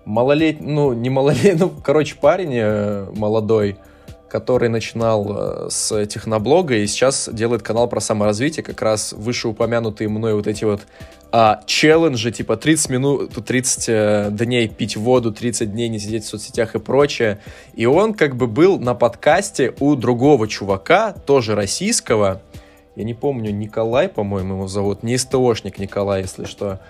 Малолетний, 0.04 0.72
ну, 0.72 0.92
не 0.94 1.10
малолетний, 1.10 1.52
ну, 1.58 1.70
короче, 1.70 2.16
парень 2.16 2.54
э, 2.54 3.06
молодой, 3.14 3.76
который 4.28 4.68
начинал 4.68 5.66
э, 5.66 5.70
с 5.70 6.06
техноблога 6.06 6.76
и 6.76 6.86
сейчас 6.86 7.28
делает 7.32 7.62
канал 7.62 7.88
про 7.88 8.00
саморазвитие, 8.00 8.64
как 8.64 8.82
раз 8.82 9.12
вышеупомянутые 9.12 10.08
мной 10.08 10.34
вот 10.34 10.46
эти 10.46 10.64
вот 10.64 10.82
а, 11.32 11.60
челленджи, 11.66 12.32
типа 12.32 12.56
30 12.56 12.90
минут, 12.90 13.44
30 13.44 13.84
э, 13.88 14.28
дней 14.30 14.68
пить 14.68 14.96
воду, 14.96 15.32
30 15.32 15.72
дней 15.72 15.88
не 15.88 15.98
сидеть 15.98 16.24
в 16.24 16.28
соцсетях 16.28 16.74
и 16.74 16.78
прочее. 16.78 17.40
И 17.74 17.86
он 17.86 18.14
как 18.14 18.36
бы 18.36 18.46
был 18.46 18.78
на 18.78 18.94
подкасте 18.94 19.74
у 19.80 19.94
другого 19.94 20.48
чувака, 20.48 21.12
тоже 21.12 21.54
российского, 21.54 22.40
я 22.96 23.04
не 23.04 23.12
помню, 23.12 23.52
Николай, 23.52 24.08
по-моему, 24.08 24.54
его 24.54 24.68
зовут, 24.68 25.02
не 25.02 25.18
СТОшник 25.18 25.78
Николай, 25.78 26.22
если 26.22 26.44
что. 26.44 26.80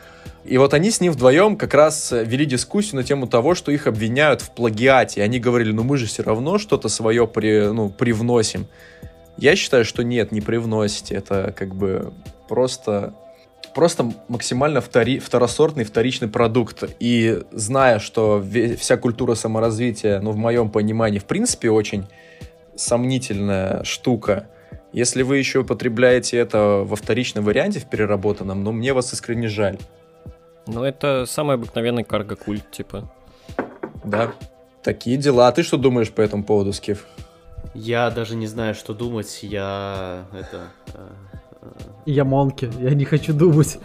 И 0.48 0.59
вот 0.59 0.74
они 0.74 0.90
с 0.90 1.01
ним 1.01 1.12
вдвоем 1.12 1.56
как 1.56 1.74
раз 1.74 2.12
вели 2.12 2.47
дискуссию 2.47 2.97
на 2.97 3.05
тему 3.05 3.27
того, 3.27 3.55
что 3.55 3.73
их 3.73 3.86
обвиняют 3.86 4.43
в 4.43 4.51
плагиате. 4.51 5.20
И 5.20 5.23
они 5.24 5.39
говорили, 5.40 5.73
ну 5.73 5.82
мы 5.82 5.97
же 5.97 6.06
все 6.06 6.23
равно 6.23 6.59
что-то 6.59 6.89
свое 6.89 7.27
при, 7.27 7.73
ну, 7.73 7.90
привносим. 7.90 8.66
Я 9.36 9.56
считаю, 9.56 9.85
что 9.85 10.05
нет, 10.05 10.32
не 10.32 10.40
привносите. 10.40 11.14
Это 11.14 11.52
как 11.56 11.74
бы 11.74 12.12
просто 12.48 13.14
просто 13.74 14.10
максимально 14.28 14.81
втори, 14.81 15.18
второсортный 15.18 15.85
вторичный 15.85 16.28
продукт. 16.28 16.85
И 16.98 17.43
зная, 17.52 17.98
что 17.98 18.43
вся 18.78 18.97
культура 18.97 19.35
саморазвития, 19.35 20.20
ну, 20.20 20.31
в 20.31 20.36
моем 20.36 20.70
понимании, 20.70 21.18
в 21.18 21.27
принципе, 21.27 21.70
очень 21.70 22.06
сомнительная 22.74 23.85
штука, 23.85 24.47
если 24.93 25.23
вы 25.23 25.36
еще 25.36 25.59
употребляете 25.59 26.39
это 26.39 26.85
во 26.86 26.97
вторичном 26.97 27.44
варианте, 27.44 27.81
в 27.81 27.85
переработанном, 27.85 28.64
ну, 28.64 28.73
мне 28.73 28.94
вас 28.94 29.12
искренне 29.12 29.48
жаль. 29.48 29.78
Ну, 30.66 30.82
это 30.82 31.24
самый 31.26 31.56
обыкновенный 31.56 32.05
карго-культ, 32.05 32.70
типа. 32.70 33.10
Да. 34.05 34.32
Такие 34.82 35.16
дела. 35.16 35.48
А 35.48 35.52
ты 35.52 35.62
что 35.62 35.76
думаешь 35.76 36.10
по 36.10 36.20
этому 36.20 36.44
поводу, 36.44 36.72
Скиф? 36.72 37.06
Я 37.74 38.10
даже 38.10 38.36
не 38.36 38.47
знаю, 38.47 38.74
что 38.74 38.94
думать. 38.94 39.40
Я 39.43 40.26
это 40.32 40.70
э, 40.94 41.09
я 42.05 42.24
Монки, 42.24 42.70
я 42.80 42.90
не 42.90 43.05
хочу 43.05 43.32
думать. 43.32 43.78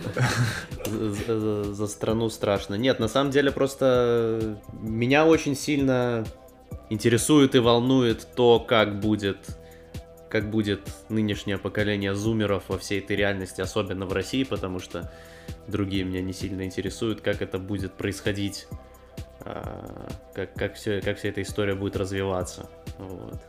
За, 0.85 1.39
за, 1.39 1.73
за 1.73 1.87
страну 1.87 2.29
страшно. 2.29 2.75
Нет, 2.75 2.99
на 2.99 3.07
самом 3.07 3.31
деле 3.31 3.51
просто 3.51 4.57
меня 4.79 5.25
очень 5.25 5.55
сильно 5.55 6.23
интересует 6.89 7.55
и 7.55 7.59
волнует 7.59 8.27
то, 8.35 8.59
как 8.59 8.99
будет 8.99 9.37
как 10.31 10.49
будет 10.49 10.89
нынешнее 11.09 11.57
поколение 11.57 12.15
зумеров 12.15 12.63
во 12.69 12.77
всей 12.77 12.99
этой 12.99 13.17
реальности, 13.17 13.59
особенно 13.59 14.05
в 14.05 14.13
России, 14.13 14.43
потому 14.45 14.79
что 14.79 15.11
другие 15.67 16.05
меня 16.05 16.21
не 16.21 16.31
сильно 16.31 16.63
интересуют, 16.63 17.19
как 17.21 17.41
это 17.41 17.59
будет 17.59 17.93
происходить, 17.93 18.67
а, 19.41 20.07
как, 20.33 20.53
как, 20.53 20.75
все, 20.75 21.01
как 21.01 21.17
вся 21.17 21.29
эта 21.29 21.41
история 21.41 21.75
будет 21.75 21.97
развиваться. 21.97 22.69
Вот. 22.97 23.41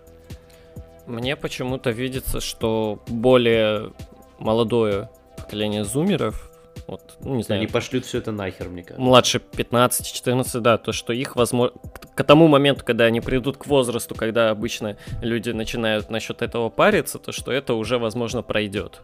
Мне 1.07 1.37
почему-то 1.37 1.91
видится, 1.91 2.41
что 2.41 3.03
более 3.07 3.93
молодое 4.39 5.09
поколение 5.37 5.85
зумеров, 5.85 6.52
вот, 6.87 7.17
ну, 7.21 7.37
не 7.37 7.43
знаю. 7.43 7.61
Они 7.61 7.71
пошлют 7.71 8.05
все 8.05 8.19
это 8.19 8.33
нахер, 8.33 8.69
мне 8.69 8.83
кажется. 8.83 9.03
Младше 9.03 9.41
15-14, 9.53 10.61
да, 10.61 10.79
то, 10.79 10.93
что 10.93 11.13
их, 11.13 11.37
возможно, 11.37 11.77
к 12.15 12.25
тому 12.25 12.49
моменту, 12.49 12.85
когда 12.85 13.05
они 13.05 13.21
придут 13.21 13.57
к 13.57 13.67
возрасту, 13.67 14.15
когда 14.15 14.51
обычно 14.51 14.97
люди 15.21 15.51
начинают 15.51 16.11
насчет 16.11 16.43
этого 16.43 16.69
париться, 16.69 17.19
то, 17.19 17.33
что 17.33 17.53
это 17.53 17.75
уже, 17.75 17.99
возможно, 17.99 18.43
пройдет. 18.43 19.03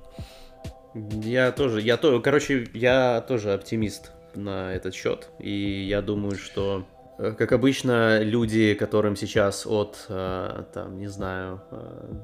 Я 0.94 1.52
тоже, 1.52 1.80
я 1.80 1.96
то, 1.96 2.18
короче, 2.20 2.68
я 2.74 3.24
тоже 3.26 3.52
оптимист 3.52 4.12
на 4.34 4.72
этот 4.72 4.94
счет, 4.94 5.28
и 5.38 5.86
я 5.88 6.02
думаю, 6.02 6.36
что 6.36 6.84
Э, 7.18 7.32
как 7.32 7.52
обычно, 7.52 8.22
люди, 8.22 8.74
которым 8.74 9.16
сейчас 9.16 9.66
от, 9.66 10.06
э, 10.08 10.62
там, 10.72 10.98
не 10.98 11.08
знаю, 11.08 11.60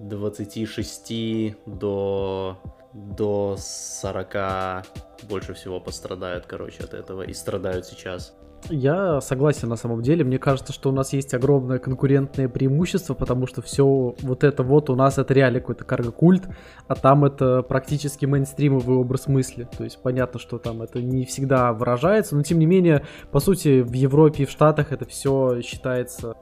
26 0.01 1.11
э, 1.11 1.55
до, 1.67 2.59
до 2.95 3.57
40 3.59 4.85
больше 5.29 5.55
всего 5.55 5.81
пострадают, 5.81 6.47
короче, 6.47 6.85
от 6.85 6.95
этого 6.95 7.23
и 7.23 7.33
страдают 7.33 7.87
сейчас. 7.87 8.35
Я 8.71 9.21
согласен 9.21 9.69
на 9.69 9.77
самом 9.77 10.01
деле. 10.01 10.25
Мне 10.25 10.39
кажется, 10.39 10.73
что 10.73 10.89
у 10.89 10.93
нас 10.93 11.13
есть 11.13 11.35
огромное 11.35 11.79
конкурентное 11.79 12.49
преимущество, 12.49 13.13
потому 13.13 13.47
что 13.47 13.61
все 13.61 13.85
вот 14.23 14.43
это 14.43 14.63
вот 14.63 14.89
у 14.89 14.97
нас 14.97 15.19
это 15.19 15.35
реально 15.35 15.61
какой-то 15.61 15.85
карго-культ, 15.85 16.49
а 16.89 16.95
там 16.95 17.27
это 17.27 17.63
практически 17.63 18.25
мейнстримовый 18.25 18.97
образ 18.97 19.27
мысли. 19.27 19.69
То 19.77 19.85
есть 19.85 20.01
понятно, 20.03 20.41
что 20.41 20.59
там 20.59 20.81
это 20.81 21.03
не 21.03 21.27
всегда 21.27 21.75
выражается, 21.75 22.37
но 22.37 22.43
тем 22.43 22.59
не 22.59 22.67
менее, 22.67 23.05
по 23.31 23.39
сути, 23.39 23.83
в 23.83 23.93
Европе 23.93 24.45
и 24.45 24.47
в 24.47 24.51
Штатах 24.51 24.93
это 24.93 25.05
все 25.05 25.61
считается 25.61 26.35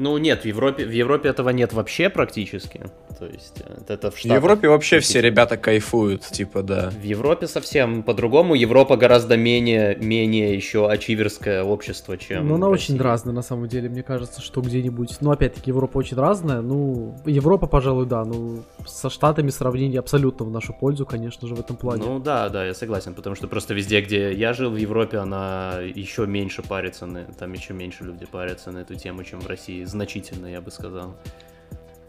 ну 0.00 0.18
нет, 0.18 0.42
в 0.42 0.44
Европе, 0.46 0.84
в 0.84 0.90
Европе 0.90 1.28
этого 1.28 1.50
нет 1.50 1.72
вообще 1.72 2.08
практически. 2.08 2.80
То 3.18 3.26
есть 3.26 3.60
э, 3.60 3.92
это 3.92 4.10
в 4.10 4.18
Штатах. 4.18 4.38
В 4.38 4.42
Европе 4.42 4.68
вообще 4.68 5.00
все 5.00 5.20
ребята 5.20 5.58
кайфуют, 5.58 6.22
типа, 6.22 6.62
да. 6.62 6.88
В 6.90 7.02
Европе 7.02 7.46
совсем 7.46 8.02
по-другому. 8.02 8.54
Европа 8.54 8.96
гораздо 8.96 9.36
менее, 9.36 9.94
менее 9.96 10.54
еще 10.54 10.90
ачиверское 10.90 11.62
общество, 11.62 12.16
чем 12.16 12.48
Ну, 12.48 12.54
она 12.54 12.68
очень 12.68 12.98
разная, 12.98 13.34
на 13.34 13.42
самом 13.42 13.68
деле. 13.68 13.90
Мне 13.90 14.02
кажется, 14.02 14.40
что 14.40 14.62
где-нибудь... 14.62 15.18
Ну, 15.20 15.30
опять-таки, 15.30 15.70
Европа 15.70 15.98
очень 15.98 16.16
разная. 16.16 16.62
Ну, 16.62 17.14
Европа, 17.26 17.66
пожалуй, 17.66 18.06
да. 18.06 18.24
Ну, 18.24 18.62
со 18.86 19.10
Штатами 19.10 19.50
сравнение 19.50 20.00
абсолютно 20.00 20.46
в 20.46 20.50
нашу 20.50 20.72
пользу, 20.72 21.04
конечно 21.04 21.46
же, 21.46 21.54
в 21.54 21.60
этом 21.60 21.76
плане. 21.76 22.02
Ну, 22.02 22.20
да, 22.20 22.48
да, 22.48 22.64
я 22.64 22.72
согласен. 22.72 23.12
Потому 23.12 23.36
что 23.36 23.48
просто 23.48 23.74
везде, 23.74 24.00
где 24.00 24.32
я 24.32 24.54
жил 24.54 24.70
в 24.70 24.76
Европе, 24.76 25.18
она 25.18 25.80
еще 25.82 26.26
меньше 26.26 26.62
парится 26.62 27.04
на... 27.04 27.24
Там 27.24 27.52
еще 27.52 27.74
меньше 27.74 28.04
люди 28.04 28.24
парятся 28.24 28.70
на 28.70 28.78
эту 28.78 28.94
тему, 28.94 29.24
чем 29.24 29.40
в 29.40 29.46
России 29.46 29.84
значительно, 29.90 30.46
я 30.46 30.60
бы 30.60 30.70
сказал. 30.70 31.14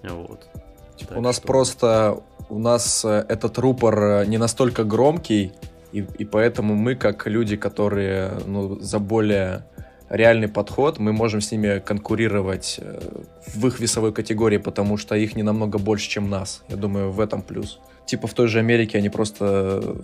Вот. 0.03 0.47
Так 1.07 1.17
у 1.17 1.21
нас 1.21 1.37
что... 1.37 1.47
просто, 1.47 2.23
у 2.49 2.59
нас 2.59 3.05
э, 3.05 3.25
этот 3.27 3.57
рупор 3.57 4.03
э, 4.03 4.25
не 4.25 4.37
настолько 4.37 4.83
громкий, 4.83 5.53
и, 5.91 6.05
и 6.17 6.25
поэтому 6.25 6.75
мы, 6.75 6.95
как 6.95 7.27
люди, 7.27 7.55
которые 7.57 8.31
ну, 8.45 8.79
за 8.79 8.99
более 8.99 9.65
реальный 10.09 10.47
подход, 10.47 10.99
мы 10.99 11.13
можем 11.13 11.41
с 11.41 11.51
ними 11.51 11.79
конкурировать 11.79 12.79
э, 12.81 12.99
в 13.47 13.67
их 13.67 13.79
весовой 13.79 14.13
категории, 14.13 14.57
потому 14.57 14.97
что 14.97 15.15
их 15.15 15.35
не 15.35 15.43
намного 15.43 15.79
больше, 15.79 16.09
чем 16.09 16.29
нас. 16.29 16.63
Я 16.67 16.75
думаю, 16.75 17.11
в 17.11 17.19
этом 17.19 17.41
плюс. 17.41 17.79
Типа 18.05 18.27
в 18.27 18.33
той 18.33 18.47
же 18.47 18.59
Америке 18.59 18.97
они 18.97 19.09
просто 19.09 20.01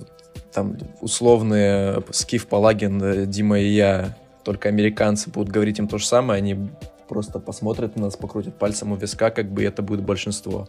там 0.54 0.78
условные 1.02 2.04
Скиф, 2.12 2.48
Палагин, 2.48 3.30
Дима 3.30 3.60
и 3.60 3.68
я, 3.68 4.16
только 4.44 4.70
американцы 4.70 5.30
будут 5.30 5.50
говорить 5.50 5.78
им 5.80 5.88
то 5.90 5.98
же 5.98 6.06
самое, 6.06 6.38
они 6.38 6.70
просто 7.08 7.40
посмотрят 7.40 7.96
на 7.96 8.06
нас, 8.06 8.16
покрутят 8.16 8.58
пальцем 8.58 8.92
у 8.92 8.96
виска, 8.96 9.32
как 9.32 9.52
бы 9.52 9.64
это 9.64 9.82
будет 9.82 10.02
большинство. 10.02 10.68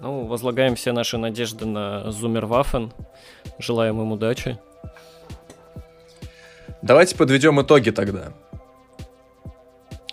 Ну, 0.00 0.26
возлагаем 0.26 0.74
все 0.76 0.92
наши 0.92 1.18
надежды 1.18 1.66
на 1.66 2.10
Зумерваффен. 2.12 2.92
Желаем 3.58 4.00
им 4.00 4.12
удачи. 4.12 4.58
Давайте 6.82 7.16
подведем 7.16 7.60
итоги 7.60 7.90
тогда. 7.90 8.32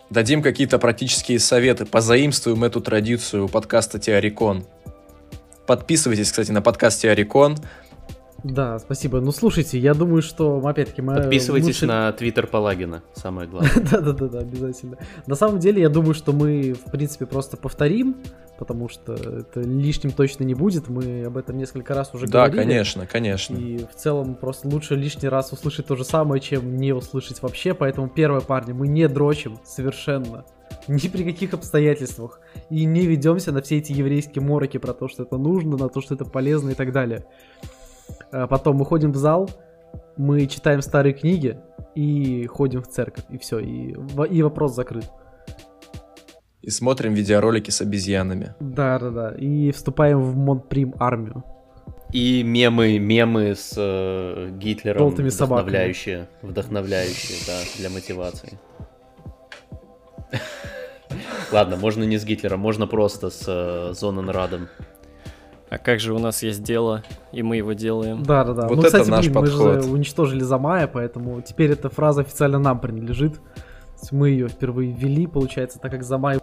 Дадим 0.09 0.41
какие-то 0.41 0.79
практические 0.79 1.39
советы, 1.39 1.85
позаимствуем 1.85 2.63
эту 2.63 2.81
традицию 2.81 3.45
у 3.45 3.47
подкаста 3.47 3.99
Теорикон. 3.99 4.65
Подписывайтесь, 5.67 6.29
кстати, 6.29 6.51
на 6.51 6.61
подкаст 6.61 7.01
Теорикон. 7.01 7.57
Да, 8.43 8.77
спасибо. 8.77 9.21
Ну, 9.21 9.31
слушайте, 9.31 9.79
я 9.79 9.93
думаю, 9.93 10.21
что, 10.21 10.57
опять-таки, 10.65 11.01
мы... 11.01 11.15
Подписывайтесь 11.15 11.67
лучше... 11.67 11.85
на 11.85 12.11
твиттер 12.11 12.47
Палагина, 12.47 13.01
самое 13.13 13.47
главное. 13.49 13.71
Да-да-да, 13.89 14.39
обязательно. 14.39 14.97
На 15.27 15.35
самом 15.35 15.59
деле, 15.59 15.81
я 15.81 15.89
думаю, 15.89 16.13
что 16.13 16.33
мы, 16.33 16.73
в 16.73 16.91
принципе, 16.91 17.25
просто 17.25 17.55
повторим, 17.55 18.17
потому 18.59 18.89
что 18.89 19.13
это 19.13 19.61
лишним 19.61 20.11
точно 20.11 20.43
не 20.43 20.55
будет. 20.55 20.89
Мы 20.89 21.23
об 21.23 21.37
этом 21.37 21.57
несколько 21.57 21.93
раз 21.93 22.13
уже 22.13 22.27
говорили. 22.27 22.57
Да, 22.57 22.63
конечно, 22.63 23.07
конечно. 23.07 23.55
И 23.55 23.77
в 23.77 23.95
целом 23.95 24.35
просто 24.35 24.67
лучше 24.67 24.95
лишний 24.95 25.29
раз 25.29 25.53
услышать 25.53 25.87
то 25.87 25.95
же 25.95 26.03
самое, 26.03 26.41
чем 26.41 26.75
не 26.75 26.91
услышать 26.91 27.41
вообще. 27.41 27.73
Поэтому, 27.73 28.09
первое, 28.09 28.41
парни, 28.41 28.73
мы 28.73 28.89
не 28.89 29.07
дрочим 29.07 29.59
совершенно. 29.63 30.43
Ни 30.89 31.07
при 31.07 31.23
каких 31.23 31.53
обстоятельствах. 31.53 32.41
И 32.69 32.83
не 32.83 33.05
ведемся 33.05 33.53
на 33.53 33.61
все 33.61 33.77
эти 33.77 33.93
еврейские 33.93 34.43
мороки 34.43 34.77
про 34.79 34.93
то, 34.93 35.07
что 35.07 35.23
это 35.23 35.37
нужно, 35.37 35.77
на 35.77 35.87
то, 35.87 36.01
что 36.01 36.15
это 36.15 36.25
полезно 36.25 36.71
и 36.71 36.73
так 36.73 36.91
далее. 36.91 37.25
А 38.31 38.47
потом 38.47 38.77
мы 38.77 38.85
ходим 38.85 39.11
в 39.11 39.15
зал, 39.15 39.49
мы 40.17 40.47
читаем 40.47 40.81
старые 40.81 41.13
книги 41.13 41.59
и 41.95 42.45
ходим 42.47 42.81
в 42.81 42.87
церковь, 42.87 43.25
и 43.29 43.37
все, 43.37 43.59
и, 43.59 43.95
и 44.29 44.41
вопрос 44.41 44.73
закрыт. 44.75 45.09
И 46.61 46.69
смотрим 46.69 47.13
видеоролики 47.13 47.71
с 47.71 47.81
обезьянами. 47.81 48.55
Да, 48.61 48.97
да, 48.97 49.09
да. 49.09 49.31
И 49.31 49.71
вступаем 49.71 50.21
в 50.21 50.35
Монприм 50.37 50.95
армию. 50.97 51.43
И 52.13 52.41
мемы, 52.43 52.99
мемы 52.99 53.55
с 53.55 53.73
э, 53.75 54.49
Гитлером 54.51 54.99
Желтыми 54.99 55.29
вдохновляющие, 55.29 56.19
собаками. 56.19 56.51
вдохновляющие, 56.51 57.37
да, 57.47 57.59
для 57.77 57.89
мотивации. 57.89 58.59
Ладно, 61.51 61.75
можно 61.75 62.03
не 62.03 62.17
с 62.17 62.23
Гитлером, 62.23 62.59
можно 62.59 62.87
просто 62.87 63.29
с 63.29 63.43
э, 63.47 63.93
Зоненрадом. 63.93 64.69
А 65.73 65.79
как 65.79 65.99
же 65.99 66.13
у 66.13 66.19
нас 66.19 66.43
есть 66.43 66.61
дело, 66.61 67.03
и 67.31 67.41
мы 67.41 67.57
его 67.57 67.73
делаем. 67.73 68.21
Да, 68.21 68.43
да, 68.43 68.53
да. 68.53 68.67
Вот 68.67 68.75
ну, 68.75 68.81
это 68.83 68.91
кстати, 68.91 69.09
наш 69.09 69.25
блин, 69.25 69.33
подход. 69.33 69.75
мы 69.75 69.81
же 69.81 69.89
уничтожили 69.89 70.41
Замая, 70.41 70.85
поэтому 70.87 71.41
теперь 71.41 71.71
эта 71.71 71.89
фраза 71.89 72.21
официально 72.21 72.59
нам 72.59 72.79
принадлежит. 72.79 73.39
Мы 74.11 74.29
ее 74.29 74.49
впервые 74.49 74.91
ввели, 74.91 75.25
получается, 75.25 75.79
так 75.79 75.89
как 75.89 76.03
Замай 76.03 76.37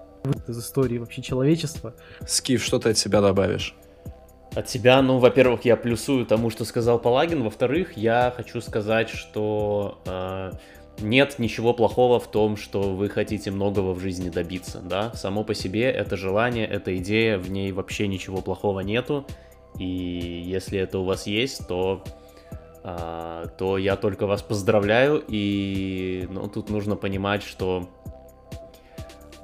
из 0.48 0.58
истории 0.58 0.98
вообще 0.98 1.22
человечества. 1.22 1.94
Скиф, 2.26 2.64
что 2.64 2.80
ты 2.80 2.90
от 2.90 2.98
себя 2.98 3.20
добавишь? 3.20 3.76
От 4.56 4.68
себя, 4.68 5.00
ну, 5.00 5.18
во-первых, 5.18 5.64
я 5.64 5.76
плюсую 5.76 6.26
тому, 6.26 6.50
что 6.50 6.64
сказал 6.64 6.98
Палагин. 6.98 7.44
Во-вторых, 7.44 7.96
я 7.96 8.34
хочу 8.36 8.60
сказать, 8.60 9.10
что 9.10 10.00
э, 10.06 10.50
нет 11.00 11.38
ничего 11.38 11.72
плохого 11.72 12.20
в 12.20 12.30
том, 12.30 12.56
что 12.56 12.94
вы 12.94 13.08
хотите 13.08 13.50
многого 13.50 13.92
в 13.92 14.00
жизни 14.00 14.28
добиться, 14.28 14.80
да, 14.80 15.12
само 15.14 15.44
по 15.44 15.54
себе 15.54 15.90
это 15.90 16.16
желание, 16.16 16.66
эта 16.66 16.96
идея, 16.96 17.38
в 17.38 17.50
ней 17.50 17.72
вообще 17.72 18.06
ничего 18.06 18.40
плохого 18.40 18.80
нету, 18.80 19.26
и 19.78 19.84
если 19.84 20.78
это 20.78 20.98
у 20.98 21.04
вас 21.04 21.26
есть, 21.26 21.66
то, 21.66 22.04
а, 22.82 23.46
то 23.58 23.78
я 23.78 23.96
только 23.96 24.26
вас 24.26 24.42
поздравляю, 24.42 25.22
и 25.26 26.26
ну, 26.30 26.48
тут 26.48 26.70
нужно 26.70 26.96
понимать, 26.96 27.42
что 27.42 27.88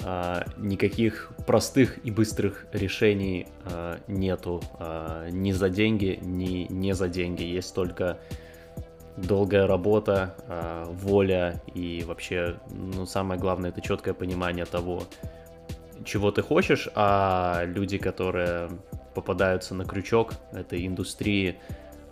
а, 0.05 0.45
никаких 0.57 1.33
простых 1.47 2.05
и 2.05 2.11
быстрых 2.11 2.67
решений 2.73 3.49
а, 3.65 3.99
нету 4.07 4.63
а, 4.79 5.29
ни 5.31 5.53
за 5.53 5.69
деньги, 5.69 6.19
ни 6.23 6.67
не 6.71 6.95
за 6.95 7.09
деньги, 7.09 7.43
есть 7.43 7.75
только 7.75 8.19
долгая 9.17 9.67
работа, 9.67 10.35
э, 10.47 10.85
воля 10.89 11.63
и 11.75 12.05
вообще, 12.07 12.57
ну, 12.71 13.07
самое 13.07 13.41
главное, 13.41 13.71
это 13.71 13.81
четкое 13.81 14.15
понимание 14.15 14.67
того, 14.67 15.03
чего 16.05 16.31
ты 16.31 16.43
хочешь, 16.43 16.89
а 16.95 17.65
люди, 17.65 17.99
которые 17.99 18.69
попадаются 19.15 19.75
на 19.75 19.85
крючок 19.85 20.35
этой 20.53 20.87
индустрии, 20.87 21.59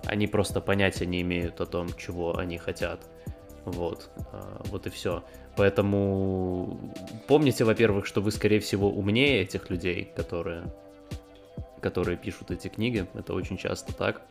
они 0.06 0.26
просто 0.26 0.60
понятия 0.60 1.06
не 1.06 1.20
имеют 1.20 1.60
о 1.60 1.66
том, 1.66 1.88
чего 1.96 2.38
они 2.38 2.58
хотят. 2.58 3.00
Вот, 3.64 4.10
э, 4.32 4.40
вот 4.66 4.86
и 4.86 4.90
все. 4.90 5.22
Поэтому 5.56 6.78
помните, 7.28 7.64
во-первых, 7.64 8.06
что 8.06 8.20
вы, 8.20 8.30
скорее 8.32 8.60
всего, 8.60 8.90
умнее 8.90 9.42
этих 9.42 9.70
людей, 9.70 10.10
которые, 10.16 10.64
которые 11.80 12.16
пишут 12.16 12.50
эти 12.50 12.68
книги. 12.68 13.06
Это 13.14 13.34
очень 13.34 13.56
часто 13.56 13.94
так. 13.94 14.22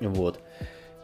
Вот 0.00 0.40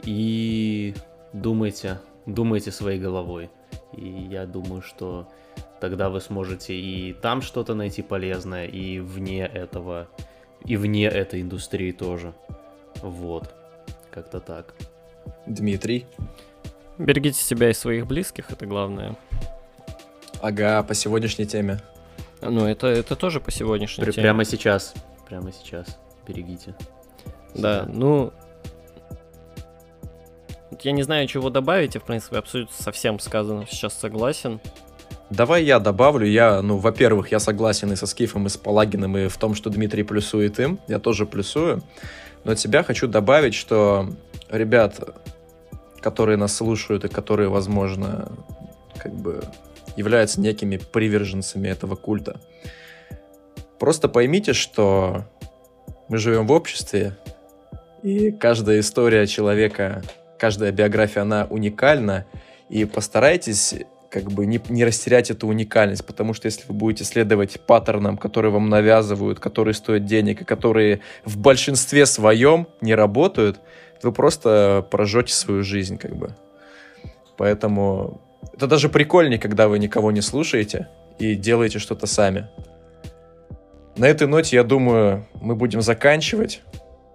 и 0.04 0.94
думайте, 1.32 2.00
думайте 2.26 2.70
своей 2.70 3.00
головой. 3.00 3.50
И 3.96 4.06
я 4.30 4.46
думаю, 4.46 4.82
что 4.82 5.28
тогда 5.80 6.08
вы 6.08 6.20
сможете 6.20 6.74
и 6.74 7.12
там 7.12 7.42
что-то 7.42 7.74
найти 7.74 8.02
полезное, 8.02 8.66
и 8.66 9.00
вне 9.00 9.44
этого, 9.44 10.08
и 10.64 10.76
вне 10.76 11.06
этой 11.06 11.42
индустрии 11.42 11.92
тоже. 11.92 12.32
Вот, 13.02 13.52
как-то 14.10 14.40
так. 14.40 14.74
Дмитрий? 15.46 16.06
Берегите 16.98 17.40
себя 17.40 17.70
и 17.70 17.74
своих 17.74 18.06
близких, 18.06 18.50
это 18.50 18.66
главное. 18.66 19.16
Ага, 20.40 20.82
по 20.82 20.94
сегодняшней 20.94 21.46
теме. 21.46 21.80
Ну, 22.40 22.66
это, 22.66 22.88
это 22.88 23.16
тоже 23.16 23.40
по 23.40 23.50
сегодняшней 23.50 24.04
Пр- 24.04 24.12
теме. 24.12 24.22
Прямо 24.24 24.44
сейчас, 24.44 24.94
прямо 25.28 25.52
сейчас, 25.52 25.98
берегите. 26.26 26.74
Да, 27.54 27.88
ну, 27.92 28.32
я 30.82 30.92
не 30.92 31.02
знаю, 31.02 31.26
чего 31.26 31.50
добавить, 31.50 31.94
я, 31.94 32.00
в 32.00 32.04
принципе, 32.04 32.38
абсолютно 32.38 32.74
совсем 32.76 33.18
сказано 33.18 33.66
сейчас 33.68 33.94
согласен. 33.94 34.60
Давай 35.30 35.64
я 35.64 35.78
добавлю. 35.78 36.26
Я, 36.26 36.60
ну, 36.60 36.76
во-первых, 36.76 37.32
я 37.32 37.38
согласен 37.38 37.90
и 37.92 37.96
со 37.96 38.06
Скифом, 38.06 38.46
и 38.46 38.48
с 38.50 38.56
Палагиным, 38.56 39.16
и 39.16 39.28
в 39.28 39.36
том, 39.38 39.54
что 39.54 39.70
Дмитрий 39.70 40.02
плюсует 40.02 40.60
им. 40.60 40.78
Я 40.88 40.98
тоже 40.98 41.24
плюсую. 41.24 41.82
Но 42.44 42.52
от 42.52 42.58
себя 42.58 42.82
хочу 42.82 43.06
добавить, 43.08 43.54
что 43.54 44.08
ребят, 44.50 45.00
которые 46.00 46.36
нас 46.36 46.54
слушают 46.54 47.04
и 47.04 47.08
которые, 47.08 47.48
возможно, 47.48 48.30
как 48.98 49.14
бы 49.14 49.42
являются 49.96 50.40
некими 50.40 50.76
приверженцами 50.76 51.68
этого 51.68 51.96
культа, 51.96 52.40
просто 53.78 54.08
поймите, 54.08 54.52
что 54.52 55.24
мы 56.08 56.18
живем 56.18 56.46
в 56.46 56.52
обществе, 56.52 57.16
и 58.02 58.32
каждая 58.32 58.80
история 58.80 59.26
человека 59.26 60.02
каждая 60.42 60.72
биография, 60.72 61.22
она 61.22 61.46
уникальна, 61.50 62.26
и 62.68 62.84
постарайтесь 62.84 63.76
как 64.10 64.24
бы 64.32 64.44
не, 64.44 64.60
не 64.70 64.84
растерять 64.84 65.30
эту 65.30 65.46
уникальность, 65.46 66.04
потому 66.04 66.34
что 66.34 66.46
если 66.46 66.64
вы 66.66 66.74
будете 66.74 67.04
следовать 67.04 67.60
паттернам, 67.60 68.18
которые 68.18 68.50
вам 68.50 68.68
навязывают, 68.68 69.38
которые 69.38 69.74
стоят 69.74 70.04
денег, 70.04 70.40
и 70.40 70.44
которые 70.44 71.00
в 71.24 71.38
большинстве 71.38 72.06
своем 72.06 72.66
не 72.80 72.96
работают, 72.96 73.60
вы 74.02 74.10
просто 74.10 74.84
прожжете 74.90 75.32
свою 75.32 75.62
жизнь, 75.62 75.96
как 75.96 76.16
бы. 76.16 76.34
Поэтому 77.36 78.20
это 78.52 78.66
даже 78.66 78.88
прикольнее, 78.88 79.38
когда 79.38 79.68
вы 79.68 79.78
никого 79.78 80.10
не 80.10 80.22
слушаете 80.22 80.88
и 81.20 81.36
делаете 81.36 81.78
что-то 81.78 82.08
сами. 82.08 82.48
На 83.96 84.08
этой 84.08 84.26
ноте, 84.26 84.56
я 84.56 84.64
думаю, 84.64 85.24
мы 85.40 85.54
будем 85.54 85.82
заканчивать. 85.82 86.62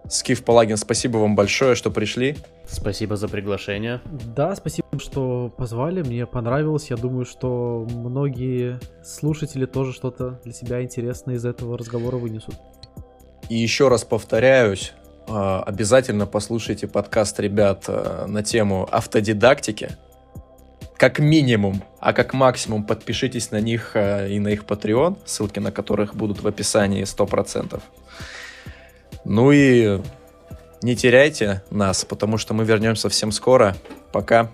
Скиф 0.09 0.43
Палагин, 0.43 0.77
спасибо 0.77 1.17
вам 1.17 1.35
большое, 1.35 1.75
что 1.75 1.91
пришли. 1.91 2.37
Спасибо 2.65 3.17
за 3.17 3.27
приглашение. 3.27 4.01
Да, 4.35 4.55
спасибо, 4.55 4.87
что 4.99 5.51
позвали, 5.57 6.01
мне 6.01 6.25
понравилось. 6.25 6.89
Я 6.89 6.95
думаю, 6.95 7.25
что 7.25 7.85
многие 7.89 8.79
слушатели 9.03 9.65
тоже 9.65 9.93
что-то 9.93 10.39
для 10.43 10.53
себя 10.53 10.81
интересное 10.81 11.35
из 11.35 11.45
этого 11.45 11.77
разговора 11.77 12.17
вынесут. 12.17 12.55
И 13.49 13.55
еще 13.55 13.87
раз 13.89 14.03
повторяюсь, 14.03 14.93
а, 15.27 15.61
обязательно 15.63 16.25
послушайте 16.25 16.87
подкаст 16.87 17.39
ребят 17.39 17.85
а, 17.87 18.27
на 18.27 18.43
тему 18.43 18.87
автодидактики. 18.91 19.89
Как 20.95 21.19
минимум, 21.19 21.83
а 21.99 22.13
как 22.13 22.33
максимум 22.33 22.83
подпишитесь 22.83 23.51
на 23.51 23.59
них 23.59 23.91
а, 23.95 24.25
и 24.25 24.39
на 24.39 24.49
их 24.49 24.63
Patreon, 24.63 25.17
ссылки 25.25 25.59
на 25.59 25.71
которых 25.71 26.15
будут 26.15 26.41
в 26.41 26.47
описании 26.47 27.03
100%. 27.03 27.81
Ну 29.29 29.51
и 29.51 29.99
не 30.81 30.95
теряйте 30.95 31.61
нас, 31.69 32.05
потому 32.05 32.37
что 32.37 32.53
мы 32.53 32.63
вернемся 32.63 33.03
совсем 33.03 33.33
скоро. 33.33 33.75
Пока. 34.13 34.49